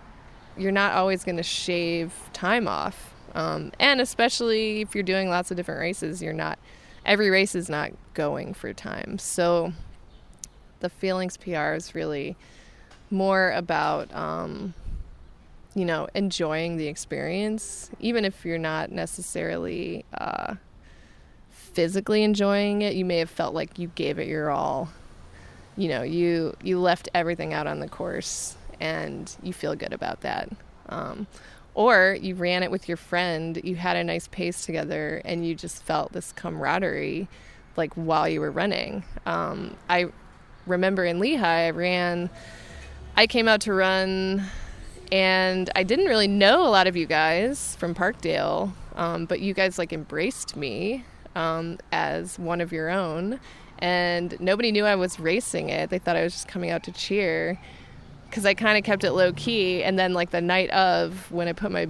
you're 0.56 0.72
not 0.72 0.94
always 0.94 1.22
going 1.22 1.36
to 1.36 1.42
shave 1.42 2.14
time 2.32 2.66
off 2.66 3.12
um, 3.34 3.72
and 3.78 4.00
especially 4.00 4.82
if 4.82 4.94
you're 4.94 5.04
doing 5.04 5.28
lots 5.28 5.50
of 5.50 5.56
different 5.56 5.80
races, 5.80 6.22
you're 6.22 6.32
not, 6.32 6.58
every 7.04 7.30
race 7.30 7.54
is 7.54 7.68
not 7.68 7.90
going 8.14 8.54
for 8.54 8.72
time. 8.72 9.18
So 9.18 9.72
the 10.80 10.90
feelings 10.90 11.36
PR 11.36 11.72
is 11.72 11.94
really 11.94 12.36
more 13.12 13.52
about, 13.52 14.12
um, 14.14 14.74
you 15.74 15.84
know, 15.84 16.08
enjoying 16.14 16.76
the 16.76 16.88
experience, 16.88 17.90
even 18.00 18.24
if 18.24 18.44
you're 18.44 18.58
not 18.58 18.90
necessarily 18.90 20.04
uh, 20.14 20.54
physically 21.50 22.22
enjoying 22.22 22.82
it. 22.82 22.94
You 22.94 23.04
may 23.04 23.18
have 23.18 23.30
felt 23.30 23.54
like 23.54 23.78
you 23.78 23.88
gave 23.94 24.18
it 24.18 24.28
your 24.28 24.50
all. 24.50 24.90
You 25.76 25.88
know, 25.88 26.02
you 26.02 26.54
you 26.62 26.78
left 26.78 27.08
everything 27.14 27.54
out 27.54 27.66
on 27.66 27.80
the 27.80 27.88
course, 27.88 28.56
and 28.80 29.34
you 29.42 29.52
feel 29.52 29.74
good 29.74 29.92
about 29.92 30.20
that. 30.22 30.50
Um, 30.88 31.26
or 31.74 32.16
you 32.20 32.34
ran 32.34 32.62
it 32.62 32.70
with 32.70 32.88
your 32.88 32.96
friend 32.96 33.60
you 33.64 33.76
had 33.76 33.96
a 33.96 34.04
nice 34.04 34.28
pace 34.28 34.66
together 34.66 35.22
and 35.24 35.46
you 35.46 35.54
just 35.54 35.82
felt 35.82 36.12
this 36.12 36.32
camaraderie 36.32 37.28
like 37.76 37.92
while 37.94 38.28
you 38.28 38.40
were 38.40 38.50
running 38.50 39.02
um, 39.26 39.74
i 39.88 40.06
remember 40.66 41.04
in 41.04 41.18
lehigh 41.18 41.66
i 41.66 41.70
ran 41.70 42.28
i 43.16 43.26
came 43.26 43.48
out 43.48 43.60
to 43.60 43.72
run 43.72 44.42
and 45.10 45.70
i 45.74 45.82
didn't 45.82 46.06
really 46.06 46.28
know 46.28 46.66
a 46.66 46.70
lot 46.70 46.86
of 46.86 46.96
you 46.96 47.06
guys 47.06 47.76
from 47.76 47.94
parkdale 47.94 48.72
um, 48.94 49.24
but 49.24 49.40
you 49.40 49.54
guys 49.54 49.78
like 49.78 49.92
embraced 49.92 50.56
me 50.56 51.04
um, 51.34 51.78
as 51.92 52.38
one 52.38 52.60
of 52.60 52.72
your 52.72 52.90
own 52.90 53.40
and 53.78 54.38
nobody 54.40 54.70
knew 54.70 54.84
i 54.84 54.94
was 54.94 55.18
racing 55.18 55.68
it 55.68 55.90
they 55.90 55.98
thought 55.98 56.16
i 56.16 56.22
was 56.22 56.32
just 56.32 56.48
coming 56.48 56.70
out 56.70 56.82
to 56.82 56.92
cheer 56.92 57.58
because 58.32 58.46
I 58.46 58.54
kind 58.54 58.78
of 58.78 58.84
kept 58.84 59.04
it 59.04 59.12
low 59.12 59.34
key. 59.34 59.82
And 59.82 59.98
then 59.98 60.14
like 60.14 60.30
the 60.30 60.40
night 60.40 60.70
of 60.70 61.30
when 61.30 61.48
I 61.48 61.52
put 61.52 61.70
my 61.70 61.86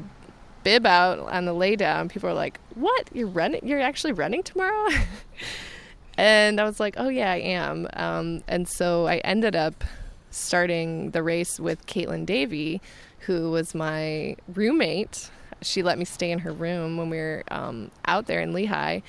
bib 0.65 0.85
out 0.85 1.21
on 1.21 1.45
the 1.45 1.53
lay 1.53 1.77
down, 1.77 2.09
people 2.09 2.29
were 2.29 2.35
like, 2.35 2.59
"What? 2.75 3.09
You're 3.15 3.29
running? 3.29 3.67
You're 3.67 3.81
actually 3.81 4.13
running 4.13 4.43
tomorrow?" 4.43 4.91
and 6.19 6.61
I 6.61 6.65
was 6.65 6.81
like, 6.81 6.95
"Oh 6.97 7.09
yeah, 7.09 7.31
I 7.31 7.37
am." 7.37 7.87
Um, 7.93 8.43
and 8.49 8.69
so 8.69 9.07
I 9.07 9.19
ended 9.19 9.55
up 9.55 9.85
starting 10.33 11.11
the 11.13 11.23
race 11.23 11.61
with 11.61 11.87
Caitlin 11.87 12.27
Davy, 12.27 12.81
who 13.21 13.51
was 13.51 13.75
my 13.75 14.37
roommate. 14.53 15.31
She 15.61 15.83
let 15.83 15.99
me 15.99 16.05
stay 16.05 16.33
in 16.33 16.41
her 16.41 16.53
room 16.53 16.97
when 16.97 17.09
we 17.09 17.19
were 17.19 17.45
um, 17.51 17.93
out 18.07 18.27
there 18.27 18.41
in 18.41 18.53
Lehigh, 18.53 19.01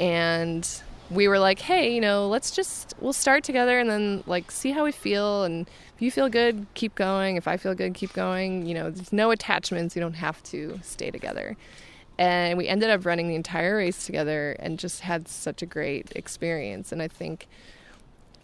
and 0.00 0.68
we 1.10 1.28
were 1.28 1.38
like, 1.38 1.60
hey, 1.60 1.94
you 1.94 2.00
know, 2.00 2.26
let's 2.26 2.50
just 2.50 2.94
we'll 3.00 3.12
start 3.12 3.44
together 3.44 3.78
and 3.78 3.88
then 3.88 4.24
like 4.26 4.50
see 4.50 4.72
how 4.72 4.84
we 4.84 4.90
feel 4.90 5.44
and 5.44 5.68
if 5.94 6.02
you 6.02 6.10
feel 6.10 6.28
good, 6.28 6.66
keep 6.74 6.94
going. 6.94 7.36
If 7.36 7.48
I 7.48 7.56
feel 7.56 7.74
good, 7.74 7.94
keep 7.94 8.12
going. 8.12 8.66
You 8.66 8.74
know, 8.74 8.90
there's 8.90 9.14
no 9.14 9.30
attachments. 9.30 9.96
You 9.96 10.02
don't 10.02 10.14
have 10.14 10.42
to 10.44 10.78
stay 10.82 11.10
together. 11.10 11.56
And 12.18 12.58
we 12.58 12.68
ended 12.68 12.90
up 12.90 13.06
running 13.06 13.28
the 13.28 13.34
entire 13.34 13.76
race 13.76 14.04
together 14.04 14.56
and 14.58 14.78
just 14.78 15.00
had 15.00 15.26
such 15.26 15.62
a 15.62 15.66
great 15.66 16.12
experience. 16.14 16.92
And 16.92 17.00
I 17.00 17.08
think 17.08 17.46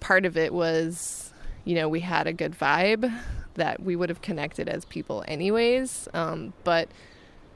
part 0.00 0.24
of 0.24 0.36
it 0.38 0.54
was, 0.54 1.31
you 1.64 1.74
know, 1.74 1.88
we 1.88 2.00
had 2.00 2.26
a 2.26 2.32
good 2.32 2.52
vibe 2.52 3.12
that 3.54 3.82
we 3.82 3.96
would 3.96 4.08
have 4.08 4.22
connected 4.22 4.68
as 4.68 4.84
people 4.84 5.24
anyways. 5.28 6.08
Um, 6.14 6.52
but 6.64 6.88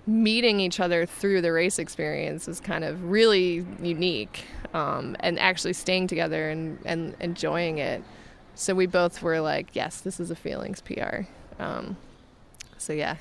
meeting 0.07 0.61
each 0.61 0.79
other 0.79 1.05
through 1.05 1.41
the 1.41 1.53
race 1.53 1.79
experience 1.79 2.47
is 2.47 2.61
kind 2.61 2.85
of 2.85 3.11
really 3.11 3.67
unique 3.83 4.45
um, 4.73 5.17
and 5.21 5.39
actually 5.39 5.73
staying 5.73 6.07
together 6.07 6.49
and, 6.49 6.79
and 6.85 7.17
enjoying 7.21 7.79
it. 7.79 8.03
So 8.55 8.75
we 8.75 8.87
both 8.87 9.21
were 9.21 9.41
like 9.41 9.75
yes 9.75 10.01
this 10.01 10.19
is 10.21 10.31
a 10.31 10.37
feelings 10.37 10.81
pr 10.81 11.27
um, 11.59 11.97
so 12.79 12.93
yeah. 12.93 13.17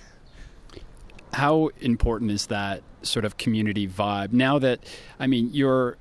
How 1.33 1.69
important 1.81 2.31
is 2.31 2.47
that 2.47 2.83
sort 3.01 3.25
of 3.25 3.38
community 3.38 3.88
vibe? 3.88 4.31
Now 4.31 4.59
that 4.59 4.86
i 5.19 5.27
mean 5.27 5.49
you're 5.51 5.97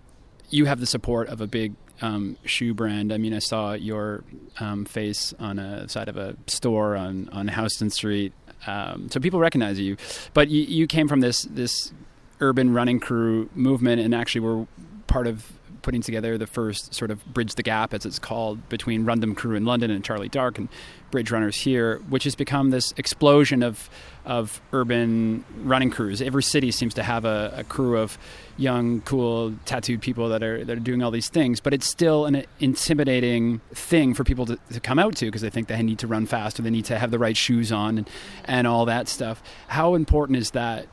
you 0.50 0.66
have 0.66 0.80
the 0.80 0.86
support 0.86 1.28
of 1.28 1.40
a 1.40 1.46
big 1.46 1.74
um, 2.02 2.36
shoe 2.44 2.74
brand. 2.74 3.12
I 3.12 3.18
mean, 3.18 3.34
I 3.34 3.38
saw 3.38 3.72
your 3.72 4.24
um, 4.60 4.84
face 4.84 5.34
on 5.38 5.58
a 5.58 5.88
side 5.88 6.08
of 6.08 6.16
a 6.16 6.36
store 6.46 6.96
on 6.96 7.28
on 7.32 7.48
Houston 7.48 7.90
Street 7.90 8.32
um, 8.66 9.08
so 9.10 9.20
people 9.20 9.40
recognize 9.40 9.78
you. 9.78 9.96
But 10.32 10.48
you, 10.48 10.62
you 10.62 10.86
came 10.86 11.08
from 11.08 11.20
this 11.20 11.42
this 11.42 11.92
urban 12.40 12.72
running 12.72 13.00
crew 13.00 13.48
movement, 13.54 14.00
and 14.00 14.14
actually 14.14 14.40
were 14.40 14.66
part 15.06 15.26
of 15.26 15.52
putting 15.84 16.00
together 16.00 16.36
the 16.36 16.46
first 16.46 16.94
sort 16.94 17.10
of 17.10 17.24
bridge 17.26 17.54
the 17.54 17.62
gap, 17.62 17.94
as 17.94 18.04
it's 18.04 18.18
called, 18.18 18.68
between 18.68 19.04
Run 19.04 19.20
Dem 19.20 19.34
Crew 19.34 19.54
in 19.54 19.64
London 19.64 19.90
and 19.90 20.02
Charlie 20.02 20.30
Dark 20.30 20.58
and 20.58 20.68
Bridge 21.12 21.30
Runners 21.30 21.56
here, 21.56 21.98
which 22.08 22.24
has 22.24 22.34
become 22.34 22.70
this 22.70 22.92
explosion 22.96 23.62
of 23.62 23.88
of 24.24 24.62
urban 24.72 25.44
running 25.62 25.90
crews. 25.90 26.22
Every 26.22 26.42
city 26.42 26.70
seems 26.70 26.94
to 26.94 27.02
have 27.02 27.26
a, 27.26 27.52
a 27.58 27.64
crew 27.64 27.98
of 27.98 28.16
young, 28.56 29.02
cool, 29.02 29.54
tattooed 29.66 30.00
people 30.00 30.30
that 30.30 30.42
are 30.42 30.64
that 30.64 30.76
are 30.76 30.80
doing 30.80 31.02
all 31.02 31.10
these 31.10 31.28
things. 31.28 31.60
But 31.60 31.74
it's 31.74 31.86
still 31.86 32.24
an 32.24 32.44
intimidating 32.58 33.60
thing 33.74 34.14
for 34.14 34.24
people 34.24 34.46
to, 34.46 34.58
to 34.72 34.80
come 34.80 34.98
out 34.98 35.14
to 35.16 35.26
because 35.26 35.42
they 35.42 35.50
think 35.50 35.68
they 35.68 35.80
need 35.82 35.98
to 36.00 36.06
run 36.06 36.26
fast 36.26 36.58
or 36.58 36.62
they 36.62 36.70
need 36.70 36.86
to 36.86 36.98
have 36.98 37.10
the 37.10 37.18
right 37.18 37.36
shoes 37.36 37.70
on 37.70 37.98
and, 37.98 38.10
and 38.46 38.66
all 38.66 38.86
that 38.86 39.08
stuff. 39.08 39.42
How 39.68 39.94
important 39.94 40.38
is 40.38 40.52
that 40.52 40.86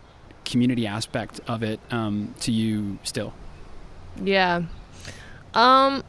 community 0.44 0.86
aspect 0.86 1.40
of 1.48 1.64
it 1.64 1.80
um, 1.92 2.36
to 2.42 2.52
you 2.52 3.00
still? 3.04 3.34
Yeah. 4.22 4.64
Um. 5.54 6.04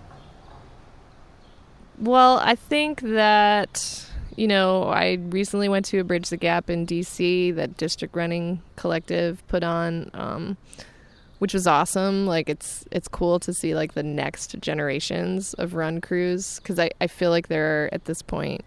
Well, 1.98 2.38
I 2.38 2.56
think 2.56 3.00
that 3.02 4.08
you 4.36 4.46
know, 4.46 4.84
I 4.84 5.18
recently 5.28 5.68
went 5.68 5.84
to 5.86 5.98
a 5.98 6.04
Bridge 6.04 6.30
the 6.30 6.36
Gap 6.36 6.70
in 6.70 6.86
DC 6.86 7.54
that 7.54 7.76
District 7.76 8.14
Running 8.14 8.62
Collective 8.76 9.46
put 9.48 9.62
on, 9.62 10.10
um, 10.14 10.56
which 11.38 11.52
was 11.52 11.66
awesome. 11.66 12.26
Like 12.26 12.48
it's 12.48 12.84
it's 12.90 13.08
cool 13.08 13.38
to 13.40 13.52
see 13.52 13.74
like 13.74 13.94
the 13.94 14.02
next 14.02 14.58
generations 14.60 15.54
of 15.54 15.74
run 15.74 16.00
crews 16.00 16.58
because 16.58 16.78
I, 16.78 16.90
I 17.00 17.06
feel 17.06 17.30
like 17.30 17.48
there 17.48 17.84
are 17.84 17.90
at 17.92 18.06
this 18.06 18.22
point 18.22 18.64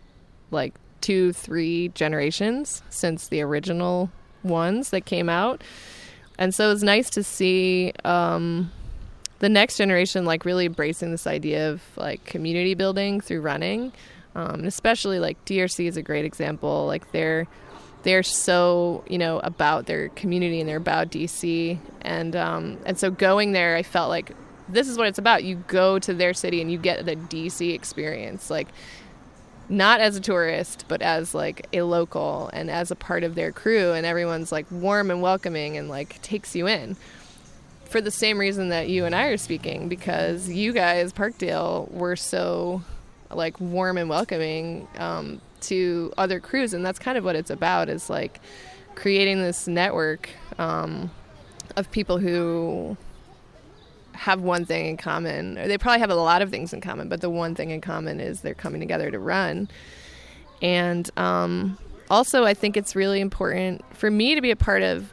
like 0.51 0.73
two 1.01 1.33
three 1.33 1.89
generations 1.89 2.83
since 2.89 3.27
the 3.27 3.41
original 3.41 4.11
ones 4.43 4.91
that 4.91 5.05
came 5.05 5.29
out, 5.29 5.63
and 6.37 6.53
so 6.53 6.71
it's 6.71 6.83
nice 6.83 7.09
to 7.11 7.23
see. 7.23 7.91
Um, 8.03 8.71
the 9.39 9.49
next 9.49 9.77
generation 9.77 10.25
like 10.25 10.45
really 10.45 10.65
embracing 10.65 11.11
this 11.11 11.27
idea 11.27 11.71
of 11.71 11.81
like 11.97 12.23
community 12.25 12.73
building 12.73 13.21
through 13.21 13.41
running 13.41 13.91
um, 14.35 14.55
and 14.55 14.67
especially 14.67 15.19
like 15.19 15.43
DRC 15.45 15.87
is 15.87 15.97
a 15.97 16.01
great 16.01 16.25
example. 16.25 16.85
Like 16.85 17.11
they're 17.11 17.47
they're 18.03 18.21
so 18.23 19.03
you 19.07 19.17
know 19.17 19.39
about 19.39 19.87
their 19.87 20.09
community 20.09 20.59
and 20.59 20.69
they're 20.69 20.77
about 20.77 21.09
DC, 21.09 21.79
and 22.01 22.35
um, 22.35 22.77
and 22.85 22.99
so 22.99 23.09
going 23.09 23.53
there, 23.53 23.75
I 23.75 23.83
felt 23.83 24.09
like 24.09 24.33
this 24.67 24.87
is 24.87 24.97
what 24.97 25.07
it's 25.07 25.19
about. 25.19 25.43
You 25.43 25.63
go 25.67 25.97
to 25.99 26.13
their 26.13 26.33
city 26.33 26.61
and 26.61 26.71
you 26.71 26.77
get 26.77 27.05
the 27.05 27.15
DC 27.15 27.73
experience, 27.73 28.49
like 28.49 28.67
not 29.69 30.01
as 30.01 30.17
a 30.17 30.21
tourist, 30.21 30.85
but 30.87 31.01
as 31.01 31.33
like 31.33 31.67
a 31.73 31.83
local 31.83 32.49
and 32.53 32.69
as 32.69 32.91
a 32.91 32.95
part 32.95 33.23
of 33.23 33.35
their 33.35 33.53
crew, 33.53 33.93
and 33.93 34.05
everyone's 34.05 34.51
like 34.51 34.69
warm 34.69 35.09
and 35.09 35.21
welcoming 35.21 35.77
and 35.77 35.87
like 35.87 36.21
takes 36.21 36.55
you 36.55 36.67
in. 36.67 36.97
For 37.85 38.01
the 38.01 38.11
same 38.11 38.37
reason 38.37 38.69
that 38.69 38.89
you 38.89 39.05
and 39.05 39.15
I 39.15 39.27
are 39.27 39.37
speaking, 39.37 39.87
because 39.87 40.49
you 40.49 40.73
guys, 40.73 41.13
Parkdale, 41.13 41.89
were 41.91 42.15
so 42.15 42.81
like 43.31 43.59
warm 43.59 43.97
and 43.97 44.09
welcoming 44.09 44.87
um, 44.97 45.41
to 45.61 46.11
other 46.17 46.39
crews, 46.39 46.73
and 46.73 46.85
that's 46.85 46.99
kind 46.99 47.17
of 47.17 47.23
what 47.23 47.35
it's 47.35 47.49
about. 47.49 47.89
Is 47.89 48.09
like 48.09 48.41
creating 48.95 49.41
this 49.41 49.67
network 49.67 50.29
um, 50.57 51.11
of 51.75 51.89
people 51.91 52.17
who 52.17 52.97
have 54.13 54.41
one 54.41 54.65
thing 54.65 54.87
in 54.87 54.97
common. 54.97 55.57
Or 55.57 55.67
they 55.67 55.77
probably 55.77 55.99
have 55.99 56.09
a 56.09 56.15
lot 56.15 56.41
of 56.41 56.49
things 56.49 56.73
in 56.73 56.81
common, 56.81 57.09
but 57.09 57.21
the 57.21 57.29
one 57.29 57.55
thing 57.55 57.69
in 57.69 57.81
common 57.81 58.19
is 58.19 58.41
they're 58.41 58.53
coming 58.53 58.79
together 58.79 59.11
to 59.11 59.19
run. 59.19 59.69
And 60.61 61.09
um, 61.17 61.77
also, 62.09 62.45
I 62.45 62.53
think 62.53 62.77
it's 62.77 62.95
really 62.95 63.19
important 63.19 63.83
for 63.95 64.09
me 64.09 64.35
to 64.35 64.41
be 64.41 64.51
a 64.51 64.55
part 64.55 64.83
of. 64.83 65.11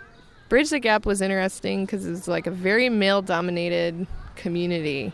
Bridge 0.52 0.68
the 0.68 0.80
Gap 0.80 1.06
was 1.06 1.22
interesting 1.22 1.86
because 1.86 2.04
it's 2.04 2.28
like 2.28 2.46
a 2.46 2.50
very 2.50 2.90
male 2.90 3.22
dominated 3.22 4.06
community. 4.36 5.10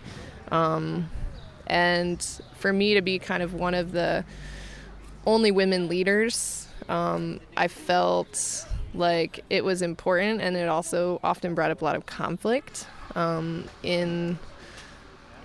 Um, 0.51 1.09
and 1.69 2.21
for 2.57 2.73
me 2.73 2.95
to 2.95 3.03
be 3.03 3.21
kind 3.21 3.41
of 3.41 3.55
one 3.55 3.75
of 3.75 3.93
the 3.93 4.25
only 5.27 5.53
women 5.53 5.87
leaders, 5.87 6.67
um, 6.89 7.39
I 7.57 7.69
felt 7.69 8.67
like 8.95 9.45
it 9.49 9.63
was 9.63 9.81
important, 9.81 10.41
and 10.41 10.57
it 10.57 10.69
also 10.69 11.21
often 11.23 11.55
brought 11.55 11.71
up 11.71 11.83
a 11.83 11.85
lot 11.85 11.95
of 11.95 12.05
conflict 12.05 12.89
um, 13.15 13.65
in 13.85 14.41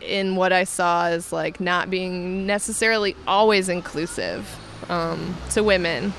in 0.02 0.36
what 0.36 0.52
I 0.52 0.64
saw 0.64 1.06
as 1.06 1.32
like 1.32 1.60
not 1.60 1.92
being 1.92 2.48
necessarily 2.48 3.16
always 3.28 3.70
inclusive 3.70 4.58
um, 4.90 5.38
to 5.52 5.64
women. 5.64 6.14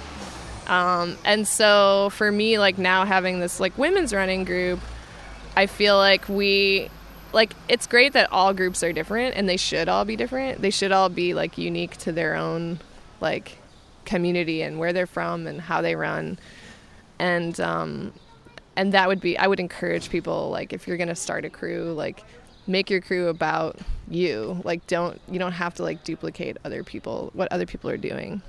Um, 0.67 1.19
and 1.25 1.47
so 1.47 2.11
for 2.11 2.31
me, 2.31 2.59
like 2.59 2.79
now 2.79 3.05
having 3.05 3.41
this 3.41 3.61
like 3.61 3.77
women's 3.77 4.13
running 4.13 4.45
group, 4.45 4.81
I 5.57 5.67
feel 5.67 5.97
like 5.97 6.29
we 6.29 6.91
like 7.33 7.53
it's 7.69 7.87
great 7.87 8.13
that 8.13 8.33
all 8.33 8.55
groups 8.55 8.83
are 8.83 8.93
different 8.93 9.37
and 9.37 9.49
they 9.49 9.57
should 9.57 9.89
all 9.89 10.05
be 10.05 10.17
different. 10.17 10.63
They 10.63 10.71
should 10.71 10.93
all 10.93 11.09
be 11.09 11.35
like 11.35 11.59
unique 11.59 11.97
to 11.99 12.13
their 12.13 12.37
own 12.37 12.79
like 13.21 13.59
community 14.05 14.63
and 14.63 14.79
where 14.79 14.93
they're 14.93 15.07
from 15.07 15.47
and 15.47 15.61
how 15.61 15.83
they 15.83 15.97
run. 15.97 16.39
And 17.19 17.59
um 17.61 18.13
and 18.77 18.93
that 18.93 19.09
would 19.09 19.21
be 19.21 19.37
I 19.37 19.47
would 19.47 19.61
encourage 19.61 20.11
people 20.11 20.51
like 20.51 20.73
if 20.73 20.87
you're 20.87 20.97
going 20.97 21.09
to 21.09 21.15
start 21.15 21.45
a 21.45 21.51
crew 21.51 21.93
like 21.93 22.25
make 22.67 22.89
your 22.89 23.01
crew 23.01 23.29
about 23.29 23.79
you. 24.09 24.61
Like 24.65 24.87
don't 24.87 25.21
you 25.29 25.39
don't 25.39 25.53
have 25.53 25.75
to 25.75 25.83
like 25.83 26.05
duplicate 26.05 26.57
other 26.65 26.85
people 26.85 27.31
what 27.35 27.53
other 27.53 27.67
people 27.67 27.91
are 27.91 27.97
doing. 27.97 28.43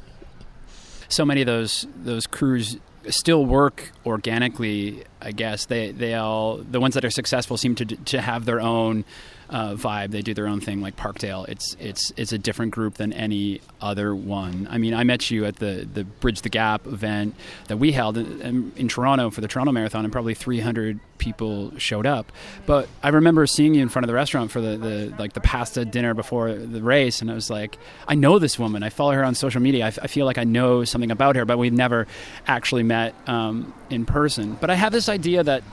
So 1.10 1.26
many 1.26 1.42
of 1.42 1.48
those 1.48 1.88
those 1.96 2.28
crews 2.28 2.78
still 3.10 3.46
work 3.46 3.92
organically. 4.06 5.04
I 5.22 5.32
guess 5.32 5.66
they 5.66 5.92
they 5.92 6.14
all 6.16 6.58
the 6.58 6.80
ones 6.80 6.94
that 6.96 7.06
are 7.06 7.10
successful 7.10 7.58
seem 7.58 7.76
to 7.76 7.86
to 7.86 8.22
have 8.22 8.46
their 8.46 8.62
own 8.62 9.06
uh, 9.50 9.76
vibe. 9.76 10.12
They 10.12 10.22
do 10.22 10.34
their 10.34 10.48
own 10.48 10.60
thing, 10.62 10.82
like 10.82 10.96
Parkdale. 10.96 11.48
It's 11.48 11.76
it's 11.80 12.12
it's 12.18 12.32
a 12.32 12.38
different 12.38 12.72
group 12.72 12.96
than 12.96 13.14
any 13.14 13.62
other 13.82 14.16
one. 14.16 14.68
I 14.70 14.78
mean, 14.78 14.94
I 14.94 15.04
met 15.04 15.30
you 15.30 15.46
at 15.46 15.58
the 15.58 15.88
the 15.92 16.04
Bridge 16.04 16.42
the 16.42 16.50
Gap 16.50 16.88
event 16.88 17.36
that 17.68 17.78
we 17.78 17.92
held 17.92 18.18
in, 18.18 18.72
in 18.76 18.88
Toronto 18.88 19.30
for 19.30 19.42
the 19.42 19.48
Toronto 19.48 19.72
Marathon, 19.72 20.04
and 20.04 20.12
probably 20.12 20.34
300 20.34 21.00
people 21.18 21.72
showed 21.78 22.06
up. 22.06 22.32
But 22.66 22.88
I 23.02 23.10
remember 23.10 23.48
seeing 23.48 23.76
you 23.76 23.82
in 23.82 23.90
front 23.90 24.04
of 24.04 24.08
the 24.08 24.14
restaurant 24.14 24.52
for 24.52 24.62
the, 24.62 24.78
the 24.78 25.16
like 25.18 25.34
the 25.34 25.42
pasta 25.42 25.86
dinner 25.86 26.14
before 26.14 26.54
the 26.54 26.82
race, 26.82 27.22
and 27.22 27.30
I 27.30 27.36
was 27.36 27.50
like, 27.50 27.78
I 28.08 28.16
know 28.16 28.40
this 28.40 28.58
woman. 28.58 28.84
I 28.84 28.90
follow 28.90 29.14
her 29.14 29.24
on 29.24 29.36
social 29.36 29.62
media. 29.62 29.86
I, 29.86 29.88
f- 29.88 30.00
I 30.02 30.08
feel 30.08 30.26
like 30.26 30.38
I 30.38 30.44
know 30.44 30.84
something 30.84 31.12
about 31.12 31.36
her, 31.36 31.46
but 31.46 31.58
we've 31.58 31.74
never 31.74 32.08
actually 32.48 32.84
met 32.84 32.95
um, 33.28 33.74
in 33.90 34.06
person. 34.06 34.58
But 34.60 34.70
I 34.70 34.76
have 34.76 34.92
this 34.92 35.10
idea 35.10 35.44
that 35.44 35.64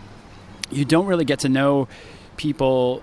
you 0.70 0.84
don't 0.84 1.06
really 1.06 1.24
get 1.24 1.40
to 1.40 1.48
know 1.48 1.88
people 2.36 3.02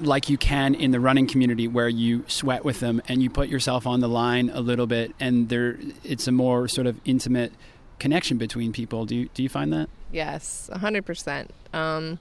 like 0.00 0.28
you 0.28 0.38
can 0.38 0.74
in 0.74 0.90
the 0.90 1.00
running 1.00 1.26
community 1.26 1.68
where 1.68 1.88
you 1.88 2.24
sweat 2.26 2.64
with 2.64 2.80
them 2.80 3.02
and 3.08 3.22
you 3.22 3.30
put 3.30 3.48
yourself 3.48 3.86
on 3.86 4.00
the 4.00 4.08
line 4.08 4.50
a 4.50 4.60
little 4.60 4.86
bit 4.86 5.14
and 5.20 5.48
there 5.48 5.78
it's 6.02 6.26
a 6.26 6.32
more 6.32 6.66
sort 6.66 6.86
of 6.86 6.98
intimate 7.04 7.52
connection 7.98 8.38
between 8.38 8.72
people. 8.72 9.04
Do 9.04 9.14
you 9.14 9.28
do 9.34 9.42
you 9.42 9.48
find 9.48 9.72
that? 9.72 9.88
Yes 10.10 10.70
100% 10.72 11.48
um, 11.72 12.18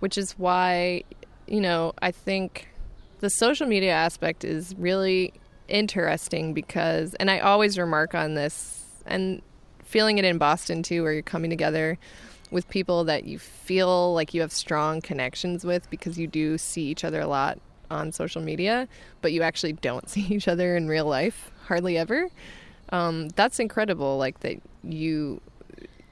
which 0.00 0.18
is 0.18 0.32
why 0.32 1.04
you 1.46 1.60
know 1.60 1.92
i 2.00 2.10
think 2.10 2.68
the 3.20 3.28
social 3.28 3.66
media 3.66 3.92
aspect 3.92 4.44
is 4.44 4.74
really 4.76 5.32
interesting 5.68 6.54
because 6.54 7.14
and 7.14 7.30
i 7.30 7.38
always 7.38 7.78
remark 7.78 8.14
on 8.14 8.34
this 8.34 8.86
and 9.06 9.42
feeling 9.90 10.18
it 10.18 10.24
in 10.24 10.38
Boston 10.38 10.82
too, 10.82 11.02
where 11.02 11.12
you're 11.12 11.22
coming 11.22 11.50
together 11.50 11.98
with 12.50 12.68
people 12.68 13.04
that 13.04 13.24
you 13.24 13.38
feel 13.38 14.14
like 14.14 14.34
you 14.34 14.40
have 14.40 14.52
strong 14.52 15.00
connections 15.00 15.64
with 15.64 15.88
because 15.90 16.18
you 16.18 16.26
do 16.26 16.56
see 16.58 16.84
each 16.84 17.04
other 17.04 17.20
a 17.20 17.26
lot 17.26 17.58
on 17.90 18.12
social 18.12 18.40
media, 18.40 18.88
but 19.20 19.32
you 19.32 19.42
actually 19.42 19.72
don't 19.72 20.08
see 20.08 20.22
each 20.22 20.48
other 20.48 20.76
in 20.76 20.88
real 20.88 21.06
life 21.06 21.50
hardly 21.66 21.98
ever. 21.98 22.28
Um, 22.90 23.28
that's 23.30 23.58
incredible. 23.58 24.16
Like 24.16 24.40
that 24.40 24.60
you 24.82 25.40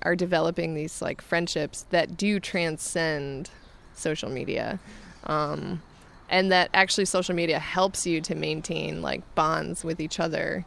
are 0.03 0.15
developing 0.15 0.75
these 0.75 1.03
like 1.03 1.21
friendships 1.21 1.87
that 1.91 2.17
do 2.17 2.39
transcend 2.41 3.51
social 3.95 4.31
media. 4.31 4.79
Um, 5.25 5.83
and 6.29 6.53
that 6.53 6.71
actually 6.75 7.07
social 7.07 7.35
media 7.35 7.59
helps 7.59 8.07
you 8.07 8.21
to 8.23 8.35
maintain 8.35 9.03
like 9.03 9.23
bonds 9.35 9.83
with 9.83 10.01
each 10.01 10.21
other 10.21 10.65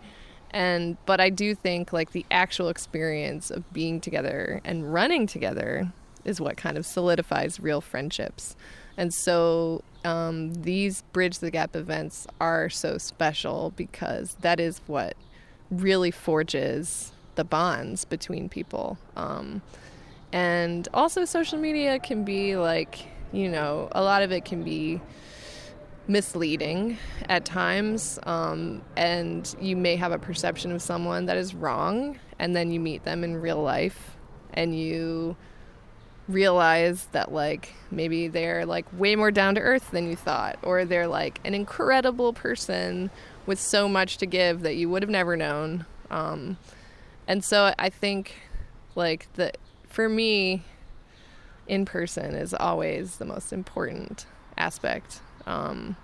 and 0.52 0.98
but 1.06 1.20
i 1.20 1.30
do 1.30 1.56
think 1.56 1.92
like 1.92 2.12
the 2.12 2.26
actual 2.30 2.70
experience 2.70 3.50
of 3.50 3.72
being 3.74 4.00
together 4.00 4.62
and 4.64 4.94
running 4.94 5.26
together 5.26 5.92
is 6.26 6.42
what 6.42 6.58
kind 6.58 6.78
of 6.78 6.86
solidifies 6.86 7.60
real 7.60 7.82
friendships. 7.82 8.56
And 8.98 9.14
so 9.14 9.84
um, 10.04 10.54
these 10.54 11.04
bridge 11.14 11.40
the 11.40 11.52
gap 11.52 11.76
events 11.76 12.28
are 12.40 12.70
so 12.70 12.98
special 12.98 13.74
because 13.76 14.36
that 14.42 14.60
is 14.60 14.82
what 14.88 15.16
really 15.70 16.12
forges 16.12 17.12
the 17.36 17.44
bonds 17.44 18.06
between 18.06 18.50
people. 18.50 18.98
Um, 19.16 19.62
and 20.34 20.88
also 20.94 21.26
social 21.26 21.58
media 21.58 22.00
can 22.00 22.24
be 22.24 22.56
like 22.56 23.06
you 23.34 23.50
know 23.50 23.90
a 23.92 24.02
lot 24.02 24.24
of 24.24 24.32
it 24.32 24.46
can 24.46 24.64
be 24.64 25.00
misleading 26.12 26.98
at 27.30 27.46
times, 27.46 28.20
um, 28.24 28.82
and 28.98 29.56
you 29.62 29.76
may 29.76 29.96
have 29.96 30.12
a 30.12 30.20
perception 30.20 30.72
of 30.72 30.82
someone 30.82 31.26
that 31.26 31.38
is 31.38 31.56
wrong, 31.56 32.20
and 32.38 32.56
then 32.56 32.72
you 32.72 32.80
meet 32.80 33.04
them 33.04 33.24
in 33.24 33.38
real 33.38 33.62
life, 33.62 34.18
and 34.54 34.78
you 34.78 35.36
realize 36.28 37.06
that 37.14 37.32
like 37.32 37.74
maybe 37.90 38.28
they're 38.28 38.66
like 38.66 38.86
way 38.98 39.16
more 39.16 39.32
down 39.32 39.56
to 39.56 39.62
earth 39.62 39.92
than 39.92 40.10
you 40.10 40.16
thought, 40.16 40.60
or 40.64 40.86
they're 40.86 41.08
like 41.08 41.40
an 41.46 41.54
incredible 41.54 42.34
person 42.34 43.10
with 43.46 43.60
so 43.60 43.88
much 43.88 44.18
to 44.18 44.26
give 44.26 44.62
that 44.62 44.76
you 44.76 44.90
would 44.90 45.04
have 45.04 45.10
never 45.10 45.36
known. 45.36 45.86
Um, 46.10 46.58
and 47.28 47.44
so 47.44 47.74
I 47.80 47.90
think 47.90 48.36
like 48.96 49.28
the 49.34 49.52
for 49.88 50.10
me 50.10 50.64
in 51.68 51.86
person 51.86 52.36
is 52.36 52.54
always 52.54 53.18
the 53.18 53.26
most 53.26 53.54
important 53.54 54.26
aspect 54.58 55.22
um, 55.46 55.96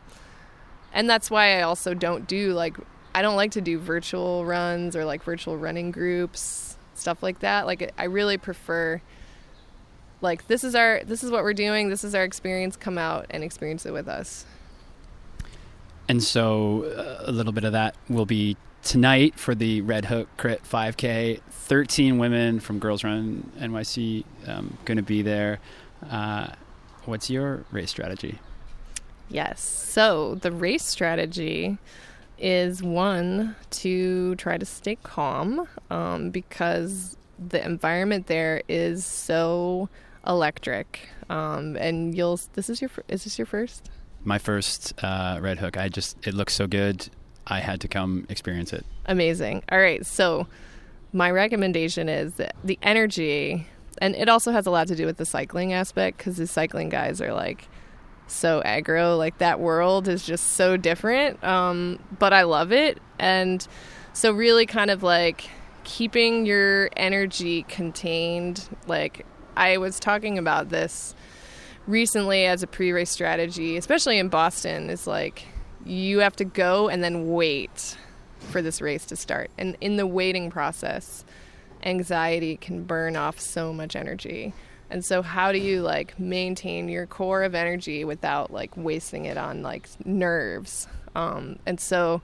and 0.93 1.09
that's 1.09 1.29
why 1.29 1.59
I 1.59 1.61
also 1.63 1.93
don't 1.93 2.27
do 2.27 2.53
like 2.53 2.77
I 3.13 3.21
don't 3.21 3.35
like 3.35 3.51
to 3.51 3.61
do 3.61 3.79
virtual 3.79 4.45
runs 4.45 4.95
or 4.95 5.05
like 5.05 5.23
virtual 5.23 5.57
running 5.57 5.91
groups, 5.91 6.77
stuff 6.93 7.23
like 7.23 7.39
that. 7.39 7.65
Like 7.65 7.91
I 7.97 8.05
really 8.05 8.37
prefer 8.37 9.01
like 10.21 10.47
this 10.47 10.63
is 10.63 10.75
our 10.75 11.01
this 11.03 11.23
is 11.23 11.31
what 11.31 11.43
we're 11.43 11.53
doing, 11.53 11.89
this 11.89 12.03
is 12.03 12.13
our 12.15 12.23
experience, 12.23 12.75
come 12.75 12.97
out 12.97 13.25
and 13.29 13.43
experience 13.43 13.85
it 13.85 13.93
with 13.93 14.07
us. 14.07 14.45
And 16.09 16.23
so 16.23 16.83
uh, 16.83 17.29
a 17.29 17.31
little 17.31 17.51
bit 17.51 17.63
of 17.63 17.73
that 17.73 17.95
will 18.07 18.25
be 18.25 18.55
tonight 18.83 19.37
for 19.37 19.53
the 19.53 19.81
Red 19.81 20.05
Hook 20.05 20.29
Crit 20.37 20.63
5K. 20.63 21.41
13 21.49 22.17
women 22.17 22.61
from 22.61 22.79
Girls 22.79 23.03
Run 23.03 23.51
NYC 23.59 24.23
um, 24.47 24.77
going 24.85 24.95
to 24.95 25.03
be 25.03 25.21
there. 25.21 25.59
Uh, 26.09 26.47
what's 27.03 27.29
your 27.29 27.65
race 27.71 27.89
strategy? 27.89 28.39
Yes. 29.29 29.61
So 29.61 30.35
the 30.35 30.51
race 30.51 30.85
strategy 30.85 31.77
is 32.39 32.83
one 32.83 33.55
to 33.69 34.35
try 34.35 34.57
to 34.57 34.65
stay 34.65 34.97
calm 35.03 35.67
um, 35.89 36.29
because 36.29 37.17
the 37.39 37.63
environment 37.63 38.27
there 38.27 38.61
is 38.67 39.05
so 39.05 39.89
electric. 40.25 41.09
Um, 41.29 41.75
and 41.77 42.15
you'll. 42.15 42.39
This 42.53 42.69
is 42.69 42.81
your. 42.81 42.89
Is 43.07 43.23
this 43.23 43.37
your 43.37 43.45
first? 43.45 43.89
My 44.23 44.37
first 44.37 44.93
uh, 45.03 45.39
red 45.41 45.59
hook. 45.59 45.77
I 45.77 45.89
just. 45.89 46.17
It 46.25 46.33
looks 46.33 46.53
so 46.53 46.67
good. 46.67 47.09
I 47.45 47.59
had 47.59 47.81
to 47.81 47.87
come 47.87 48.25
experience 48.29 48.73
it. 48.73 48.85
Amazing. 49.05 49.63
All 49.71 49.79
right. 49.79 50.05
So 50.05 50.47
my 51.13 51.31
recommendation 51.31 52.09
is 52.09 52.33
that 52.33 52.55
the 52.63 52.77
energy, 52.81 53.67
and 53.99 54.15
it 54.15 54.29
also 54.29 54.51
has 54.51 54.65
a 54.65 54.71
lot 54.71 54.87
to 54.87 54.95
do 54.95 55.05
with 55.05 55.17
the 55.17 55.25
cycling 55.25 55.73
aspect 55.73 56.17
because 56.17 56.37
the 56.37 56.47
cycling 56.47 56.89
guys 56.89 57.21
are 57.21 57.33
like 57.33 57.67
so 58.27 58.61
aggro. 58.65 59.17
Like 59.17 59.37
that 59.39 59.59
world 59.59 60.07
is 60.07 60.25
just 60.25 60.53
so 60.53 60.77
different. 60.77 61.43
Um, 61.43 61.99
but 62.19 62.33
I 62.33 62.43
love 62.43 62.71
it. 62.71 62.99
And 63.19 63.65
so, 64.13 64.31
really, 64.31 64.65
kind 64.65 64.91
of 64.91 65.03
like 65.03 65.49
keeping 65.83 66.45
your 66.45 66.89
energy 66.97 67.63
contained. 67.63 68.67
Like, 68.87 69.25
I 69.55 69.77
was 69.77 69.99
talking 69.99 70.37
about 70.37 70.69
this 70.69 71.15
recently 71.87 72.45
as 72.45 72.63
a 72.63 72.67
pre 72.67 72.91
race 72.91 73.09
strategy, 73.09 73.77
especially 73.77 74.19
in 74.19 74.29
Boston, 74.29 74.89
is 74.89 75.07
like 75.07 75.45
you 75.85 76.19
have 76.19 76.35
to 76.35 76.45
go 76.45 76.89
and 76.89 77.03
then 77.03 77.29
wait 77.31 77.97
for 78.39 78.61
this 78.61 78.81
race 78.81 79.05
to 79.05 79.15
start. 79.15 79.49
And 79.57 79.77
in 79.81 79.97
the 79.97 80.05
waiting 80.05 80.49
process, 80.49 81.25
anxiety 81.83 82.57
can 82.57 82.83
burn 82.83 83.15
off 83.15 83.39
so 83.39 83.73
much 83.73 83.95
energy. 83.95 84.53
And 84.89 85.03
so 85.03 85.21
how 85.21 85.51
do 85.51 85.57
you 85.57 85.81
like 85.81 86.17
maintain 86.19 86.87
your 86.87 87.05
core 87.05 87.43
of 87.43 87.55
energy 87.55 88.05
without 88.05 88.51
like 88.51 88.75
wasting 88.77 89.25
it 89.25 89.37
on 89.37 89.61
like 89.61 89.87
nerves? 90.05 90.87
Um, 91.15 91.59
and 91.65 91.79
so 91.79 92.21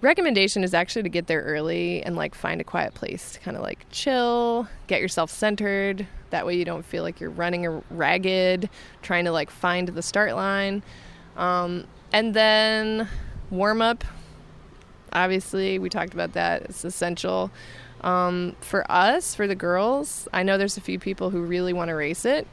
recommendation 0.00 0.62
is 0.62 0.74
actually 0.74 1.02
to 1.02 1.08
get 1.08 1.26
there 1.26 1.42
early 1.42 2.02
and 2.02 2.14
like 2.14 2.34
find 2.34 2.60
a 2.60 2.64
quiet 2.64 2.94
place 2.94 3.32
to 3.32 3.40
kind 3.40 3.56
of 3.56 3.62
like 3.62 3.86
chill, 3.90 4.68
get 4.86 5.00
yourself 5.00 5.30
centered. 5.30 6.06
That 6.30 6.46
way 6.46 6.56
you 6.56 6.64
don't 6.64 6.84
feel 6.84 7.02
like 7.02 7.20
you're 7.20 7.30
running 7.30 7.82
ragged, 7.90 8.68
trying 9.02 9.24
to 9.24 9.32
like 9.32 9.50
find 9.50 9.88
the 9.88 10.02
start 10.02 10.34
line. 10.34 10.82
Um, 11.36 11.86
and 12.12 12.34
then 12.34 13.08
warm 13.50 13.82
up. 13.82 14.04
Obviously, 15.12 15.78
we 15.78 15.88
talked 15.88 16.12
about 16.12 16.34
that. 16.34 16.62
It's 16.62 16.84
essential. 16.84 17.50
Um, 18.08 18.56
for 18.60 18.90
us, 18.90 19.34
for 19.34 19.46
the 19.46 19.54
girls, 19.54 20.28
I 20.32 20.42
know 20.42 20.56
there's 20.56 20.78
a 20.78 20.80
few 20.80 20.98
people 20.98 21.28
who 21.28 21.42
really 21.42 21.74
want 21.74 21.88
to 21.88 21.94
race 21.94 22.24
it. 22.24 22.46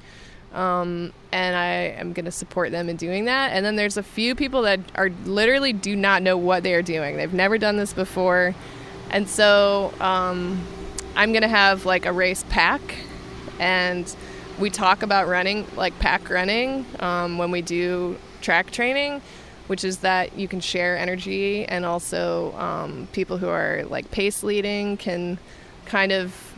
Um, 0.53 1.13
and 1.31 1.55
I 1.55 1.67
am 1.99 2.11
going 2.13 2.25
to 2.25 2.31
support 2.31 2.71
them 2.71 2.89
in 2.89 2.97
doing 2.97 3.25
that. 3.25 3.53
And 3.53 3.65
then 3.65 3.77
there's 3.77 3.95
a 3.95 4.03
few 4.03 4.35
people 4.35 4.63
that 4.63 4.79
are 4.95 5.09
literally 5.25 5.71
do 5.71 5.95
not 5.95 6.21
know 6.21 6.37
what 6.37 6.63
they 6.63 6.73
are 6.73 6.81
doing. 6.81 7.15
They've 7.15 7.33
never 7.33 7.57
done 7.57 7.77
this 7.77 7.93
before. 7.93 8.53
And 9.11 9.29
so 9.29 9.93
um, 10.01 10.61
I'm 11.15 11.31
going 11.31 11.41
to 11.43 11.47
have 11.47 11.85
like 11.85 12.05
a 12.05 12.11
race 12.11 12.43
pack. 12.49 12.81
And 13.57 14.13
we 14.59 14.69
talk 14.69 15.03
about 15.03 15.27
running, 15.27 15.65
like 15.77 15.97
pack 15.99 16.29
running, 16.29 16.85
um, 16.99 17.37
when 17.37 17.51
we 17.51 17.61
do 17.61 18.17
track 18.41 18.71
training 18.71 19.21
which 19.67 19.83
is 19.83 19.97
that 19.99 20.37
you 20.37 20.47
can 20.47 20.59
share 20.59 20.97
energy 20.97 21.65
and 21.65 21.85
also 21.85 22.53
um, 22.57 23.07
people 23.11 23.37
who 23.37 23.47
are 23.47 23.83
like 23.85 24.09
pace 24.11 24.43
leading 24.43 24.97
can 24.97 25.37
kind 25.85 26.11
of 26.11 26.53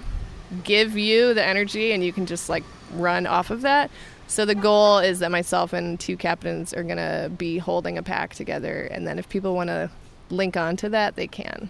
give 0.64 0.98
you 0.98 1.34
the 1.34 1.44
energy 1.44 1.92
and 1.92 2.04
you 2.04 2.14
can 2.14 2.26
just 2.26 2.50
like 2.50 2.64
run 2.94 3.28
off 3.28 3.50
of 3.50 3.62
that. 3.62 3.92
So 4.28 4.44
the 4.46 4.56
goal 4.56 5.00
is 5.00 5.20
that 5.20 5.32
myself 5.32 5.72
and 5.74 6.00
two 6.00 6.18
captains 6.18 6.74
are 6.74 6.84
going 6.84 6.98
to 6.98 7.32
be 7.38 7.58
holding 7.58 7.98
a 7.98 8.04
pack 8.04 8.36
together 8.36 8.84
and 8.92 9.08
then 9.08 9.20
if 9.20 9.30
people 9.30 9.56
want 9.56 9.70
to 9.70 9.90
link 10.30 10.58
on 10.58 10.76
to 10.78 10.90
that, 10.90 11.16
they 11.16 11.28
can. 11.28 11.70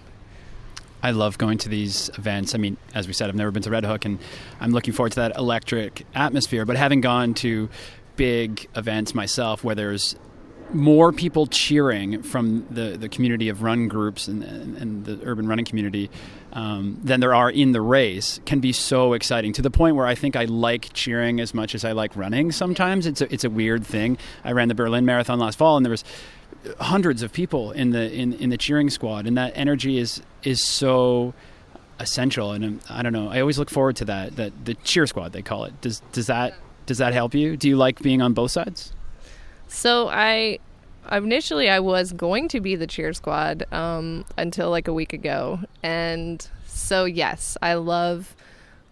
I 1.03 1.11
love 1.11 1.37
going 1.37 1.59
to 1.59 1.69
these 1.69 2.09
events. 2.17 2.55
I 2.55 2.57
mean, 2.57 2.77
as 2.93 3.07
we 3.07 3.13
said, 3.13 3.29
I've 3.29 3.35
never 3.35 3.51
been 3.51 3.61
to 3.63 3.69
Red 3.69 3.85
Hook, 3.85 4.05
and 4.05 4.17
I'm 4.59 4.71
looking 4.71 4.93
forward 4.93 5.11
to 5.11 5.19
that 5.21 5.35
electric 5.37 6.05
atmosphere. 6.15 6.65
But 6.65 6.75
having 6.75 7.01
gone 7.01 7.35
to 7.35 7.69
big 8.15 8.67
events 8.75 9.13
myself 9.13 9.63
where 9.63 9.75
there's 9.75 10.15
more 10.73 11.11
people 11.11 11.47
cheering 11.47 12.21
from 12.23 12.65
the, 12.69 12.97
the 12.97 13.09
community 13.09 13.49
of 13.49 13.61
run 13.61 13.87
groups 13.87 14.27
and, 14.27 14.43
and, 14.43 14.77
and 14.77 15.05
the 15.05 15.19
urban 15.23 15.47
running 15.47 15.65
community 15.65 16.09
um, 16.53 16.99
than 17.03 17.19
there 17.19 17.33
are 17.33 17.49
in 17.49 17.71
the 17.71 17.81
race 17.81 18.39
can 18.45 18.59
be 18.59 18.73
so 18.73 19.13
exciting 19.13 19.53
to 19.53 19.61
the 19.61 19.69
point 19.71 19.95
where 19.95 20.05
I 20.05 20.15
think 20.15 20.35
I 20.35 20.45
like 20.45 20.91
cheering 20.93 21.39
as 21.39 21.53
much 21.53 21.75
as 21.75 21.85
I 21.85 21.91
like 21.91 22.15
running. 22.15 22.51
Sometimes 22.51 23.05
it's 23.05 23.21
a, 23.21 23.33
it's 23.33 23.43
a 23.43 23.49
weird 23.49 23.85
thing. 23.85 24.17
I 24.43 24.51
ran 24.51 24.67
the 24.67 24.75
Berlin 24.75 25.05
Marathon 25.05 25.39
last 25.39 25.57
fall, 25.57 25.77
and 25.77 25.85
there 25.85 25.91
was 25.91 26.03
hundreds 26.79 27.21
of 27.21 27.31
people 27.31 27.71
in 27.71 27.91
the 27.91 28.11
in, 28.11 28.33
in 28.33 28.49
the 28.49 28.57
cheering 28.57 28.89
squad, 28.89 29.27
and 29.27 29.37
that 29.37 29.53
energy 29.55 29.97
is 29.97 30.21
is 30.43 30.63
so 30.63 31.33
essential. 31.99 32.51
And 32.51 32.65
um, 32.65 32.79
I 32.89 33.03
don't 33.03 33.13
know. 33.13 33.29
I 33.29 33.39
always 33.39 33.57
look 33.59 33.69
forward 33.69 33.95
to 33.97 34.05
that. 34.05 34.35
That 34.35 34.65
the 34.65 34.73
cheer 34.75 35.07
squad 35.07 35.33
they 35.33 35.41
call 35.41 35.65
it. 35.65 35.79
Does 35.81 36.01
does 36.11 36.27
that 36.27 36.55
does 36.85 36.97
that 36.97 37.13
help 37.13 37.33
you? 37.33 37.55
Do 37.57 37.69
you 37.69 37.77
like 37.77 37.99
being 38.01 38.21
on 38.21 38.33
both 38.33 38.51
sides? 38.51 38.93
So 39.67 40.09
I 40.09 40.59
initially 41.11 41.69
I 41.69 41.79
was 41.79 42.13
going 42.13 42.47
to 42.49 42.59
be 42.59 42.75
the 42.75 42.87
cheer 42.87 43.13
squad 43.13 43.65
um, 43.71 44.25
until 44.37 44.69
like 44.69 44.87
a 44.87 44.93
week 44.93 45.13
ago, 45.13 45.59
and 45.83 46.47
so 46.65 47.05
yes, 47.05 47.57
I 47.61 47.75
love 47.75 48.35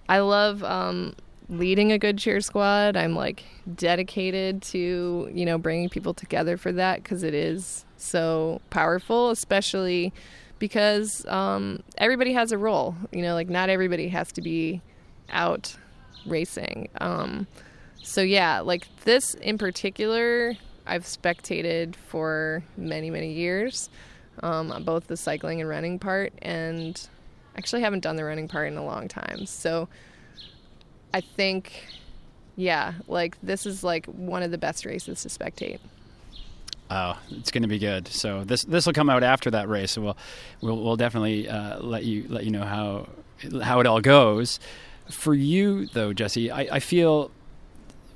I 0.08 0.20
love 0.20 0.64
um, 0.64 1.16
leading 1.50 1.92
a 1.92 1.98
good 1.98 2.18
cheer 2.18 2.42
squad. 2.42 2.96
I'm 2.98 3.16
like 3.16 3.44
dedicated 3.76 4.62
to 4.64 5.30
you 5.34 5.46
know 5.46 5.58
bringing 5.58 5.90
people 5.90 6.14
together 6.14 6.58
for 6.58 6.72
that 6.74 7.04
because 7.04 7.24
it 7.24 7.34
is 7.34 7.86
so 7.98 8.62
powerful, 8.70 9.30
especially 9.32 10.14
because 10.60 11.26
um, 11.28 11.84
everybody 11.98 12.34
has 12.34 12.52
a 12.52 12.58
role. 12.58 12.96
You 13.12 13.22
know, 13.22 13.34
like 13.34 13.50
not 13.50 13.70
everybody 13.70 14.10
has 14.10 14.32
to 14.34 14.42
be 14.42 14.82
out 15.30 15.76
racing. 16.26 16.90
Um, 17.02 17.48
so 18.06 18.22
yeah, 18.22 18.60
like 18.60 18.88
this 19.04 19.34
in 19.34 19.58
particular, 19.58 20.56
I've 20.86 21.06
spectated 21.06 21.96
for 21.96 22.64
many 22.78 23.10
many 23.10 23.34
years, 23.34 23.90
um, 24.44 24.72
on 24.72 24.84
both 24.84 25.08
the 25.08 25.18
cycling 25.18 25.60
and 25.60 25.70
running 25.70 25.98
part, 25.98 26.32
and 26.42 27.08
actually 27.58 27.82
haven't 27.82 28.02
done 28.02 28.16
the 28.16 28.24
running 28.24 28.48
part 28.48 28.68
in 28.68 28.78
a 28.78 28.86
long 28.86 29.08
time. 29.08 29.48
So 29.48 29.88
I 31.14 31.22
think, 31.22 31.86
yeah, 32.56 32.94
like 33.08 33.38
this 33.42 33.66
is 33.66 33.84
like 33.84 34.06
one 34.06 34.44
of 34.44 34.52
the 34.52 34.58
best 34.60 34.86
races 34.86 35.24
to 35.24 35.30
spectate. 35.30 35.80
Oh, 36.92 37.20
it's 37.32 37.50
going 37.50 37.64
to 37.64 37.68
be 37.68 37.80
good. 37.80 38.08
So 38.08 38.44
this 38.44 38.64
this 38.66 38.86
will 38.86 38.94
come 38.94 39.10
out 39.10 39.24
after 39.24 39.50
that 39.50 39.68
race. 39.68 39.92
So 39.94 40.02
we'll 40.02 40.18
we'll, 40.62 40.84
we'll 40.84 40.96
definitely 40.96 41.50
uh, 41.50 41.80
let 41.80 42.04
you 42.04 42.26
let 42.30 42.46
you 42.46 42.52
know 42.52 42.66
how 42.66 43.08
how 43.64 43.80
it 43.80 43.88
all 43.88 44.02
goes. 44.02 44.60
For 45.10 45.34
you 45.34 45.88
though, 45.88 46.14
Jessie, 46.14 46.52
I, 46.52 46.68
I 46.76 46.80
feel 46.80 47.32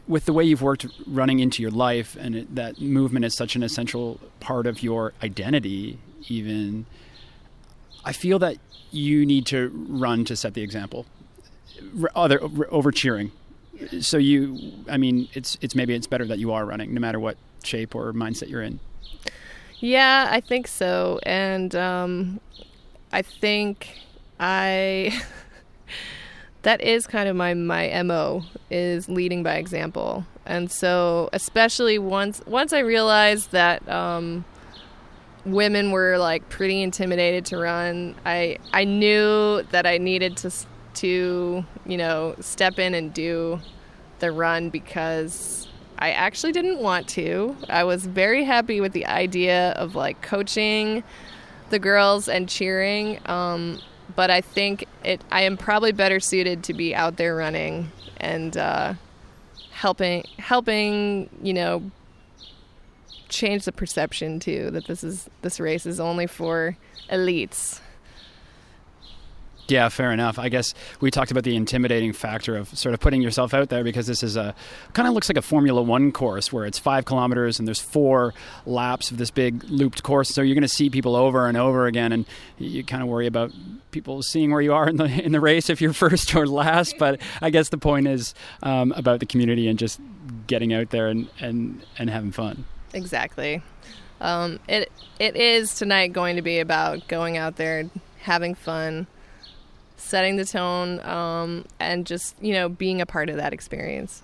with 0.09 0.25
the 0.25 0.33
way 0.33 0.43
you've 0.43 0.61
worked 0.61 0.85
running 1.07 1.39
into 1.39 1.61
your 1.61 1.71
life 1.71 2.17
and 2.19 2.35
it, 2.35 2.55
that 2.55 2.81
movement 2.81 3.23
is 3.23 3.33
such 3.33 3.55
an 3.55 3.63
essential 3.63 4.19
part 4.41 4.67
of 4.67 4.83
your 4.83 5.13
identity 5.23 5.97
even 6.27 6.85
i 8.03 8.11
feel 8.11 8.37
that 8.39 8.57
you 8.91 9.25
need 9.25 9.45
to 9.47 9.69
run 9.89 10.25
to 10.25 10.35
set 10.35 10.53
the 10.53 10.61
example. 10.61 11.05
Other 12.15 12.39
over 12.69 12.91
cheering. 12.91 13.31
So 14.01 14.17
you 14.17 14.73
i 14.89 14.97
mean 14.97 15.29
it's 15.33 15.57
it's 15.61 15.75
maybe 15.75 15.93
it's 15.93 16.07
better 16.07 16.25
that 16.25 16.39
you 16.39 16.51
are 16.51 16.65
running 16.65 16.93
no 16.93 16.99
matter 16.99 17.19
what 17.19 17.37
shape 17.63 17.95
or 17.95 18.11
mindset 18.13 18.49
you're 18.49 18.61
in. 18.61 18.79
Yeah 19.79 20.27
i 20.29 20.41
think 20.41 20.67
so. 20.67 21.19
And 21.23 21.73
um, 21.75 22.39
i 23.11 23.21
think 23.21 23.97
i 24.39 25.17
that 26.63 26.81
is 26.81 27.07
kind 27.07 27.29
of 27.29 27.35
my 27.35 27.53
my 27.53 28.01
mo 28.03 28.43
is 28.69 29.07
leading 29.07 29.43
by 29.43 29.55
example. 29.55 30.25
And 30.45 30.71
so 30.71 31.29
especially 31.31 31.99
once 31.99 32.41
once 32.47 32.73
i 32.73 32.79
realized 32.79 33.51
that 33.51 33.87
um, 33.87 34.45
women 35.45 35.91
were 35.91 36.17
like 36.17 36.49
pretty 36.49 36.81
intimidated 36.81 37.45
to 37.45 37.57
run 37.57 38.15
i 38.25 38.57
i 38.73 38.83
knew 38.83 39.61
that 39.71 39.85
i 39.85 39.97
needed 39.97 40.35
to 40.37 40.51
to 40.93 41.63
you 41.85 41.97
know 41.97 42.35
step 42.39 42.77
in 42.77 42.93
and 42.93 43.13
do 43.13 43.59
the 44.19 44.31
run 44.31 44.69
because 44.69 45.67
i 45.99 46.11
actually 46.11 46.51
didn't 46.51 46.79
want 46.79 47.07
to. 47.07 47.55
I 47.69 47.83
was 47.83 48.05
very 48.05 48.43
happy 48.43 48.81
with 48.81 48.93
the 48.93 49.05
idea 49.05 49.71
of 49.71 49.95
like 49.95 50.21
coaching 50.21 51.03
the 51.69 51.79
girls 51.79 52.27
and 52.27 52.49
cheering 52.49 53.19
um, 53.27 53.79
but 54.19 54.29
I 54.29 54.41
think 54.41 54.83
it. 55.05 55.23
I 55.31 55.43
am 55.43 55.55
probably 55.55 55.93
better 55.93 56.19
suited 56.19 56.65
to 56.65 56.73
be 56.73 56.93
out 56.93 57.15
there 57.15 57.37
running 57.37 57.89
and 58.17 58.57
uh, 58.57 58.95
helping 59.71 60.25
helping 60.37 61.29
you 61.41 61.53
know 61.53 61.89
change 63.29 63.63
the 63.63 63.71
perception 63.71 64.41
too 64.41 64.71
that 64.71 64.87
this 64.87 65.05
is 65.05 65.29
this 65.41 65.57
race 65.61 65.85
is 65.85 66.01
only 66.01 66.27
for 66.27 66.75
elites 67.09 67.79
yeah, 69.69 69.89
fair 69.89 70.11
enough. 70.11 70.39
I 70.39 70.49
guess 70.49 70.73
we 70.99 71.11
talked 71.11 71.31
about 71.31 71.43
the 71.43 71.55
intimidating 71.55 72.13
factor 72.13 72.55
of 72.55 72.69
sort 72.77 72.93
of 72.93 72.99
putting 72.99 73.21
yourself 73.21 73.53
out 73.53 73.69
there 73.69 73.83
because 73.83 74.07
this 74.07 74.23
is 74.23 74.35
a 74.35 74.55
kind 74.93 75.07
of 75.07 75.13
looks 75.13 75.29
like 75.29 75.37
a 75.37 75.41
Formula 75.41 75.81
One 75.81 76.11
course 76.11 76.51
where 76.51 76.65
it's 76.65 76.79
five 76.79 77.05
kilometers 77.05 77.59
and 77.59 77.67
there's 77.67 77.79
four 77.79 78.33
laps 78.65 79.11
of 79.11 79.17
this 79.17 79.31
big 79.31 79.63
looped 79.65 80.03
course. 80.03 80.29
So 80.29 80.41
you're 80.41 80.55
going 80.55 80.61
to 80.61 80.67
see 80.67 80.89
people 80.89 81.15
over 81.15 81.47
and 81.47 81.57
over 81.57 81.87
again, 81.87 82.11
and 82.11 82.25
you 82.57 82.83
kind 82.83 83.03
of 83.03 83.09
worry 83.09 83.27
about 83.27 83.51
people 83.91 84.21
seeing 84.21 84.51
where 84.51 84.61
you 84.61 84.73
are 84.73 84.87
in 84.87 84.97
the 84.97 85.05
in 85.05 85.31
the 85.31 85.39
race 85.39 85.69
if 85.69 85.81
you're 85.81 85.93
first 85.99 86.35
or 86.35 86.47
last. 86.47 86.95
But 86.97 87.21
I 87.41 87.49
guess 87.49 87.69
the 87.69 87.77
point 87.77 88.07
is 88.07 88.33
um, 88.63 88.91
about 88.93 89.19
the 89.19 89.25
community 89.25 89.67
and 89.67 89.77
just 89.77 89.99
getting 90.47 90.73
out 90.73 90.89
there 90.89 91.07
and 91.07 91.29
and 91.39 91.85
and 91.97 92.09
having 92.09 92.31
fun. 92.31 92.65
Exactly. 92.93 93.61
Um, 94.21 94.59
it 94.67 94.91
it 95.19 95.35
is 95.35 95.75
tonight 95.75 96.13
going 96.13 96.35
to 96.35 96.41
be 96.41 96.59
about 96.59 97.07
going 97.07 97.37
out 97.37 97.55
there, 97.55 97.79
and 97.79 97.91
having 98.19 98.55
fun 98.55 99.07
setting 99.99 100.37
the 100.37 100.45
tone, 100.45 100.99
um, 101.01 101.65
and 101.79 102.05
just 102.05 102.35
you 102.41 102.53
know 102.53 102.69
being 102.69 103.01
a 103.01 103.05
part 103.05 103.29
of 103.29 103.35
that 103.37 103.53
experience. 103.53 104.23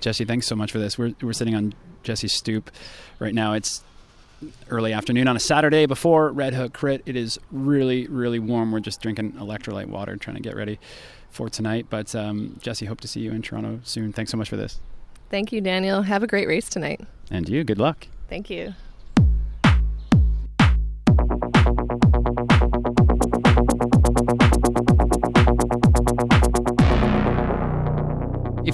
Jessie, 0.00 0.24
thanks 0.24 0.46
so 0.46 0.54
much 0.54 0.72
for 0.72 0.78
this. 0.78 0.98
We're 0.98 1.14
we're 1.22 1.32
sitting 1.32 1.54
on 1.54 1.74
Jessie's 2.02 2.32
stoop 2.32 2.70
right 3.18 3.34
now. 3.34 3.54
It's 3.54 3.82
early 4.68 4.92
afternoon 4.92 5.26
on 5.26 5.34
a 5.34 5.40
Saturday 5.40 5.86
before 5.86 6.30
Red 6.30 6.54
Hook 6.54 6.72
Crit. 6.72 7.02
It 7.06 7.16
is 7.16 7.38
really 7.50 8.06
really 8.06 8.38
warm. 8.38 8.72
We're 8.72 8.80
just 8.80 9.00
drinking 9.00 9.32
electrolyte 9.32 9.86
water, 9.86 10.16
trying 10.16 10.36
to 10.36 10.42
get 10.42 10.56
ready 10.56 10.78
for 11.30 11.48
tonight. 11.48 11.86
But 11.90 12.14
um, 12.14 12.58
Jessie, 12.60 12.86
hope 12.86 13.00
to 13.02 13.08
see 13.08 13.20
you 13.20 13.32
in 13.32 13.42
Toronto 13.42 13.80
soon. 13.84 14.12
Thanks 14.12 14.30
so 14.30 14.36
much 14.36 14.48
for 14.48 14.56
this. 14.56 14.80
Thank 15.30 15.52
you, 15.52 15.60
Daniel. 15.60 16.02
Have 16.02 16.22
a 16.22 16.26
great 16.26 16.48
race 16.48 16.68
tonight. 16.68 17.00
And 17.30 17.48
you. 17.48 17.64
Good 17.64 17.78
luck. 17.78 18.06
Thank 18.28 18.48
you. 18.48 18.74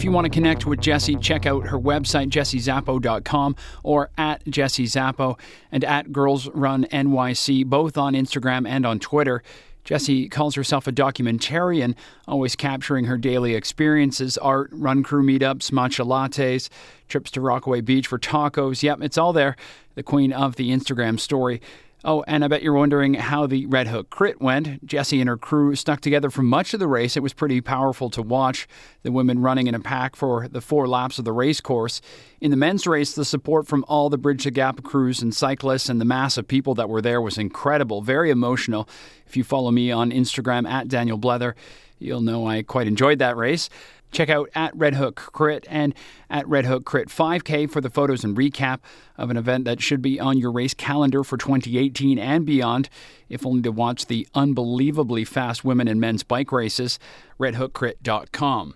If 0.05 0.07
you 0.07 0.12
want 0.12 0.26
to 0.26 0.30
connect 0.30 0.66
with 0.66 0.82
Jessie, 0.82 1.16
check 1.16 1.46
out 1.46 1.68
her 1.68 1.78
website, 1.78 2.28
jessiezapo.com, 2.28 3.57
or 3.82 4.11
at 4.18 4.44
Jessie 4.46 4.84
Zapo 4.84 5.40
and 5.72 5.82
at 5.82 6.12
Girls 6.12 6.46
Run 6.50 6.84
NYC, 6.92 7.64
both 7.64 7.96
on 7.96 8.12
Instagram 8.12 8.68
and 8.68 8.84
on 8.84 8.98
Twitter. 8.98 9.42
Jessie 9.82 10.28
calls 10.28 10.57
herself 10.57 10.86
a 10.86 10.92
documentarian, 10.92 11.94
always 12.28 12.55
capturing 12.55 13.07
her 13.07 13.16
daily 13.16 13.55
experiences 13.55 14.36
art, 14.36 14.68
run 14.72 15.02
crew 15.02 15.22
meetups, 15.22 15.70
matcha 15.70 16.05
lattes, 16.05 16.68
trips 17.09 17.30
to 17.30 17.40
Rockaway 17.40 17.80
Beach 17.80 18.07
for 18.07 18.18
tacos. 18.18 18.82
Yep, 18.82 19.00
it's 19.00 19.16
all 19.16 19.32
there. 19.32 19.57
The 19.94 20.02
queen 20.02 20.34
of 20.34 20.57
the 20.57 20.68
Instagram 20.70 21.18
story. 21.18 21.62
Oh, 22.07 22.22
and 22.26 22.44
I 22.44 22.48
bet 22.48 22.62
you're 22.62 22.74
wondering 22.74 23.14
how 23.14 23.46
the 23.46 23.64
Red 23.64 23.88
Hook 23.88 24.11
crit 24.11 24.38
went. 24.38 24.84
Jessie 24.84 25.20
and 25.20 25.28
her 25.28 25.38
crew 25.38 25.74
stuck 25.74 26.02
together 26.02 26.28
for 26.28 26.42
much 26.42 26.74
of 26.74 26.80
the 26.80 26.86
race. 26.86 27.16
It 27.16 27.22
was 27.22 27.32
pretty 27.32 27.62
powerful 27.62 28.11
to 28.11 28.20
watch 28.20 28.68
the 29.02 29.11
women 29.11 29.40
running 29.40 29.68
in 29.68 29.74
a 29.74 29.80
pack 29.80 30.14
for 30.14 30.46
the 30.46 30.61
four 30.61 30.86
laps 30.86 31.18
of 31.18 31.24
the 31.24 31.32
race 31.32 31.62
course. 31.62 32.02
In 32.42 32.50
the 32.50 32.59
men's 32.59 32.86
race, 32.86 33.14
the 33.14 33.24
support 33.24 33.66
from 33.66 33.86
all 33.88 34.11
the 34.11 34.18
Bridge 34.18 34.44
the 34.44 34.50
Gap 34.50 34.82
crews 34.82 35.22
and 35.22 35.34
cyclists 35.34 35.88
and 35.88 35.98
the 35.98 36.05
mass 36.05 36.36
of 36.36 36.46
people 36.46 36.74
that 36.74 36.90
were 36.90 37.00
there 37.00 37.22
was 37.22 37.38
incredible, 37.38 38.02
very 38.02 38.30
emotional. 38.30 38.86
If 39.26 39.34
you 39.34 39.42
follow 39.42 39.70
me 39.70 39.90
on 39.90 40.11
Instagram 40.11 40.68
at 40.68 40.88
Daniel 40.88 41.18
Blether, 41.18 41.55
you'll 41.98 42.20
know 42.20 42.46
I 42.46 42.62
quite 42.62 42.86
enjoyed 42.86 43.18
that 43.20 43.38
race. 43.38 43.70
Check 44.15 44.31
out 44.31 44.49
at 44.55 44.75
Red 44.77 44.95
Hook 44.95 45.17
Crit 45.17 45.67
and 45.69 45.93
at 46.31 46.47
Red 46.47 46.67
Hook 46.67 46.85
Crit 46.85 47.09
5K 47.09 47.69
for 47.69 47.81
the 47.81 47.91
photos 47.91 48.23
and 48.23 48.37
recap 48.37 48.79
of 49.19 49.29
an 49.29 49.37
event 49.37 49.65
that 49.65 49.83
should 49.83 50.01
be 50.01 50.21
on 50.21 50.39
your 50.39 50.53
race 50.53 50.73
calendar 50.73 51.25
for 51.25 51.37
2018 51.37 52.17
and 52.17 52.47
beyond, 52.47 52.89
if 53.29 53.45
only 53.45 53.62
to 53.62 53.73
watch 53.73 54.07
the 54.07 54.29
unbelievably 54.33 55.25
fast 55.25 55.65
women 55.65 55.89
and 55.89 56.01
men's 56.01 56.23
bike 56.23 56.53
races. 56.53 57.01
RedHookCrit.com. 57.41 58.75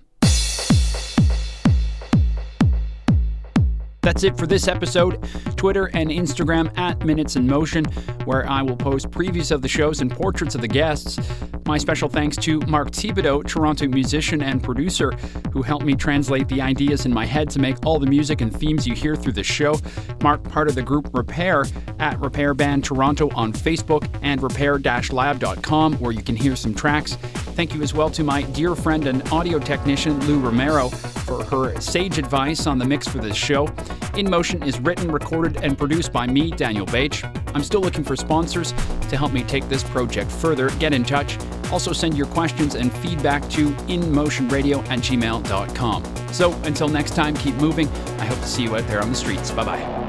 That's 4.08 4.24
it 4.24 4.38
for 4.38 4.46
this 4.46 4.68
episode. 4.68 5.22
Twitter 5.56 5.90
and 5.92 6.08
Instagram 6.08 6.72
at 6.78 7.04
Minutes 7.04 7.36
in 7.36 7.46
Motion, 7.46 7.84
where 8.24 8.48
I 8.48 8.62
will 8.62 8.74
post 8.74 9.10
previews 9.10 9.50
of 9.50 9.60
the 9.60 9.68
shows 9.68 10.00
and 10.00 10.10
portraits 10.10 10.54
of 10.54 10.62
the 10.62 10.66
guests. 10.66 11.18
My 11.66 11.76
special 11.76 12.08
thanks 12.08 12.34
to 12.38 12.58
Mark 12.60 12.90
Thibodeau, 12.90 13.46
Toronto 13.46 13.86
musician 13.86 14.40
and 14.40 14.64
producer, 14.64 15.10
who 15.52 15.60
helped 15.60 15.84
me 15.84 15.94
translate 15.94 16.48
the 16.48 16.62
ideas 16.62 17.04
in 17.04 17.12
my 17.12 17.26
head 17.26 17.50
to 17.50 17.58
make 17.58 17.84
all 17.84 17.98
the 17.98 18.06
music 18.06 18.40
and 18.40 18.50
themes 18.50 18.86
you 18.86 18.94
hear 18.94 19.14
through 19.14 19.34
the 19.34 19.44
show. 19.44 19.78
Mark, 20.22 20.42
part 20.42 20.68
of 20.68 20.74
the 20.74 20.80
group 20.80 21.10
Repair 21.12 21.66
at 21.98 22.18
Repair 22.18 22.54
Band 22.54 22.84
Toronto 22.84 23.28
on 23.34 23.52
Facebook 23.52 24.08
and 24.22 24.42
repair-lab.com, 24.42 25.96
where 25.96 26.12
you 26.12 26.22
can 26.22 26.34
hear 26.34 26.56
some 26.56 26.74
tracks. 26.74 27.16
Thank 27.58 27.74
you 27.74 27.82
as 27.82 27.92
well 27.92 28.08
to 28.08 28.24
my 28.24 28.40
dear 28.40 28.74
friend 28.74 29.06
and 29.06 29.28
audio 29.30 29.58
technician, 29.58 30.18
Lou 30.26 30.38
Romero, 30.38 30.88
for 30.88 31.44
her 31.44 31.78
sage 31.78 32.16
advice 32.16 32.66
on 32.66 32.78
the 32.78 32.86
mix 32.86 33.06
for 33.06 33.18
this 33.18 33.36
show. 33.36 33.68
In 34.16 34.28
Motion 34.28 34.62
is 34.62 34.80
written, 34.80 35.10
recorded, 35.10 35.58
and 35.62 35.76
produced 35.76 36.12
by 36.12 36.26
me, 36.26 36.50
Daniel 36.50 36.86
Bache. 36.86 37.24
I'm 37.54 37.62
still 37.62 37.80
looking 37.80 38.04
for 38.04 38.16
sponsors 38.16 38.72
to 38.72 39.16
help 39.16 39.32
me 39.32 39.42
take 39.42 39.68
this 39.68 39.84
project 39.84 40.30
further. 40.30 40.70
Get 40.78 40.92
in 40.92 41.04
touch. 41.04 41.38
Also, 41.70 41.92
send 41.92 42.16
your 42.16 42.26
questions 42.26 42.74
and 42.74 42.92
feedback 42.92 43.48
to 43.50 43.70
inmotionradio 43.88 44.78
at 44.88 45.00
gmail.com. 45.00 46.04
So, 46.32 46.52
until 46.62 46.88
next 46.88 47.14
time, 47.14 47.34
keep 47.36 47.54
moving. 47.56 47.88
I 48.18 48.24
hope 48.24 48.38
to 48.38 48.46
see 48.46 48.64
you 48.64 48.76
out 48.76 48.86
there 48.86 49.00
on 49.00 49.10
the 49.10 49.16
streets. 49.16 49.50
Bye 49.50 49.64
bye. 49.64 50.07